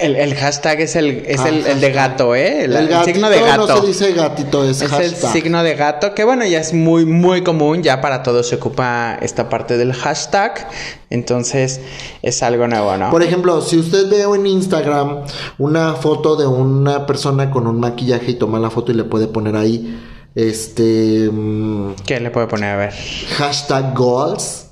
El, 0.00 0.16
el 0.16 0.34
hashtag 0.34 0.80
es 0.80 0.96
el, 0.96 1.24
es 1.26 1.40
Ah, 1.40 1.48
el, 1.48 1.66
el 1.66 1.80
de 1.80 1.92
gato, 1.92 2.34
¿eh? 2.34 2.64
El, 2.64 2.74
el 2.74 2.88
gatito 2.88 3.04
signo 3.12 3.30
de 3.30 3.40
gato. 3.40 3.66
no 3.66 3.80
se 3.80 3.86
dice 3.86 4.12
gatito, 4.12 4.64
es, 4.64 4.80
Es 4.82 4.90
hashtag. 4.90 5.06
el 5.06 5.16
signo 5.42 5.62
de 5.62 5.74
gato, 5.74 6.14
que 6.14 6.24
bueno, 6.24 6.44
ya 6.46 6.60
es 6.60 6.72
muy, 6.72 7.04
muy 7.04 7.42
común, 7.42 7.82
ya 7.82 8.00
para 8.00 8.22
todos 8.22 8.48
se 8.48 8.56
ocupa 8.56 9.18
esta 9.20 9.48
parte 9.48 9.76
del 9.76 9.92
hashtag, 9.92 10.68
entonces 11.10 11.80
es 12.22 12.42
algo 12.42 12.66
nuevo, 12.68 12.96
¿no? 12.96 13.10
Por 13.10 13.22
ejemplo, 13.22 13.60
si 13.60 13.78
usted 13.78 14.08
ve 14.08 14.22
en 14.22 14.46
Instagram 14.46 15.24
una 15.58 15.94
foto 15.94 16.36
de 16.36 16.46
una 16.46 17.06
persona 17.06 17.50
con 17.50 17.66
un 17.66 17.78
maquillaje 17.80 18.32
y 18.32 18.34
toma 18.34 18.58
la 18.58 18.70
foto 18.70 18.92
y 18.92 18.94
le 18.94 19.04
puede 19.04 19.26
poner 19.26 19.56
ahí 19.56 20.00
este 20.34 21.28
mm, 21.30 21.94
¿Qué 22.06 22.18
le 22.20 22.30
puede 22.30 22.46
poner 22.46 22.70
a 22.70 22.76
ver? 22.76 22.94
hashtag 23.36 23.94
goals, 23.94 24.66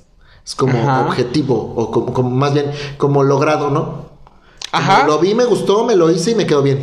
es 0.45 0.55
como 0.55 0.77
Ajá. 0.79 1.01
objetivo 1.07 1.73
o 1.75 1.91
como, 1.91 2.13
como- 2.13 2.29
más 2.31 2.53
bien 2.53 2.71
como 2.97 3.23
logrado, 3.23 3.69
¿no? 3.69 4.10
Ajá. 4.71 5.05
Lo 5.05 5.19
vi, 5.19 5.33
me 5.35 5.45
gustó, 5.45 5.83
me 5.83 5.95
lo 5.95 6.09
hice 6.11 6.31
y 6.31 6.35
me 6.35 6.45
quedó 6.45 6.61
bien. 6.61 6.79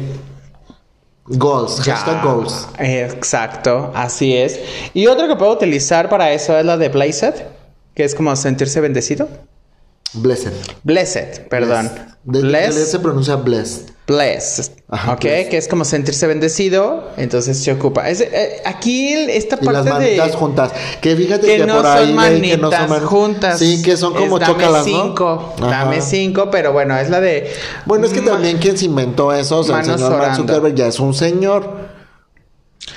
Goals, 1.26 1.84
Ya. 1.84 1.96
hashtag 1.96 2.22
goals. 2.24 2.68
Exacto, 2.78 3.92
así 3.94 4.34
es. 4.36 4.60
Y 4.94 5.06
otro 5.08 5.28
que 5.28 5.36
puedo 5.36 5.52
utilizar 5.52 6.08
para 6.08 6.32
eso 6.32 6.56
es 6.58 6.64
la 6.64 6.76
de 6.78 6.88
Blessed, 6.88 7.34
que 7.94 8.04
es 8.04 8.14
como 8.14 8.34
sentirse 8.36 8.80
bendecido. 8.80 9.28
Blessed. 10.14 10.52
Blessed, 10.84 11.48
perdón. 11.48 11.90
De, 12.24 12.40
de- 12.40 12.48
Bless, 12.48 12.90
se 12.90 12.98
pronuncia 12.98 13.36
blessed. 13.36 13.87
Blessed. 14.08 14.72
Ajá, 14.90 15.12
ok, 15.12 15.20
que 15.20 15.58
es 15.58 15.68
como 15.68 15.84
sentirse 15.84 16.26
bendecido, 16.26 17.08
entonces 17.18 17.62
se 17.62 17.70
ocupa. 17.70 18.08
Es, 18.08 18.22
eh, 18.22 18.62
aquí 18.64 19.12
esta 19.12 19.58
Y 19.60 19.64
las 19.66 19.74
parte 19.86 19.90
manitas 19.90 20.26
de... 20.28 20.32
juntas. 20.32 20.72
Que 21.02 21.14
fíjate 21.14 21.46
Que 21.46 21.56
que, 21.58 21.66
no 21.66 21.76
por 21.76 21.86
ahí 21.86 22.14
son 22.14 22.16
leí 22.16 22.40
que 22.50 22.56
no 22.56 22.70
manitas 22.70 22.80
son 22.80 22.90
man- 22.98 23.06
juntas. 23.06 23.58
Sí, 23.58 23.82
que 23.82 23.96
son 23.98 24.14
como 24.14 24.38
Es 24.38 24.40
dame 24.40 24.54
chócalas, 24.54 24.86
¿no? 24.86 25.02
cinco, 25.04 25.54
Ajá. 25.60 25.70
Dame 25.70 26.00
cinco, 26.00 26.48
pero 26.50 26.72
bueno, 26.72 26.96
es 26.98 27.10
la 27.10 27.20
de... 27.20 27.52
Bueno, 27.84 28.06
es 28.06 28.12
que 28.14 28.22
también 28.22 28.56
quien 28.58 28.78
se 28.78 28.86
inventó 28.86 29.32
eso, 29.32 29.58
o 29.58 29.62
sea, 29.62 29.80
el 29.80 29.84
señor 29.84 30.16
Mark. 30.16 30.36
Zuckerberg 30.36 30.74
ya 30.74 30.86
es 30.86 30.98
un 30.98 31.12
señor. 31.12 31.87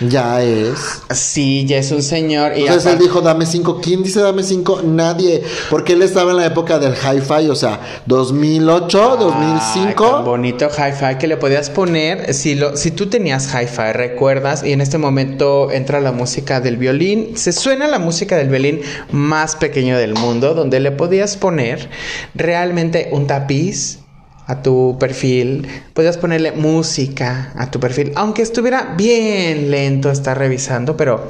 Ya 0.01 0.41
es. 0.41 1.01
Sí, 1.11 1.65
ya 1.65 1.77
es 1.77 1.91
un 1.91 2.01
señor. 2.01 2.57
Y 2.57 2.61
Entonces 2.61 2.93
él 2.93 2.99
dijo, 2.99 3.21
dame 3.21 3.45
cinco. 3.45 3.79
¿Quién 3.81 4.03
dice 4.03 4.19
dame 4.21 4.43
cinco? 4.43 4.81
Nadie. 4.83 5.43
Porque 5.69 5.93
él 5.93 6.01
estaba 6.01 6.31
en 6.31 6.37
la 6.37 6.45
época 6.45 6.79
del 6.79 6.93
hi-fi, 6.93 7.49
o 7.49 7.55
sea, 7.55 7.79
2008, 8.07 9.11
Ay, 9.11 9.17
2005. 9.19 10.09
tan 10.09 10.25
bonito 10.25 10.67
hi-fi 10.69 11.17
que 11.19 11.27
le 11.27 11.37
podías 11.37 11.69
poner. 11.69 12.33
Si, 12.33 12.55
lo, 12.55 12.75
si 12.75 12.91
tú 12.91 13.07
tenías 13.07 13.53
hi-fi, 13.53 13.93
recuerdas, 13.93 14.63
y 14.63 14.71
en 14.73 14.81
este 14.81 14.97
momento 14.97 15.71
entra 15.71 15.99
la 16.01 16.11
música 16.11 16.61
del 16.61 16.77
violín, 16.77 17.37
se 17.37 17.51
suena 17.51 17.87
la 17.87 17.99
música 17.99 18.37
del 18.37 18.49
violín 18.49 18.81
más 19.11 19.55
pequeño 19.55 19.97
del 19.97 20.15
mundo, 20.15 20.53
donde 20.53 20.79
le 20.79 20.91
podías 20.91 21.37
poner 21.37 21.89
realmente 22.35 23.09
un 23.11 23.27
tapiz 23.27 24.00
a 24.51 24.61
tu 24.61 24.97
perfil, 24.99 25.67
podías 25.93 26.17
ponerle 26.17 26.51
música 26.51 27.51
a 27.55 27.71
tu 27.71 27.79
perfil, 27.79 28.11
aunque 28.15 28.41
estuviera 28.41 28.93
bien 28.97 29.71
lento 29.71 30.11
estar 30.11 30.37
revisando, 30.37 30.97
pero 30.97 31.29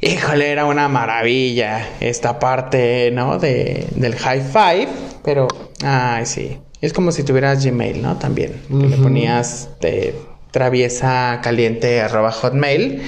Híjole, 0.00 0.52
era 0.52 0.64
una 0.64 0.88
maravilla 0.88 1.84
esta 1.98 2.38
parte, 2.38 3.10
¿no? 3.10 3.38
De, 3.38 3.88
del 3.96 4.14
high 4.14 4.42
five, 4.42 4.88
pero, 5.24 5.48
ay, 5.82 6.24
sí. 6.24 6.58
Es 6.80 6.92
como 6.92 7.10
si 7.10 7.24
tuvieras 7.24 7.64
Gmail, 7.64 8.00
¿no? 8.00 8.16
También. 8.16 8.62
que 8.68 8.86
Le 8.86 8.96
ponías 8.96 9.70
de 9.80 10.14
traviesa 10.52 11.40
caliente 11.42 12.00
arroba 12.00 12.30
hotmail 12.30 13.02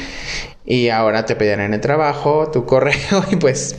y 0.67 0.89
ahora 0.89 1.27
te 1.27 1.37
pedían 1.37 1.61
en 1.61 1.75
el 1.75 1.81
trabajo 1.81 2.51
tu 2.51 2.65
correo 2.67 3.25
y 3.31 3.37
pues, 3.37 3.77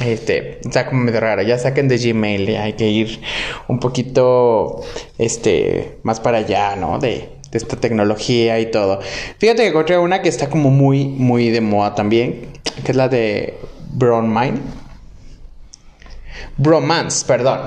este, 0.00 0.60
está 0.60 0.86
como 0.86 1.02
medio 1.02 1.20
raro. 1.20 1.42
Ya 1.42 1.58
saquen 1.58 1.88
de 1.88 1.98
Gmail 1.98 2.56
hay 2.56 2.72
que 2.74 2.88
ir 2.88 3.20
un 3.68 3.78
poquito, 3.78 4.82
este, 5.18 5.98
más 6.02 6.20
para 6.20 6.38
allá, 6.38 6.76
¿no? 6.76 6.98
De, 6.98 7.28
de 7.50 7.58
esta 7.58 7.76
tecnología 7.76 8.58
y 8.58 8.70
todo. 8.70 9.00
Fíjate 9.38 9.62
que 9.62 9.68
encontré 9.68 9.98
una 9.98 10.22
que 10.22 10.28
está 10.28 10.50
como 10.50 10.70
muy, 10.70 11.04
muy 11.06 11.50
de 11.50 11.60
moda 11.60 11.94
también, 11.94 12.48
que 12.84 12.92
es 12.92 12.96
la 12.96 13.08
de 13.08 13.54
Bromine. 13.92 14.60
Bromance, 16.56 17.24
perdón. 17.26 17.60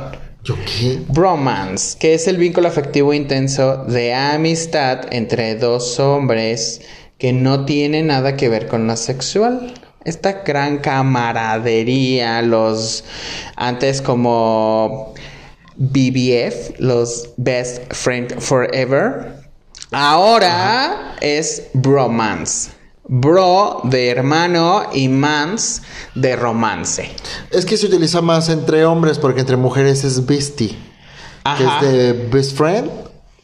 ¿Yo 0.44 0.56
qué? 0.66 1.00
Bromance, 1.10 1.98
que 1.98 2.14
es 2.14 2.28
el 2.28 2.38
vínculo 2.38 2.68
afectivo 2.68 3.14
intenso 3.14 3.84
de 3.86 4.14
amistad 4.14 5.02
entre 5.12 5.56
dos 5.56 6.00
hombres 6.00 6.82
que 7.18 7.34
no 7.34 7.66
tiene 7.66 8.04
nada 8.04 8.38
que 8.38 8.48
ver 8.48 8.68
con 8.68 8.88
lo 8.88 8.96
sexual. 8.96 9.74
Esta 10.08 10.42
gran 10.46 10.78
camaradería, 10.78 12.42
los 12.42 13.04
antes 13.58 14.02
como 14.02 15.14
BBF, 15.76 16.80
los 16.80 17.32
Best 17.36 17.94
Friend 17.94 18.40
Forever, 18.40 19.34
ahora 19.92 21.18
es 21.20 21.64
bromance. 21.74 22.70
Bro 23.10 23.82
de 23.84 24.10
hermano 24.10 24.84
y 24.94 25.10
mans 25.10 25.82
de 26.16 26.38
romance. 26.38 27.10
Es 27.52 27.66
que 27.66 27.76
se 27.76 27.88
utiliza 27.88 28.22
más 28.22 28.48
entre 28.48 28.86
hombres 28.86 29.20
porque 29.20 29.42
entre 29.42 29.58
mujeres 29.58 30.06
es 30.06 30.26
bestie. 30.26 30.74
Ajá. 31.44 31.80
Que 31.82 31.88
es 31.88 31.94
de 31.94 32.14
best 32.30 32.56
friend. 32.56 32.90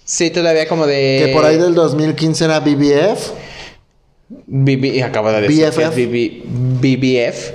Sí, 0.05 0.29
todavía 0.29 0.65
como 0.69 0.85
de... 0.85 1.23
Que 1.25 1.33
por 1.33 1.43
ahí 1.43 1.57
del 1.57 1.75
2015 1.75 2.45
era 2.45 2.61
BBF. 2.61 3.31
BB, 4.29 5.03
acabo 5.03 5.31
de 5.31 5.41
decir 5.41 5.65
BFF. 5.67 5.95
BB 5.95 6.43
BBF, 6.81 7.51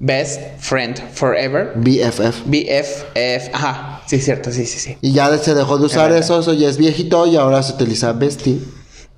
Best 0.00 0.40
Friend 0.58 0.96
Forever. 1.12 1.72
BFF. 1.76 2.42
BFF, 2.46 3.50
ajá, 3.52 4.02
sí, 4.06 4.20
cierto, 4.20 4.52
sí, 4.52 4.66
sí, 4.66 4.78
sí. 4.78 4.96
Y 5.00 5.12
ya 5.12 5.36
se 5.38 5.54
dejó 5.54 5.78
de 5.78 5.86
usar 5.86 6.12
eso, 6.12 6.40
eso 6.40 6.52
ya 6.54 6.68
es 6.68 6.76
viejito 6.78 7.26
y 7.26 7.36
ahora 7.36 7.62
se 7.62 7.72
utiliza 7.74 8.12
bestie. 8.12 8.58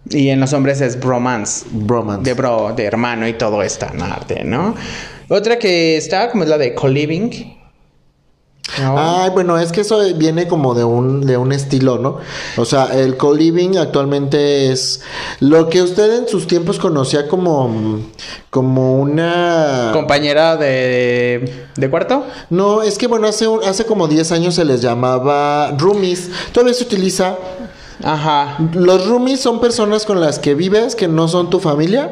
Y 0.08 0.30
en 0.30 0.40
los 0.40 0.52
hombres 0.54 0.80
es 0.80 0.98
bromance, 0.98 1.66
Bromance. 1.70 2.22
de 2.22 2.34
bro, 2.34 2.72
de 2.74 2.84
hermano 2.84 3.28
y 3.28 3.34
todo 3.34 3.62
esta 3.62 3.88
arte, 3.88 4.44
¿no? 4.44 4.74
Otra 5.28 5.58
que 5.58 5.96
está 5.96 6.30
como 6.30 6.44
es 6.44 6.48
la 6.48 6.58
de 6.58 6.74
co-living. 6.74 7.59
¿No? 8.80 8.94
Ay, 8.98 9.30
bueno, 9.30 9.58
es 9.58 9.72
que 9.72 9.80
eso 9.82 9.98
viene 10.14 10.46
como 10.46 10.74
de 10.74 10.84
un, 10.84 11.22
de 11.26 11.36
un 11.36 11.52
estilo, 11.52 11.98
¿no? 11.98 12.18
O 12.56 12.64
sea, 12.64 12.86
el 12.98 13.16
co-living 13.16 13.76
actualmente 13.78 14.70
es 14.70 15.00
lo 15.40 15.68
que 15.68 15.82
usted 15.82 16.18
en 16.18 16.28
sus 16.28 16.46
tiempos 16.46 16.78
conocía 16.78 17.26
como, 17.28 18.00
como 18.50 18.94
una... 19.00 19.90
Compañera 19.92 20.56
de, 20.56 21.66
de 21.76 21.90
cuarto. 21.90 22.24
No, 22.50 22.82
es 22.82 22.98
que 22.98 23.06
bueno, 23.06 23.26
hace, 23.26 23.46
un- 23.48 23.64
hace 23.64 23.84
como 23.84 24.08
10 24.08 24.32
años 24.32 24.54
se 24.54 24.64
les 24.64 24.80
llamaba 24.82 25.72
roomies. 25.78 26.30
Todavía 26.52 26.74
se 26.74 26.84
utiliza. 26.84 27.36
Ajá. 28.02 28.56
Los 28.72 29.06
roomies 29.06 29.40
son 29.40 29.60
personas 29.60 30.04
con 30.06 30.20
las 30.20 30.38
que 30.38 30.54
vives 30.54 30.94
que 30.94 31.08
no 31.08 31.28
son 31.28 31.50
tu 31.50 31.60
familia. 31.60 32.10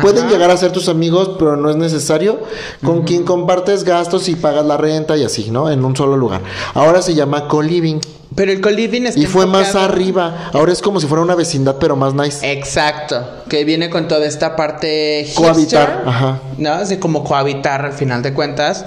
Pueden 0.00 0.28
llegar 0.28 0.50
a 0.50 0.56
ser 0.56 0.72
tus 0.72 0.88
amigos, 0.88 1.32
pero 1.38 1.56
no 1.56 1.68
es 1.68 1.76
necesario. 1.76 2.40
Con 2.84 3.02
quien 3.02 3.24
compartes 3.24 3.84
gastos 3.84 4.28
y 4.28 4.36
pagas 4.36 4.64
la 4.64 4.76
renta 4.76 5.16
y 5.16 5.24
así, 5.24 5.50
¿no? 5.50 5.70
En 5.70 5.84
un 5.84 5.94
solo 5.94 6.16
lugar. 6.16 6.40
Ahora 6.74 7.02
se 7.02 7.14
llama 7.14 7.46
co-living. 7.46 8.00
Pero 8.34 8.52
el 8.52 8.60
co-living 8.60 9.02
está 9.02 9.20
Y 9.20 9.26
fue 9.26 9.46
más 9.46 9.74
arriba. 9.74 10.50
Ahora 10.52 10.72
es 10.72 10.80
como 10.80 11.00
si 11.00 11.06
fuera 11.06 11.22
una 11.22 11.34
vecindad, 11.34 11.76
pero 11.78 11.96
más 11.96 12.14
nice. 12.14 12.50
Exacto, 12.50 13.22
que 13.48 13.64
viene 13.64 13.90
con 13.90 14.08
toda 14.08 14.26
esta 14.26 14.56
parte 14.56 15.26
Cohabitar, 15.34 15.88
hipster, 15.88 16.08
ajá. 16.08 16.40
¿no? 16.58 16.72
Así 16.72 16.96
como 16.98 17.24
cohabitar 17.24 17.84
al 17.84 17.92
final 17.92 18.22
de 18.22 18.32
cuentas. 18.32 18.84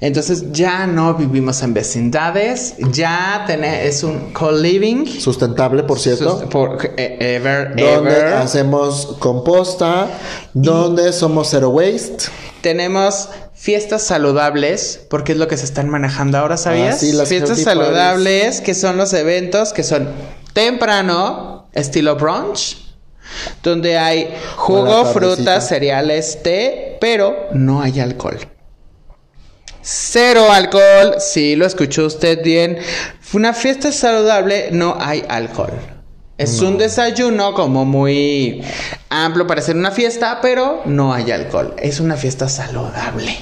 Entonces 0.00 0.52
ya 0.52 0.86
no 0.86 1.14
vivimos 1.14 1.62
en 1.62 1.74
vecindades, 1.74 2.74
ya 2.92 3.44
tener, 3.46 3.86
es 3.86 4.02
un 4.02 4.32
co-living. 4.32 5.06
Sustentable, 5.20 5.82
por 5.84 5.98
cierto. 5.98 6.40
Sus- 6.40 6.48
por- 6.48 6.78
eh, 6.96 7.16
ever, 7.36 7.68
donde 7.76 8.10
ever. 8.18 8.34
hacemos 8.34 9.16
composta, 9.18 10.08
donde 10.54 11.12
somos 11.12 11.48
zero 11.48 11.68
waste. 11.70 12.24
Tenemos 12.60 13.28
fiestas 13.54 14.02
saludables, 14.02 15.00
porque 15.08 15.32
es 15.32 15.38
lo 15.38 15.48
que 15.48 15.56
se 15.56 15.64
están 15.64 15.88
manejando 15.88 16.38
ahora, 16.38 16.56
¿sabías? 16.56 16.96
Ah, 16.96 16.98
sí, 16.98 17.12
las 17.12 17.28
fiestas 17.28 17.60
parties. 17.60 17.64
saludables, 17.64 18.60
que 18.60 18.74
son 18.74 18.96
los 18.96 19.12
eventos 19.12 19.72
que 19.72 19.82
son 19.82 20.08
temprano, 20.52 21.68
estilo 21.72 22.16
brunch, 22.16 22.76
donde 23.62 23.98
hay 23.98 24.34
jugo, 24.56 25.06
frutas, 25.06 25.68
cereales, 25.68 26.42
té, 26.42 26.98
pero 27.00 27.48
no 27.52 27.80
hay 27.80 28.00
alcohol. 28.00 28.38
Cero 29.82 30.52
alcohol, 30.52 31.16
sí, 31.18 31.56
lo 31.56 31.64
escuchó 31.66 32.06
usted 32.06 32.42
bien. 32.42 32.78
Una 33.32 33.54
fiesta 33.54 33.92
saludable, 33.92 34.68
no 34.72 34.96
hay 35.00 35.24
alcohol. 35.28 35.99
Es 36.40 36.60
un 36.62 36.78
desayuno 36.78 37.52
como 37.52 37.84
muy 37.84 38.62
amplio 39.10 39.46
para 39.46 39.60
hacer 39.60 39.76
una 39.76 39.90
fiesta, 39.90 40.38
pero 40.40 40.80
no 40.86 41.12
hay 41.12 41.30
alcohol. 41.30 41.74
Es 41.78 42.00
una 42.00 42.16
fiesta 42.16 42.48
saludable. 42.48 43.36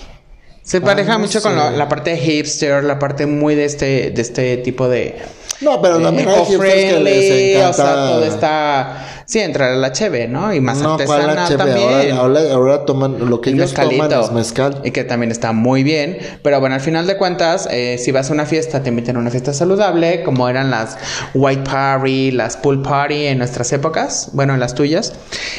Se 0.64 0.80
pareja 0.80 1.12
no 1.12 1.20
mucho 1.20 1.40
con 1.40 1.52
sé. 1.52 1.76
la 1.76 1.88
parte 1.88 2.16
hipster, 2.16 2.82
la 2.82 2.98
parte 2.98 3.26
muy 3.26 3.54
de 3.54 3.64
este, 3.64 4.10
de 4.10 4.20
este 4.20 4.56
tipo 4.58 4.88
de... 4.88 5.16
No, 5.60 5.82
pero 5.82 5.98
de 5.98 6.04
también 6.04 6.28
hay 6.28 6.44
hipsters 6.44 6.74
que 6.74 7.00
les 7.00 7.56
encanta. 7.56 7.70
o 7.70 7.72
sea, 7.72 7.94
todo 7.94 8.24
está... 8.24 9.04
Sí, 9.28 9.40
entrar 9.40 9.72
a 9.72 9.76
la 9.76 9.92
cheve, 9.92 10.26
¿no? 10.26 10.54
Y 10.54 10.60
más 10.62 10.78
no, 10.78 10.96
¿cuál 11.04 11.20
artesanal 11.30 11.36
la 11.36 11.48
cheve? 11.48 11.58
también. 11.58 12.12
Ahora, 12.16 12.40
ahora, 12.40 12.52
ahora 12.54 12.84
toman 12.86 13.28
lo 13.28 13.42
que 13.42 13.50
El 13.50 13.56
ellos 13.56 13.74
toman 13.74 13.88
mezcalito. 13.90 14.24
es 14.24 14.32
mezcal. 14.32 14.80
Y 14.84 14.90
que 14.90 15.04
también 15.04 15.30
está 15.30 15.52
muy 15.52 15.82
bien. 15.82 16.16
Pero 16.42 16.60
bueno, 16.60 16.76
al 16.76 16.80
final 16.80 17.06
de 17.06 17.18
cuentas, 17.18 17.68
eh, 17.70 17.98
si 17.98 18.10
vas 18.10 18.30
a 18.30 18.32
una 18.32 18.46
fiesta, 18.46 18.82
te 18.82 18.88
invitan 18.88 19.16
a 19.16 19.18
una 19.18 19.30
fiesta 19.30 19.52
saludable, 19.52 20.22
como 20.22 20.48
eran 20.48 20.70
las 20.70 20.96
White 21.34 21.68
Party, 21.70 22.30
las 22.30 22.56
Pool 22.56 22.80
Party 22.80 23.26
en 23.26 23.36
nuestras 23.36 23.70
épocas, 23.74 24.30
bueno, 24.32 24.54
en 24.54 24.60
las 24.60 24.74
tuyas. 24.74 25.12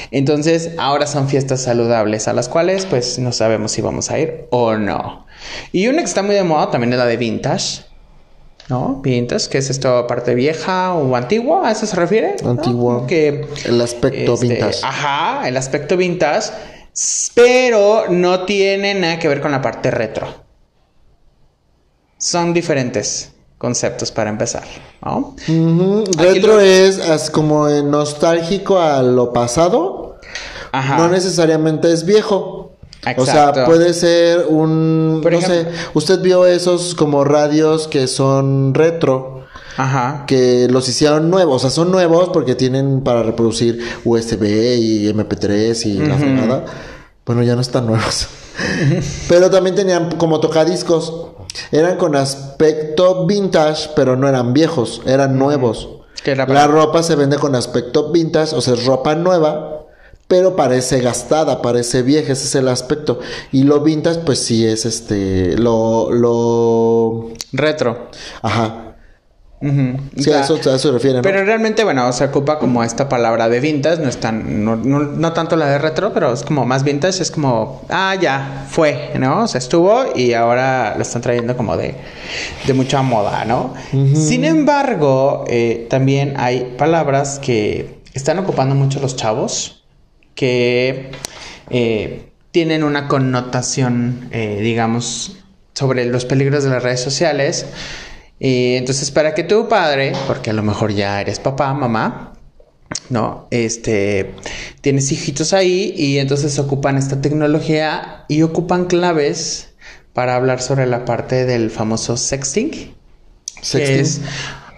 Entonces, 0.09 0.71
ahora 0.79 1.05
son 1.05 1.29
fiestas 1.29 1.61
saludables, 1.61 2.27
a 2.27 2.33
las 2.33 2.49
cuales, 2.49 2.87
pues, 2.87 3.19
no 3.19 3.31
sabemos 3.31 3.71
si 3.71 3.83
vamos 3.83 4.09
a 4.09 4.17
ir 4.17 4.47
o 4.49 4.77
no. 4.77 5.27
Y 5.71 5.87
una 5.89 5.99
que 5.99 6.05
está 6.05 6.23
muy 6.23 6.33
de 6.33 6.43
moda 6.43 6.71
también 6.71 6.91
es 6.93 6.97
la 6.97 7.05
de 7.05 7.17
Vintage. 7.17 7.83
¿No? 8.69 8.99
Vintage, 9.01 9.49
que 9.49 9.57
es 9.57 9.69
esto 9.71 10.05
parte 10.07 10.35
vieja 10.35 10.93
o 10.93 11.15
antigua, 11.15 11.67
¿a 11.67 11.71
eso 11.71 11.85
se 11.87 11.95
refiere? 11.95 12.35
¿No? 12.43 12.51
Antigua. 12.51 13.07
Que 13.07 13.47
El 13.65 13.81
aspecto 13.81 14.33
este, 14.35 14.47
vintage. 14.47 14.79
Ajá, 14.83 15.47
el 15.47 15.57
aspecto 15.57 15.97
vintage, 15.97 16.51
pero 17.33 18.03
no 18.09 18.45
tiene 18.45 18.93
nada 18.93 19.17
que 19.19 19.27
ver 19.27 19.41
con 19.41 19.51
la 19.51 19.61
parte 19.61 19.89
retro. 19.89 20.27
Son 22.17 22.53
diferentes 22.53 23.31
conceptos 23.57 24.11
para 24.11 24.29
empezar, 24.29 24.63
Retro 26.17 26.53
lo- 26.55 26.59
es 26.59 27.29
como 27.31 27.67
nostálgico 27.69 28.79
a 28.79 29.01
lo 29.01 29.33
pasado. 29.33 30.17
Ajá. 30.71 30.97
No 30.97 31.07
necesariamente 31.09 31.91
es 31.91 32.05
viejo. 32.05 32.68
O 33.05 33.09
Exacto. 33.09 33.53
sea, 33.55 33.65
puede 33.65 33.93
ser 33.93 34.45
un... 34.49 35.19
Por 35.23 35.31
no 35.31 35.39
ejemplo- 35.39 35.71
sé, 35.71 35.77
usted 35.93 36.19
vio 36.21 36.45
esos 36.45 36.95
como 36.95 37.23
radios 37.23 37.87
que 37.87 38.07
son 38.07 38.73
retro. 38.73 39.37
Ajá. 39.77 40.25
que 40.27 40.67
los 40.69 40.89
hicieron 40.89 41.29
nuevos, 41.29 41.55
o 41.55 41.59
sea, 41.59 41.69
son 41.69 41.89
nuevos 41.89 42.31
porque 42.33 42.53
tienen 42.53 42.99
para 43.01 43.23
reproducir 43.23 43.79
USB 44.03 44.43
y 44.77 45.07
MP3 45.07 45.85
y 45.85 45.93
la 45.99 46.15
fregada. 46.17 46.65
Bueno, 47.25 47.43
ya 47.43 47.55
no 47.55 47.61
están 47.61 47.85
nuevos. 47.85 48.27
pero 49.29 49.49
también 49.49 49.75
tenían 49.77 50.11
como 50.17 50.41
tocadiscos. 50.41 51.27
Eran 51.71 51.95
con 51.95 52.17
aspecto 52.17 53.25
vintage, 53.25 53.91
pero 53.95 54.17
no 54.17 54.27
eran 54.27 54.53
viejos, 54.53 55.01
eran 55.05 55.39
nuevos. 55.39 55.87
La 56.25 56.45
para- 56.45 56.67
ropa 56.67 57.01
se 57.01 57.15
vende 57.15 57.37
con 57.37 57.55
aspecto 57.55 58.11
vintage, 58.11 58.53
o 58.55 58.59
sea, 58.61 58.73
es 58.73 58.85
ropa 58.85 59.15
nueva, 59.15 59.78
pero 60.29 60.55
parece 60.55 61.01
gastada, 61.01 61.59
parece 61.61 62.03
vieja, 62.03 62.33
ese 62.33 62.45
es 62.45 62.53
el 62.53 62.67
aspecto. 62.67 63.19
Y 63.51 63.63
lo 63.63 63.81
vintage, 63.81 64.19
pues 64.19 64.37
sí 64.37 64.63
es 64.63 64.85
este, 64.85 65.57
lo, 65.57 66.11
lo, 66.11 67.33
Retro. 67.51 68.09
ajá. 68.43 68.85
Sí, 69.61 69.67
O 69.67 70.23
sea, 70.23 70.37
a 70.37 70.43
eso, 70.43 70.53
a 70.53 70.57
eso 70.59 70.77
se 70.77 70.91
refiere, 70.91 71.17
¿no? 71.17 71.21
Pero 71.23 71.43
realmente, 71.43 71.83
bueno, 71.83 72.13
se 72.13 72.23
ocupa 72.23 72.59
como 72.59 72.81
esta 72.83 73.09
palabra 73.09 73.49
de 73.49 73.59
vintage, 73.59 74.01
no 74.01 74.07
es 74.07 74.17
tan, 74.17 74.63
no, 74.63 74.77
no, 74.77 74.99
no 74.99 75.33
tanto 75.33 75.57
la 75.57 75.65
de 75.65 75.79
retro, 75.79 76.13
pero 76.13 76.31
es 76.31 76.43
como 76.43 76.63
más 76.65 76.83
vintage, 76.83 77.21
es 77.23 77.31
como, 77.31 77.81
ah, 77.89 78.15
ya, 78.15 78.67
fue, 78.69 79.11
¿no? 79.19 79.43
O 79.43 79.47
sea, 79.47 79.57
estuvo 79.57 80.15
y 80.15 80.33
ahora 80.33 80.93
lo 80.95 81.01
están 81.01 81.23
trayendo 81.23 81.57
como 81.57 81.75
de, 81.75 81.95
de 82.67 82.73
mucha 82.73 83.01
moda, 83.01 83.43
¿no? 83.45 83.73
Sin 84.13 84.45
embargo, 84.45 85.43
eh, 85.47 85.87
también 85.89 86.35
hay 86.37 86.75
palabras 86.77 87.39
que 87.39 87.99
están 88.13 88.39
ocupando 88.39 88.75
mucho 88.75 89.01
los 89.01 89.17
chavos, 89.17 89.78
que 90.39 91.11
eh, 91.69 92.29
tienen 92.51 92.85
una 92.85 93.09
connotación, 93.09 94.29
eh, 94.31 94.59
digamos, 94.61 95.35
sobre 95.73 96.05
los 96.05 96.23
peligros 96.23 96.63
de 96.63 96.69
las 96.69 96.81
redes 96.81 97.01
sociales. 97.01 97.65
Y 98.39 98.75
entonces, 98.75 99.11
para 99.11 99.33
que 99.33 99.43
tu 99.43 99.67
padre, 99.67 100.13
porque 100.27 100.51
a 100.51 100.53
lo 100.53 100.63
mejor 100.63 100.93
ya 100.93 101.19
eres 101.19 101.39
papá, 101.39 101.73
mamá, 101.73 102.35
¿no? 103.09 103.49
Este, 103.51 104.33
tienes 104.79 105.11
hijitos 105.11 105.51
ahí 105.51 105.93
y 105.97 106.19
entonces 106.19 106.57
ocupan 106.57 106.97
esta 106.97 107.19
tecnología 107.19 108.23
y 108.29 108.41
ocupan 108.43 108.85
claves 108.85 109.71
para 110.13 110.37
hablar 110.37 110.61
sobre 110.61 110.85
la 110.85 111.03
parte 111.03 111.45
del 111.45 111.69
famoso 111.69 112.15
sexting. 112.15 112.69
Que 112.71 112.93
Sexting. 113.61 113.99
es 113.99 114.21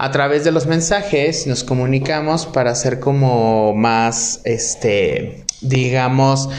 a 0.02 0.10
través 0.10 0.44
de 0.44 0.52
los 0.52 0.66
mensajes 0.66 1.46
nos 1.46 1.64
comunicamos 1.64 2.48
para 2.48 2.74
ser 2.74 3.00
como 3.00 3.76
más, 3.76 4.42
este, 4.46 5.46
digamos, 5.62 6.50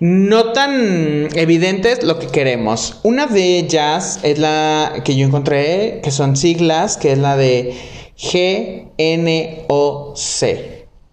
no 0.00 0.52
tan 0.52 1.28
evidentes 1.34 2.02
lo 2.02 2.18
que 2.18 2.28
queremos. 2.28 3.00
Una 3.02 3.26
de 3.26 3.58
ellas 3.58 4.20
es 4.22 4.38
la 4.38 5.02
que 5.04 5.16
yo 5.16 5.26
encontré, 5.26 6.00
que 6.02 6.10
son 6.10 6.36
siglas, 6.36 6.96
que 6.96 7.12
es 7.12 7.18
la 7.18 7.36
de 7.36 7.74
GNOC, 8.16 9.68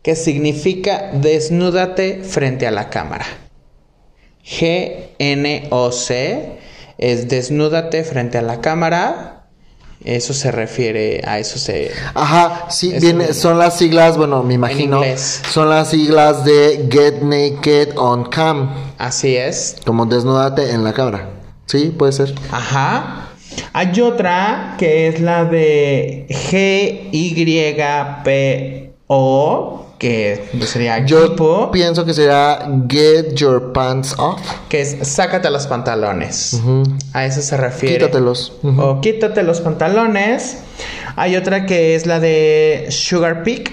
que 0.01 0.15
significa 0.15 1.11
desnúdate 1.13 2.21
frente 2.23 2.67
a 2.67 2.71
la 2.71 2.89
cámara. 2.89 3.25
GNOC 4.43 6.11
es 6.97 7.27
desnúdate 7.27 8.03
frente 8.03 8.37
a 8.37 8.41
la 8.41 8.61
cámara. 8.61 9.36
Eso 10.03 10.33
se 10.33 10.51
refiere 10.51 11.21
a 11.25 11.39
eso 11.39 11.57
se 11.57 11.91
Ajá, 12.13 12.67
sí, 12.69 12.93
viene, 13.01 13.33
son 13.33 13.57
las 13.57 13.77
siglas, 13.77 14.15
bueno, 14.17 14.43
me 14.43 14.53
imagino, 14.53 14.97
inglés. 14.97 15.41
son 15.51 15.69
las 15.69 15.89
siglas 15.89 16.45
de 16.45 16.87
Get 16.89 17.21
Naked 17.23 17.97
on 17.97 18.25
Cam, 18.25 18.69
así 18.97 19.35
es. 19.35 19.75
como 19.85 20.05
desnúdate 20.05 20.71
en 20.71 20.83
la 20.83 20.93
cámara. 20.93 21.29
Sí, 21.65 21.93
puede 21.97 22.11
ser. 22.13 22.33
Ajá. 22.51 23.23
Hay 23.73 23.99
otra 24.01 24.75
que 24.77 25.07
es 25.07 25.19
la 25.19 25.45
de 25.45 26.27
GYPO, 29.07 29.86
que 29.97 30.49
sería 30.65 31.05
Yo 31.05 31.25
equipo, 31.25 31.71
pienso 31.71 32.05
que 32.05 32.13
será 32.13 32.67
Get 32.87 33.33
Your 33.35 33.71
Pants 33.73 34.15
Off. 34.17 34.39
que 34.69 34.81
es 34.81 34.97
sácate 35.07 35.49
los 35.49 35.67
pantalones. 35.67 36.59
A 37.13 37.25
eso 37.25 37.41
se 37.41 37.57
refiere. 37.57 37.97
Quítatelos. 37.97 38.53
O 38.63 39.01
quítate 39.01 39.43
los 39.43 39.61
pantalones. 39.61 40.57
Hay 41.15 41.35
otra 41.35 41.65
que 41.65 41.95
es 41.95 42.05
la 42.05 42.19
de 42.19 42.87
Sugar 42.89 43.43
Pick, 43.43 43.71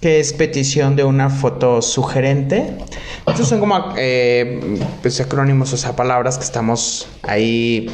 que 0.00 0.20
es 0.20 0.32
petición 0.32 0.94
de 0.94 1.04
una 1.04 1.30
foto 1.30 1.80
sugerente. 1.80 2.74
Estos 3.26 3.48
son 3.48 3.60
como 3.60 3.94
eh, 3.96 4.78
pues, 5.02 5.20
acrónimos, 5.20 5.72
o 5.72 5.76
sea, 5.76 5.96
palabras 5.96 6.38
que 6.38 6.44
estamos 6.44 7.08
ahí 7.22 7.90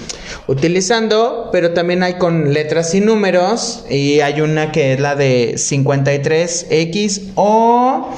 utilizando, 0.46 1.48
pero 1.52 1.72
también 1.72 2.02
hay 2.02 2.14
con 2.14 2.52
letras 2.52 2.94
y 2.94 3.00
números. 3.00 3.84
Y 3.88 4.20
hay 4.20 4.40
una 4.40 4.72
que 4.72 4.94
es 4.94 5.00
la 5.00 5.14
de 5.14 5.54
53X 5.54 7.32
o 7.36 8.08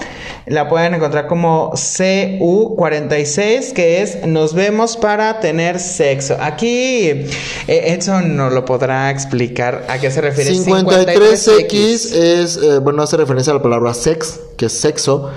la 0.46 0.68
pueden 0.68 0.92
encontrar 0.94 1.26
como 1.26 1.72
CU46, 1.72 3.72
que 3.72 4.02
es 4.02 4.26
nos 4.26 4.52
vemos 4.54 4.98
para 4.98 5.40
tener 5.40 5.80
sexo. 5.80 6.36
Aquí 6.40 7.08
eh, 7.08 7.28
Edson 7.66 8.36
nos 8.36 8.52
lo 8.52 8.64
podrá 8.64 9.10
explicar 9.10 9.84
a 9.88 9.98
qué 9.98 10.08
se 10.10 10.20
refiere 10.20 10.52
53X 10.52 12.14
es, 12.14 12.58
eh, 12.58 12.78
bueno, 12.80 13.02
hace 13.02 13.16
referencia 13.16 13.52
a 13.52 13.56
la 13.56 13.62
palabra 13.62 13.73
sex, 13.94 14.40
que 14.56 14.66
es 14.66 14.72
sexo. 14.72 15.30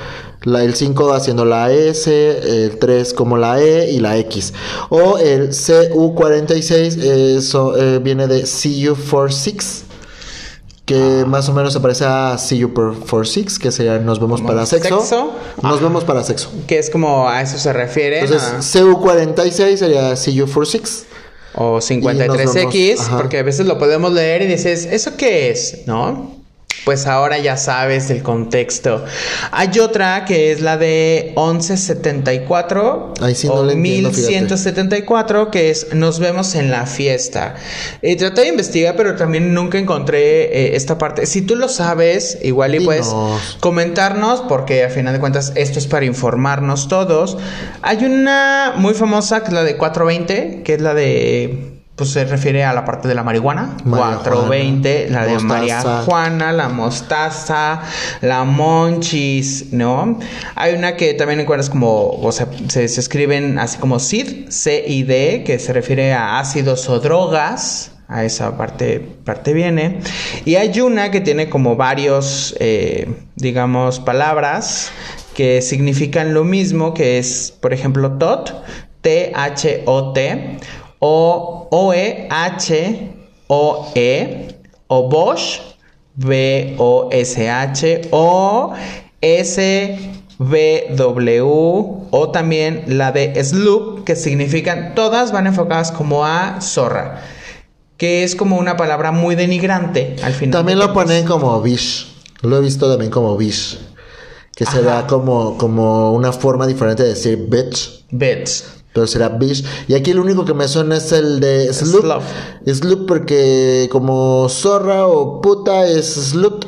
La, 0.44 0.64
el 0.64 0.76
5 0.76 1.14
haciendo 1.14 1.46
la 1.46 1.72
S, 1.74 2.66
el 2.66 2.78
3 2.78 3.14
como 3.14 3.38
la 3.38 3.60
E 3.62 3.92
y 3.92 4.00
la 4.00 4.18
X. 4.18 4.54
O 4.90 5.18
el 5.18 5.50
CU46 5.50 7.02
eso, 7.38 7.76
eh, 7.78 8.00
viene 8.00 8.28
de 8.28 8.46
See 8.46 8.80
You 8.80 8.96
for 8.96 9.34
Six. 9.34 9.84
Que 10.86 11.26
más 11.28 11.50
o 11.50 11.54
menos 11.54 11.74
se 11.74 11.82
parece 11.82 12.06
a 12.06 12.38
See 12.38 12.60
You 12.60 12.72
for, 13.06 13.28
Six, 13.28 13.60
que 13.60 13.72
sería 13.74 14.00
Nos 14.00 14.22
vemos 14.22 14.40
¿Como 14.40 14.54
para 14.54 14.66
sexo. 14.66 15.00
sexo? 15.02 15.32
Nos 15.62 15.82
vemos 15.82 16.06
para 16.06 16.24
sexo. 16.24 16.50
Que 16.66 16.80
es 16.80 16.90
como 16.90 17.28
a 17.28 17.42
eso 17.42 17.58
se 17.58 17.74
refiere. 17.74 18.22
Entonces, 18.22 18.74
CU46 18.74 19.76
sería 19.76 20.16
See 20.16 20.34
You 20.34 20.48
for 20.48 20.66
Six. 20.66 21.04
O 21.56 21.80
Y 21.80 21.98
nos 21.98 22.14
53X, 22.14 22.96
vamos- 22.98 23.00
ajá. 23.08 23.18
porque 23.18 23.40
a 23.40 23.44
veces 23.44 23.66
lo 23.66 23.78
podemos 23.80 24.14
leer 24.14 24.44
y 24.44 24.48
dices, 24.48 24.86
¿eso 24.90 25.18
qué 25.18 25.50
es? 25.50 25.80
¿No? 25.88 26.37
Pues 26.86 27.06
ahora 27.06 27.38
ya 27.38 27.58
sabes 27.58 28.10
el 28.10 28.24
contexto. 28.24 29.04
Hay 29.52 29.78
otra 29.80 30.26
que 30.26 30.52
es 30.52 30.62
la 30.62 30.78
de 30.78 31.34
1174 31.36 33.14
Ahí 33.22 33.36
sí 33.36 33.48
no 33.48 33.54
o 33.56 33.70
entiendo, 33.70 34.12
fíjate. 34.12 34.34
1174, 34.34 35.52
que 35.52 35.70
es 35.70 35.94
Nos 35.94 36.20
vemos 36.20 36.56
en 36.56 36.72
la 36.72 36.86
fiesta. 36.86 37.56
Eh, 38.02 38.16
traté 38.16 38.42
de 38.42 38.48
investigar, 38.50 38.96
pero 38.96 39.16
también 39.16 39.54
nunca 39.54 39.78
encontré 39.78 40.44
eh, 40.46 40.76
esta 40.76 40.98
parte. 40.98 41.26
Si 41.26 41.42
tú 41.42 41.56
lo 41.56 41.70
sabes, 41.70 42.38
igual 42.42 42.76
y 42.76 42.80
puedes 42.80 43.14
comentarnos, 43.60 44.42
porque 44.42 44.84
a 44.84 44.90
final 44.90 45.14
de 45.14 45.20
cuentas 45.20 45.54
esto 45.56 45.80
es 45.80 45.88
para 45.88 46.06
informarnos 46.06 46.88
todos. 46.88 47.38
Hay 47.82 48.04
una 48.04 48.74
muy 48.78 48.94
famosa 48.94 49.42
que 49.42 49.48
es 49.48 49.54
la 49.54 49.64
de 49.64 49.78
420, 49.78 50.64
que 50.64 50.74
es 50.74 50.82
la 50.82 50.94
de. 50.94 51.77
Pues 51.98 52.12
se 52.12 52.26
refiere 52.26 52.64
a 52.64 52.74
la 52.74 52.86
parte 52.86 53.08
de 53.08 53.16
la 53.16 53.24
marihuana. 53.24 53.76
María 53.84 54.20
420, 54.20 55.10
la 55.10 55.26
de 55.26 55.34
Mostaza. 55.34 55.48
María 55.48 55.82
Juana, 56.06 56.54
la 56.54 56.70
mostaza, 56.70 57.82
la 58.22 58.44
monchis, 58.44 59.74
¿no? 59.74 60.20
Hay 60.54 60.76
una 60.76 60.96
que 60.96 61.16
también 61.16 61.40
encuentras 61.40 61.72
como, 61.72 62.12
o 62.12 62.32
sea, 62.32 62.50
se, 62.68 62.88
se 62.88 63.00
escriben 63.00 63.58
así 63.58 63.80
como 63.80 63.98
CID, 63.98 64.52
C-I-D, 64.52 65.44
que 65.44 65.58
se 65.58 65.74
refiere 65.74 66.14
a 66.14 66.38
ácidos 66.38 66.88
o 66.88 67.00
drogas. 67.00 67.94
A 68.10 68.24
esa 68.24 68.56
parte, 68.56 69.00
parte 69.26 69.52
viene. 69.52 70.00
Y 70.46 70.56
hay 70.56 70.80
una 70.80 71.12
que 71.12 71.20
tiene 71.20 71.50
como 71.50 71.76
varios, 71.76 72.56
eh, 72.60 73.12
digamos, 73.36 74.00
palabras 74.00 74.92
que 75.34 75.62
significan 75.62 76.34
lo 76.34 76.46
mismo, 76.46 76.94
que 76.94 77.18
es, 77.18 77.54
por 77.60 77.74
ejemplo, 77.74 78.14
TOT, 78.14 78.54
T-H-O-T, 79.02 79.84
o 79.84 80.14
O-E-H-O-E, 80.14 80.60
o 81.00 81.70
Bosch, 85.10 85.60
B-O-S-H, 86.16 88.02
o 88.12 88.74
S-B-W, 89.22 90.38
o 92.12 92.30
también 92.32 92.84
la 92.88 93.12
de 93.12 93.44
Sloop, 93.44 94.04
que 94.04 94.16
significan, 94.16 94.96
todas 94.96 95.32
van 95.32 95.48
enfocadas 95.48 95.92
como 95.92 96.26
a 96.26 96.62
zorra, 96.62 97.22
que 97.98 98.24
es 98.24 98.36
como 98.36 98.58
una 98.58 98.78
palabra 98.78 99.12
muy 99.12 99.36
denigrante 99.36 100.16
al 100.24 100.34
final. 100.34 100.54
También 100.54 100.80
lo 100.80 100.94
ponen 100.94 101.26
como 101.26 101.62
bish. 101.62 102.14
Lo 102.42 102.58
he 102.58 102.62
visto 102.62 102.90
también 102.90 103.12
como 103.12 103.36
bish. 103.38 103.80
Que 104.56 104.66
será 104.66 105.06
como, 105.06 105.58
como 105.58 106.14
una 106.14 106.32
forma 106.32 106.66
diferente 106.66 107.04
de 107.04 107.10
decir 107.10 107.46
bitch. 107.48 108.06
Bits. 108.10 108.77
Pero 108.98 109.06
será 109.06 109.30
bish. 109.30 109.64
Y 109.88 109.94
aquí 109.94 110.10
el 110.10 110.18
único 110.18 110.44
que 110.44 110.56
me 110.56 110.68
suena 110.68 110.98
es 110.98 111.12
el 111.12 111.40
de 111.40 111.72
sloop. 111.72 112.20
Sloop 112.66 113.06
porque 113.06 113.88
como 113.92 114.50
zorra 114.50 115.06
o 115.06 115.40
puta 115.40 115.86
es 115.86 116.16
sloop. 116.16 116.66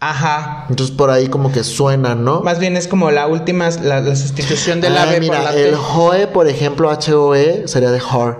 Ajá. 0.00 0.66
Entonces 0.68 0.94
por 0.94 1.08
ahí 1.08 1.28
como 1.28 1.50
que 1.50 1.64
suena, 1.64 2.14
¿no? 2.14 2.42
Más 2.42 2.58
bien 2.58 2.76
es 2.76 2.88
como 2.88 3.10
la 3.10 3.26
última, 3.26 3.70
la, 3.70 4.02
la 4.02 4.16
sustitución 4.16 4.82
del 4.82 4.94
Ah, 4.98 5.04
ave 5.04 5.20
mira, 5.20 5.36
por 5.36 5.44
la 5.44 5.52
T. 5.52 5.68
el 5.70 5.74
hoe, 5.76 6.26
por 6.26 6.46
ejemplo, 6.46 6.90
H-O-E, 6.90 7.62
sería 7.68 7.90
de 7.90 8.02
whore. 8.02 8.36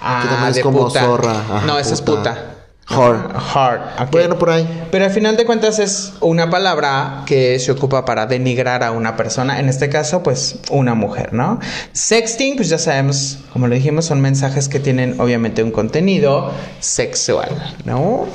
Ah, 0.00 0.18
que 0.22 0.28
también 0.30 0.50
es 0.50 0.56
de 0.56 0.62
como 0.62 0.86
puta. 0.88 1.00
zorra. 1.04 1.30
Ajá, 1.30 1.62
no, 1.64 1.78
esa 1.78 1.94
es 1.94 2.02
puta. 2.02 2.53
Whore. 2.90 3.18
Hard. 3.54 4.02
ok. 4.02 4.10
Bueno, 4.10 4.38
por 4.38 4.50
ahí. 4.50 4.86
Pero 4.90 5.04
al 5.04 5.10
final 5.10 5.36
de 5.36 5.44
cuentas 5.44 5.78
es 5.78 6.12
una 6.20 6.50
palabra 6.50 7.22
que 7.26 7.58
se 7.58 7.72
ocupa 7.72 8.04
para 8.04 8.26
denigrar 8.26 8.82
a 8.82 8.92
una 8.92 9.16
persona, 9.16 9.58
en 9.58 9.68
este 9.68 9.88
caso 9.88 10.22
pues 10.22 10.56
una 10.70 10.94
mujer, 10.94 11.32
¿no? 11.32 11.60
Sexting, 11.92 12.56
pues 12.56 12.68
ya 12.68 12.78
sabemos, 12.78 13.38
como 13.52 13.68
lo 13.68 13.74
dijimos, 13.74 14.04
son 14.04 14.20
mensajes 14.20 14.68
que 14.68 14.80
tienen 14.80 15.20
obviamente 15.20 15.62
un 15.62 15.70
contenido 15.70 16.52
sexual, 16.80 17.74
¿no? 17.84 18.26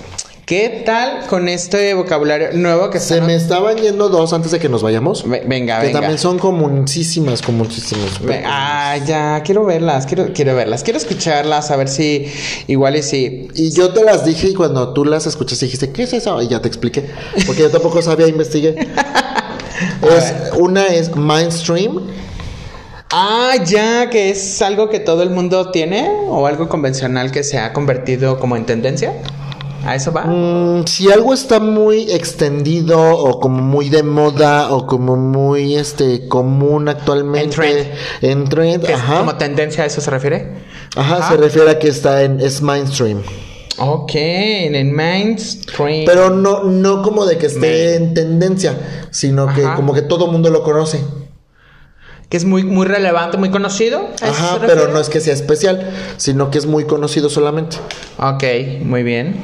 ¿Qué 0.50 0.82
tal 0.84 1.28
con 1.28 1.48
este 1.48 1.94
vocabulario 1.94 2.50
nuevo 2.54 2.90
que 2.90 3.00
Se 3.00 3.22
me 3.22 3.36
estaban 3.36 3.78
yendo 3.78 4.10
dos 4.10 4.34
antes 4.34 4.50
de 4.52 4.58
que 4.58 4.68
nos 4.68 4.82
vayamos. 4.82 5.30
Ve- 5.30 5.44
Venga, 5.46 5.80
que 5.80 5.86
venga. 5.86 6.00
también 6.00 6.18
son 6.18 6.40
comunísimas, 6.40 7.44
comunísimas. 7.44 8.20
Ah, 8.48 8.98
ya, 9.06 9.44
quiero 9.46 9.64
verlas, 9.64 10.08
quiero, 10.08 10.34
quiero 10.34 10.56
verlas, 10.56 10.82
quiero 10.82 10.98
escucharlas, 10.98 11.70
a 11.70 11.76
ver 11.76 11.88
si 11.88 12.26
igual 12.66 12.96
y 12.96 13.04
si... 13.04 13.48
Y 13.54 13.70
yo 13.70 13.94
te 13.94 14.04
las 14.04 14.26
dije 14.26 14.48
y 14.48 14.54
cuando 14.56 14.92
tú 14.92 15.06
las 15.06 15.28
escuchaste 15.28 15.66
dijiste, 15.66 15.92
¿qué 15.92 16.02
es 16.02 16.14
eso? 16.14 16.42
Y 16.42 16.48
ya 16.48 16.60
te 16.60 16.68
expliqué. 16.68 17.08
Porque 17.46 17.62
yo 17.62 17.70
tampoco 17.70 18.02
sabía, 18.02 18.28
investigué. 18.28 18.70
es, 20.02 20.34
una 20.58 20.88
es 20.88 21.16
Mindstream. 21.16 22.08
Ah, 23.12 23.54
ya, 23.68 24.10
que 24.10 24.32
es 24.32 24.60
algo 24.64 24.90
que 24.90 25.00
todo 25.00 25.22
el 25.22 25.30
mundo 25.30 25.70
tiene 25.70 26.10
o 26.28 26.48
algo 26.48 26.68
convencional 26.70 27.30
que 27.32 27.44
se 27.44 27.60
ha 27.60 27.72
convertido 27.72 28.40
como 28.40 28.58
en 28.58 28.66
tendencia. 28.66 29.14
¿A 29.86 29.96
eso 29.96 30.12
va? 30.12 30.26
Mm, 30.26 30.86
si 30.86 31.12
algo 31.12 31.34
está 31.34 31.60
muy 31.60 32.12
extendido 32.12 33.00
o 33.00 33.40
como 33.40 33.62
muy 33.62 33.90
de 33.90 34.04
moda 34.04 34.72
o 34.72 34.86
como 34.86 35.16
muy 35.16 35.76
este 35.76 36.28
común 36.28 36.90
actualmente 36.90 37.44
En 37.44 37.50
trend. 37.50 37.88
en 38.22 38.44
trend, 38.50 38.86
¿Que 38.86 38.94
es 38.94 39.00
ajá, 39.00 39.20
como 39.20 39.36
tendencia 39.36 39.84
a 39.84 39.88
eso 39.88 40.02
se 40.02 40.12
refiere? 40.12 40.48
ajá, 40.96 41.18
Ajá. 41.18 41.30
se 41.32 41.38
refiere 41.38 41.72
a 41.72 41.80
que 41.80 41.88
está 41.88 42.24
en 42.24 42.40
es 42.42 42.62
mainstream, 42.62 43.22
Ok, 43.78 44.12
en 44.16 44.76
el 44.76 44.92
mainstream. 44.92 46.04
pero 46.06 46.30
no 46.30 46.64
no 46.66 47.02
como 47.02 47.26
de 47.26 47.38
que 47.38 47.46
esté 47.46 47.96
en 47.96 48.14
tendencia, 48.14 49.08
sino 49.12 49.48
que 49.54 49.64
Ajá. 49.64 49.76
como 49.76 49.94
que 49.94 50.02
todo 50.02 50.28
mundo 50.28 50.50
lo 50.50 50.64
conoce. 50.64 51.00
Que 52.30 52.38
es 52.38 52.46
muy, 52.46 52.64
muy 52.64 52.86
relevante, 52.86 53.38
muy 53.38 53.50
conocido. 53.50 54.02
¿a 54.22 54.28
eso 54.30 54.44
Ajá, 54.44 54.60
pero 54.66 54.88
no 54.90 55.00
es 55.00 55.10
que 55.10 55.20
sea 55.20 55.34
especial, 55.34 55.90
sino 56.18 56.52
que 56.52 56.60
es 56.60 56.68
muy 56.68 56.86
conocido 56.86 57.30
solamente. 57.30 57.78
Ok, 58.18 58.44
muy 58.84 59.02
bien. 59.04 59.38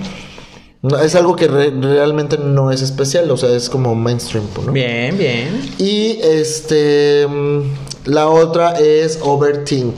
No, 0.83 0.99
es 0.99 1.15
algo 1.15 1.35
que 1.35 1.47
re- 1.47 1.71
realmente 1.81 2.37
no 2.37 2.71
es 2.71 2.83
especial, 2.83 3.31
o 3.31 3.37
sea, 3.37 3.49
es 3.49 3.71
como 3.71 3.95
mainstream, 3.95 4.45
¿no? 4.63 4.71
Bien, 4.71 5.17
bien. 5.17 5.73
Y 5.79 6.19
este 6.21 7.25
mm, 7.27 7.61
la 8.05 8.27
otra 8.27 8.73
es 8.79 9.17
overthink. 9.19 9.97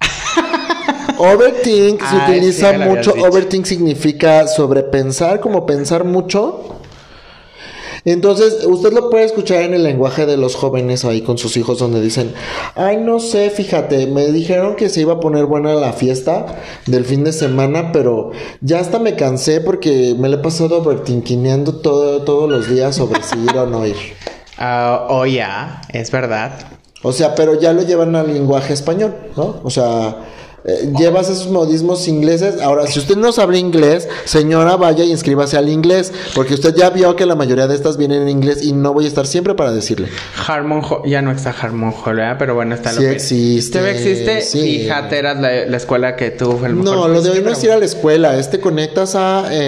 overthink 1.18 2.00
se 2.00 2.16
utiliza 2.16 2.70
sí, 2.72 2.78
mucho. 2.78 3.12
Overthink 3.12 3.64
significa 3.66 4.46
sobrepensar, 4.46 5.40
como 5.40 5.66
pensar 5.66 6.04
mucho. 6.04 6.71
Entonces, 8.04 8.64
usted 8.66 8.92
lo 8.92 9.10
puede 9.10 9.24
escuchar 9.24 9.62
en 9.62 9.74
el 9.74 9.84
lenguaje 9.84 10.26
de 10.26 10.36
los 10.36 10.56
jóvenes 10.56 11.04
ahí 11.04 11.22
con 11.22 11.38
sus 11.38 11.56
hijos 11.56 11.78
donde 11.78 12.00
dicen, 12.00 12.32
ay, 12.74 12.96
no 12.96 13.20
sé, 13.20 13.50
fíjate, 13.50 14.06
me 14.08 14.26
dijeron 14.28 14.74
que 14.74 14.88
se 14.88 15.02
iba 15.02 15.14
a 15.14 15.20
poner 15.20 15.46
buena 15.46 15.74
la 15.74 15.92
fiesta 15.92 16.60
del 16.86 17.04
fin 17.04 17.22
de 17.22 17.32
semana, 17.32 17.92
pero 17.92 18.32
ya 18.60 18.80
hasta 18.80 18.98
me 18.98 19.14
cansé 19.14 19.60
porque 19.60 20.16
me 20.18 20.28
le 20.28 20.36
he 20.36 20.40
pasado 20.40 20.78
overthinkineando 20.78 21.76
todo, 21.76 22.22
todos 22.22 22.50
los 22.50 22.68
días 22.68 22.96
sobre 22.96 23.22
si 23.22 23.38
ir 23.38 23.56
o 23.56 23.66
no 23.66 23.86
ir. 23.86 23.96
Ah, 24.64 25.06
oh, 25.08 25.26
ya, 25.26 25.80
es 25.92 26.12
verdad. 26.12 26.52
O 27.02 27.12
sea, 27.12 27.34
pero 27.34 27.58
ya 27.58 27.72
lo 27.72 27.82
llevan 27.82 28.14
al 28.14 28.32
lenguaje 28.32 28.74
español, 28.74 29.16
¿no? 29.36 29.60
O 29.64 29.70
sea, 29.70 30.18
eh, 30.64 30.92
llevas 30.98 31.28
esos 31.28 31.48
modismos 31.48 32.06
ingleses. 32.08 32.60
Ahora, 32.60 32.86
si 32.86 32.98
usted 32.98 33.16
no 33.16 33.32
sabe 33.32 33.58
inglés, 33.58 34.08
señora, 34.24 34.76
vaya 34.76 35.04
y 35.04 35.10
inscríbase 35.10 35.56
al 35.56 35.68
inglés, 35.68 36.12
porque 36.34 36.54
usted 36.54 36.74
ya 36.74 36.90
vio 36.90 37.16
que 37.16 37.26
la 37.26 37.34
mayoría 37.34 37.66
de 37.66 37.74
estas 37.74 37.96
vienen 37.96 38.22
en 38.22 38.28
inglés 38.28 38.62
y 38.62 38.72
no 38.72 38.92
voy 38.92 39.04
a 39.04 39.08
estar 39.08 39.26
siempre 39.26 39.54
para 39.54 39.72
decirle. 39.72 40.08
Harmon 40.46 40.82
Hall, 40.82 41.02
ya 41.04 41.20
no 41.22 41.32
está 41.32 41.50
Harmon 41.50 41.92
Hall, 41.92 42.16
¿verdad? 42.16 42.36
Pero 42.38 42.54
bueno, 42.54 42.74
está 42.74 42.90
Sí 42.90 42.96
lo 42.96 43.08
que 43.08 43.12
existe, 43.16 43.78
Todavía 43.78 43.98
existe. 44.00 44.40
sí. 44.42 44.78
Fíjate, 44.82 45.18
era 45.18 45.34
la, 45.34 45.66
la 45.66 45.76
escuela 45.76 46.16
que 46.16 46.30
tú 46.30 46.52
fue 46.58 46.68
el 46.68 46.74
mejor 46.76 46.94
No, 46.94 47.08
lo 47.08 47.20
de 47.22 47.30
hoy 47.30 47.42
no 47.42 47.50
es 47.50 47.64
ir 47.64 47.72
a 47.72 47.78
la 47.78 47.84
escuela, 47.84 48.36
es 48.38 48.50
te 48.50 48.60
conectas 48.60 49.14
a 49.14 49.48
eh, 49.50 49.58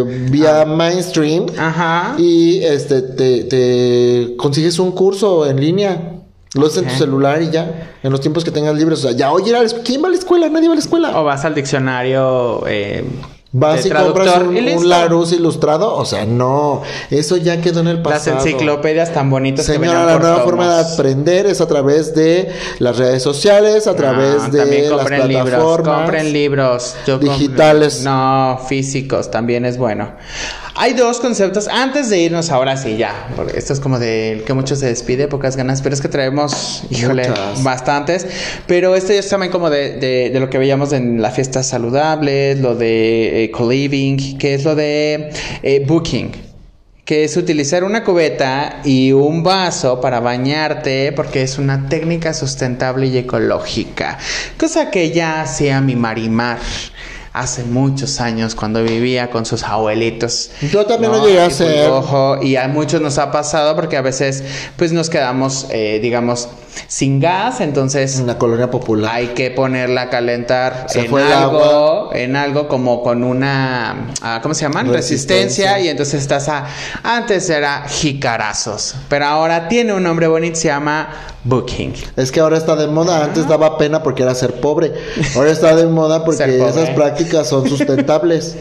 eh, 0.00 0.02
vía 0.30 0.64
mainstream 0.64 1.46
Ajá. 1.58 2.14
y 2.18 2.62
este 2.62 3.02
te, 3.02 3.44
te 3.44 4.34
consigues 4.36 4.78
un 4.78 4.92
curso 4.92 5.46
en 5.46 5.60
línea. 5.60 6.19
Lo 6.54 6.66
haces 6.66 6.82
en 6.82 6.88
tu 6.88 6.94
celular 6.96 7.40
y 7.42 7.50
ya, 7.50 7.92
en 8.02 8.10
los 8.10 8.20
tiempos 8.20 8.44
que 8.44 8.50
tengas 8.50 8.74
libres. 8.74 8.98
O 9.00 9.02
sea, 9.02 9.12
ya, 9.12 9.32
oye, 9.32 9.54
¿quién 9.84 10.02
va 10.02 10.08
a 10.08 10.10
la 10.10 10.16
escuela? 10.16 10.48
Nadie 10.48 10.66
va 10.66 10.74
a 10.74 10.76
la 10.76 10.82
escuela. 10.82 11.20
O 11.20 11.24
vas 11.24 11.44
al 11.44 11.54
diccionario. 11.54 12.64
Eh, 12.66 13.04
Vas 13.52 13.84
y 13.84 13.90
compras 13.90 14.36
un, 14.42 14.56
y 14.56 14.60
un 14.60 15.32
ilustrado. 15.32 15.96
O 15.96 16.04
sea, 16.04 16.24
no. 16.24 16.82
Eso 17.10 17.36
ya 17.36 17.60
quedó 17.60 17.80
en 17.80 17.88
el 17.88 17.96
Las 17.96 18.04
pasado. 18.24 18.36
enciclopedias 18.38 19.12
tan 19.12 19.28
bonitas 19.28 19.66
que 19.66 19.72
Señora, 19.72 19.90
venían 19.90 20.06
la 20.06 20.18
nueva 20.18 20.36
tomos. 20.36 20.44
forma 20.50 20.74
de 20.76 20.92
aprender 20.92 21.46
es 21.46 21.60
a 21.60 21.66
través 21.66 22.14
de 22.14 22.48
las 22.78 22.96
redes 22.98 23.22
sociales, 23.22 23.86
a 23.88 23.96
través 23.96 24.44
No, 24.44 24.48
de 24.50 24.82
las 24.82 24.90
compren 24.98 25.28
libros, 25.28 25.48
plataformas. 25.50 25.96
compren 25.98 26.32
libros 26.32 26.96
Yo 27.06 27.18
digitales. 27.18 28.02
no, 28.02 28.60
físicos, 28.68 29.30
también 29.30 29.64
es 29.64 29.78
bueno. 29.78 30.12
Hay 30.76 30.94
dos 30.94 31.18
conceptos 31.20 31.68
antes 31.68 32.08
de 32.08 32.18
irnos 32.20 32.48
ahora 32.50 32.76
sí 32.76 32.96
ya, 32.96 33.28
porque 33.36 33.58
esto 33.58 33.72
es 33.74 33.80
como 33.80 33.98
de 33.98 34.44
que 34.46 34.54
mucho 34.54 34.76
se 34.76 34.86
despide, 34.86 35.26
pocas 35.28 35.56
ganas, 35.56 35.82
pero 35.82 35.94
es 35.94 36.00
que 36.00 36.08
traemos, 36.08 36.84
híjole, 36.90 37.28
Muchas. 37.28 37.62
bastantes, 37.64 38.26
pero 38.66 38.94
este 38.94 39.18
es 39.18 39.28
también 39.28 39.52
como 39.52 39.68
de, 39.68 39.98
de, 39.98 40.30
de 40.30 40.40
lo 40.40 40.48
que 40.48 40.56
veíamos 40.58 40.92
en 40.92 41.20
las 41.20 41.34
fiestas 41.34 41.66
saludables, 41.68 42.60
lo 42.60 42.76
de 42.76 43.39
eh, 43.44 43.50
co-living, 43.50 44.38
que 44.38 44.54
es 44.54 44.64
lo 44.64 44.74
de 44.74 45.30
eh, 45.62 45.84
booking 45.86 46.50
que 47.10 47.24
es 47.24 47.36
utilizar 47.36 47.82
una 47.82 48.04
cubeta 48.04 48.82
y 48.84 49.10
un 49.10 49.42
vaso 49.42 50.00
para 50.00 50.20
bañarte 50.20 51.10
porque 51.10 51.42
es 51.42 51.58
una 51.58 51.88
técnica 51.88 52.32
sustentable 52.32 53.08
y 53.08 53.18
ecológica, 53.18 54.16
cosa 54.56 54.92
que 54.92 55.10
ya 55.10 55.42
hacía 55.42 55.80
mi 55.80 55.96
Marimar 55.96 56.60
hace 57.32 57.64
muchos 57.64 58.20
años 58.20 58.54
cuando 58.54 58.82
vivía 58.82 59.30
con 59.30 59.46
sus 59.46 59.62
abuelitos. 59.62 60.50
Yo 60.70 60.84
también 60.86 61.12
lo 61.12 61.24
llegué 61.24 61.40
a 61.40 61.46
hacer. 61.46 61.88
Ojo, 61.88 62.42
y 62.42 62.56
a 62.56 62.66
muchos 62.68 63.00
nos 63.00 63.18
ha 63.18 63.30
pasado 63.30 63.76
porque 63.76 63.96
a 63.96 64.02
veces 64.02 64.42
pues 64.76 64.92
nos 64.92 65.10
quedamos, 65.10 65.66
eh, 65.70 66.00
digamos, 66.02 66.48
sin 66.86 67.20
gas, 67.20 67.60
entonces 67.60 68.18
En 68.18 68.26
la 68.26 68.38
colonia 68.38 68.70
popular. 68.70 69.14
hay 69.14 69.28
que 69.28 69.50
ponerla 69.50 70.02
a 70.02 70.10
calentar 70.10 70.86
Se 70.88 71.00
en 71.00 71.16
algo, 71.16 72.10
en 72.12 72.36
algo 72.36 72.68
como 72.68 73.02
con 73.02 73.24
una, 73.24 74.08
ah, 74.22 74.40
¿cómo 74.42 74.54
se 74.54 74.62
llaman? 74.62 74.88
Resistencia. 74.92 75.44
Resistencia. 75.44 75.80
y 75.80 75.88
entonces 75.88 76.20
estás 76.20 76.48
a, 76.48 76.66
antes 77.02 77.48
era 77.50 77.84
jicarazos, 77.88 78.94
pero 79.08 79.26
ahora 79.26 79.68
tiene 79.68 79.92
un 79.92 80.02
nombre 80.02 80.26
bonito, 80.26 80.56
se 80.56 80.68
llama 80.68 81.10
Booking. 81.42 81.94
Es 82.16 82.30
que 82.30 82.40
ahora 82.40 82.58
está 82.58 82.76
de 82.76 82.86
moda. 82.86 83.24
Antes 83.24 83.48
daba 83.48 83.78
pena 83.78 84.02
porque 84.02 84.22
era 84.22 84.34
ser 84.34 84.60
pobre. 84.60 84.92
Ahora 85.34 85.50
está 85.50 85.74
de 85.74 85.86
moda 85.86 86.24
porque 86.24 86.66
esas 86.66 86.90
prácticas 86.90 87.48
son 87.48 87.68
sustentables. 87.68 88.56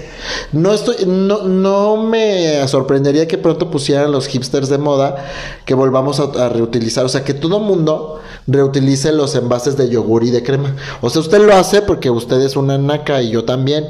No 0.54 0.74
estoy, 0.74 1.06
no, 1.06 1.44
no 1.44 1.98
me 1.98 2.66
sorprendería 2.68 3.28
que 3.28 3.38
pronto 3.38 3.70
pusieran 3.70 4.12
los 4.12 4.28
hipsters 4.28 4.70
de 4.70 4.78
moda 4.78 5.18
que 5.66 5.74
volvamos 5.74 6.20
a, 6.20 6.46
a 6.46 6.50
reutilizar. 6.50 7.04
O 7.04 7.10
sea, 7.10 7.24
que 7.24 7.34
todo 7.34 7.60
mundo 7.60 8.22
reutilice 8.48 9.12
los 9.12 9.36
envases 9.36 9.76
de 9.76 9.90
yogur 9.90 10.24
y 10.24 10.32
de 10.32 10.44
crema. 10.44 10.76
O 11.02 11.10
sea, 11.10 11.22
usted 11.22 11.40
lo 11.40 11.54
hace 11.54 11.82
porque 11.82 12.10
usted 12.10 12.40
es 12.42 12.56
una 12.56 12.78
naca 12.78 13.22
y 13.22 13.32
yo 13.32 13.44
también. 13.44 13.88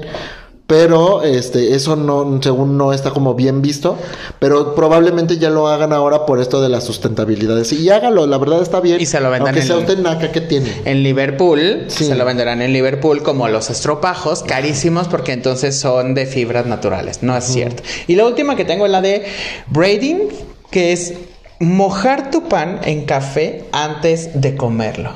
Pero 0.69 1.23
este, 1.23 1.73
eso 1.73 1.95
no, 1.95 2.39
según 2.43 2.77
no 2.77 2.93
está 2.93 3.09
como 3.09 3.33
bien 3.33 3.63
visto. 3.63 3.97
Pero 4.37 4.75
probablemente 4.75 5.39
ya 5.39 5.49
lo 5.49 5.67
hagan 5.67 5.93
ahora 5.93 6.27
por 6.27 6.39
esto 6.39 6.61
de 6.61 6.69
la 6.69 6.79
sustentabilidad. 6.79 7.59
Y 7.71 7.89
hágalo, 7.89 8.27
la 8.27 8.37
verdad 8.37 8.61
está 8.61 8.79
bien. 8.79 9.01
Y 9.01 9.07
se 9.07 9.19
lo 9.19 9.31
vendan 9.31 9.47
Aunque 9.47 9.63
sea 9.63 9.77
usted 9.77 9.97
naca, 9.97 10.31
¿qué 10.31 10.41
tiene? 10.41 10.71
En 10.85 11.01
Liverpool, 11.01 11.85
Sí. 11.87 12.05
se 12.05 12.13
lo 12.13 12.23
venderán 12.23 12.61
en 12.61 12.71
Liverpool 12.71 13.23
como 13.23 13.47
los 13.47 13.71
estropajos, 13.71 14.43
carísimos 14.43 15.07
porque 15.07 15.31
entonces 15.31 15.79
son 15.79 16.13
de 16.13 16.27
fibras 16.27 16.67
naturales, 16.67 17.23
no 17.23 17.35
es 17.35 17.45
cierto. 17.45 17.81
Y 18.05 18.13
la 18.13 18.27
última 18.27 18.55
que 18.55 18.63
tengo 18.63 18.85
es 18.85 18.91
la 18.91 19.01
de 19.01 19.25
braiding, 19.71 20.27
que 20.69 20.91
es 20.91 21.15
mojar 21.59 22.29
tu 22.29 22.47
pan 22.47 22.79
en 22.83 23.05
café 23.05 23.65
antes 23.71 24.39
de 24.39 24.55
comerlo. 24.55 25.13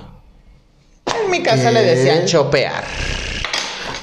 En 1.06 1.30
mi 1.30 1.44
casa 1.44 1.70
le 1.70 1.84
decían 1.84 2.26
chopear. 2.26 2.84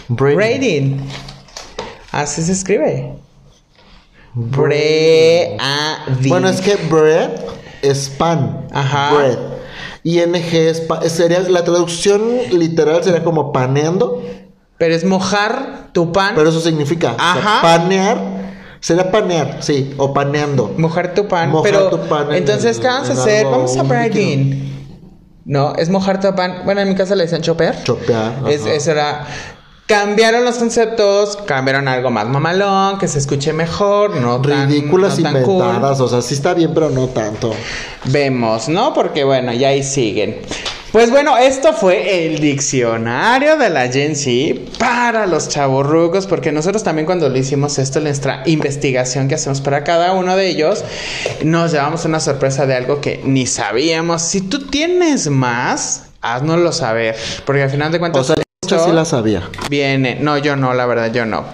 Braiding. 0.07 1.01
Así 2.13 2.43
se 2.43 2.53
escribe. 2.53 3.15
Breading. 4.35 5.59
Bueno, 6.29 6.49
es 6.49 6.61
que 6.61 6.77
bread 6.77 7.31
es 7.83 8.09
pan. 8.09 8.67
Ajá. 8.73 9.15
Bread. 9.15 9.39
ING 10.03 10.35
es 10.35 10.81
pa- 10.81 11.03
sería 11.09 11.41
la 11.41 11.63
traducción 11.65 12.23
literal 12.53 13.05
sería 13.05 13.23
como 13.23 13.53
paneando, 13.53 14.23
Pero 14.79 14.95
es 14.95 15.05
mojar 15.05 15.89
tu 15.93 16.11
pan. 16.13 16.33
pero 16.35 16.49
eso 16.49 16.61
significa 16.61 17.13
o 17.13 17.17
sea, 17.17 17.33
Ajá. 17.33 17.63
panear. 17.63 18.41
Sería 18.81 19.11
panear, 19.11 19.59
sí, 19.63 19.93
o 19.99 20.15
paneando. 20.15 20.73
Mojar 20.79 21.13
tu 21.13 21.29
pan, 21.29 21.51
Mojar 21.51 21.71
pero 21.71 21.91
tu 21.91 21.99
pan 22.09 22.29
en 22.31 22.37
entonces 22.37 22.77
el- 22.77 22.83
¿qué 22.83 22.89
vamos 22.89 23.11
a 23.11 23.13
hacer? 23.13 23.45
Vamos 23.45 23.77
a 23.77 23.83
un 23.83 23.89
braiding. 23.89 24.71
No, 25.45 25.75
es 25.75 25.91
mojar 25.91 26.19
tu 26.21 26.35
pan. 26.35 26.63
Bueno, 26.65 26.81
en 26.81 26.89
mi 26.89 26.95
casa 26.95 27.15
le 27.15 27.25
decían 27.25 27.43
chopear. 27.43 27.83
Chopear. 27.85 28.33
Es, 28.49 28.65
eso 28.65 28.91
era. 28.93 29.27
Cambiaron 29.91 30.45
los 30.45 30.55
conceptos, 30.55 31.36
cambiaron 31.47 31.88
algo 31.88 32.12
más 32.12 32.28
mamalón, 32.28 32.97
que 32.97 33.09
se 33.09 33.18
escuche 33.18 33.53
mejor, 33.53 34.14
no 34.14 34.41
tan, 34.41 34.68
Ridículas 34.70 35.18
no 35.18 35.32
tan 35.32 35.43
cool. 35.43 35.64
inventadas, 35.64 35.99
o 35.99 36.07
sea, 36.07 36.22
sí 36.22 36.34
está 36.34 36.55
bien, 36.55 36.70
pero 36.72 36.91
no 36.91 37.09
tanto. 37.09 37.53
Vemos, 38.05 38.68
¿no? 38.68 38.95
Porque 38.95 39.24
bueno, 39.24 39.53
ya 39.53 39.70
ahí 39.70 39.82
siguen. 39.82 40.43
Pues 40.93 41.11
bueno, 41.11 41.36
esto 41.36 41.72
fue 41.72 42.24
el 42.24 42.38
diccionario 42.38 43.57
de 43.57 43.68
la 43.68 43.88
Gen 43.88 44.14
Z 44.14 44.78
para 44.78 45.26
los 45.26 45.49
chavorrucos, 45.49 46.28
porque 46.28 46.53
nosotros 46.53 46.84
también 46.84 47.05
cuando 47.05 47.28
lo 47.28 47.36
hicimos 47.36 47.76
esto, 47.80 47.99
nuestra 47.99 48.45
investigación 48.47 49.26
que 49.26 49.34
hacemos 49.34 49.61
para 49.61 49.82
cada 49.82 50.12
uno 50.12 50.36
de 50.36 50.51
ellos, 50.51 50.84
nos 51.43 51.72
llevamos 51.72 52.05
una 52.05 52.20
sorpresa 52.20 52.64
de 52.64 52.76
algo 52.76 53.01
que 53.01 53.20
ni 53.24 53.45
sabíamos. 53.45 54.22
Si 54.22 54.41
tú 54.41 54.68
tienes 54.68 55.28
más, 55.28 56.05
haznoslo 56.20 56.70
saber, 56.70 57.16
porque 57.45 57.64
al 57.64 57.70
final 57.70 57.91
de 57.91 57.99
cuentas... 57.99 58.20
O 58.30 58.34
sea, 58.34 58.43
muchas 58.77 58.89
sí 58.91 58.93
la 58.95 59.05
sabía. 59.05 59.43
Viene, 59.68 60.16
no, 60.21 60.39
yo 60.39 60.57
no, 60.57 60.75
la 60.75 60.87
verdad, 60.87 61.12
yo 61.12 61.27
no. 61.27 61.45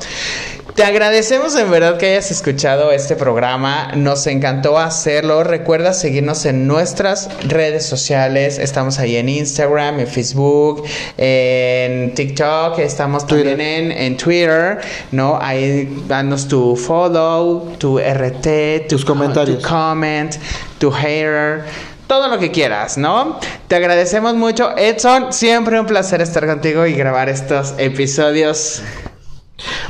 Te 0.76 0.84
agradecemos 0.84 1.56
en 1.56 1.70
verdad 1.70 1.96
que 1.96 2.10
hayas 2.10 2.30
escuchado 2.30 2.92
este 2.92 3.16
programa. 3.16 3.92
Nos 3.94 4.26
encantó 4.26 4.78
hacerlo. 4.78 5.42
Recuerda 5.42 5.94
seguirnos 5.94 6.44
en 6.44 6.66
nuestras 6.66 7.30
redes 7.48 7.86
sociales. 7.86 8.58
Estamos 8.58 8.98
ahí 8.98 9.16
en 9.16 9.30
Instagram, 9.30 10.00
en 10.00 10.06
Facebook, 10.06 10.84
en 11.16 12.12
TikTok. 12.14 12.78
Estamos 12.80 13.26
Twitter. 13.26 13.56
también 13.56 13.90
en, 13.90 13.92
en 13.92 14.16
Twitter. 14.18 14.78
¿No? 15.12 15.38
Ahí 15.40 16.04
danos 16.06 16.46
tu 16.46 16.76
follow, 16.76 17.72
tu 17.78 17.98
RT, 17.98 18.82
tu 18.86 18.96
Tus 18.96 19.04
comentarios. 19.06 19.62
tu 19.62 19.66
comment, 19.66 20.34
tu 20.78 20.90
hater. 20.90 21.64
Todo 22.06 22.28
lo 22.28 22.38
que 22.38 22.52
quieras, 22.52 22.98
¿no? 22.98 23.38
Te 23.66 23.74
agradecemos 23.74 24.34
mucho, 24.34 24.76
Edson. 24.76 25.32
Siempre 25.32 25.80
un 25.80 25.86
placer 25.86 26.20
estar 26.22 26.46
contigo 26.46 26.86
y 26.86 26.92
grabar 26.92 27.28
estos 27.28 27.74
episodios. 27.78 28.82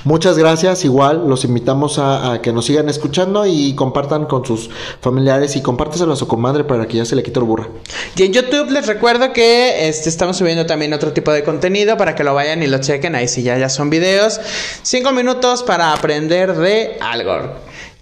Muchas 0.05 0.39
gracias, 0.39 0.85
igual 0.85 1.29
los 1.29 1.45
invitamos 1.45 1.99
a, 1.99 2.33
a 2.33 2.41
que 2.41 2.53
nos 2.53 2.67
sigan 2.67 2.89
escuchando 2.89 3.45
y 3.45 3.75
compartan 3.75 4.27
con 4.27 4.47
sus 4.47 4.71
familiares 5.01 5.57
y 5.57 5.63
compárteselo 5.63 6.13
a 6.13 6.17
su 6.17 6.29
comadre 6.29 6.63
para 6.63 6.87
que 6.87 6.99
ya 6.99 7.05
se 7.05 7.17
le 7.17 7.25
quite 7.25 7.41
el 7.41 7.45
burra. 7.45 7.69
Y 8.15 8.23
en 8.23 8.33
YouTube 8.33 8.71
les 8.71 8.87
recuerdo 8.87 9.33
que 9.33 9.89
este, 9.89 10.09
estamos 10.09 10.37
subiendo 10.37 10.65
también 10.65 10.95
otro 10.95 11.13
tipo 11.13 11.33
de 11.33 11.43
contenido 11.43 11.97
para 11.97 12.15
que 12.15 12.23
lo 12.23 12.33
vayan 12.33 12.63
y 12.63 12.69
lo 12.69 12.79
chequen. 12.79 13.17
Ahí 13.17 13.27
sí 13.27 13.43
ya, 13.43 13.59
ya 13.59 13.69
son 13.69 13.91
videos. 13.91 14.41
Cinco 14.83 15.11
minutos 15.11 15.65
para 15.65 15.93
aprender 15.93 16.55
de 16.55 16.97
algo. 17.01 17.57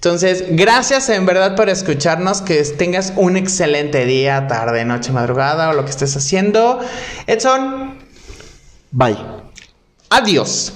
Entonces, 0.05 0.44
gracias 0.50 1.09
en 1.09 1.24
verdad 1.24 1.57
por 1.57 1.70
escucharnos, 1.70 2.42
que 2.42 2.62
tengas 2.62 3.14
un 3.16 3.38
excelente 3.38 4.05
día, 4.05 4.46
tarde, 4.48 4.84
noche, 4.84 5.12
madrugada 5.12 5.70
o 5.70 5.72
lo 5.72 5.86
que 5.86 5.92
estés 5.92 6.14
haciendo. 6.14 6.78
Edson. 7.26 7.96
Bye. 8.90 9.16
Adiós. 10.11 10.74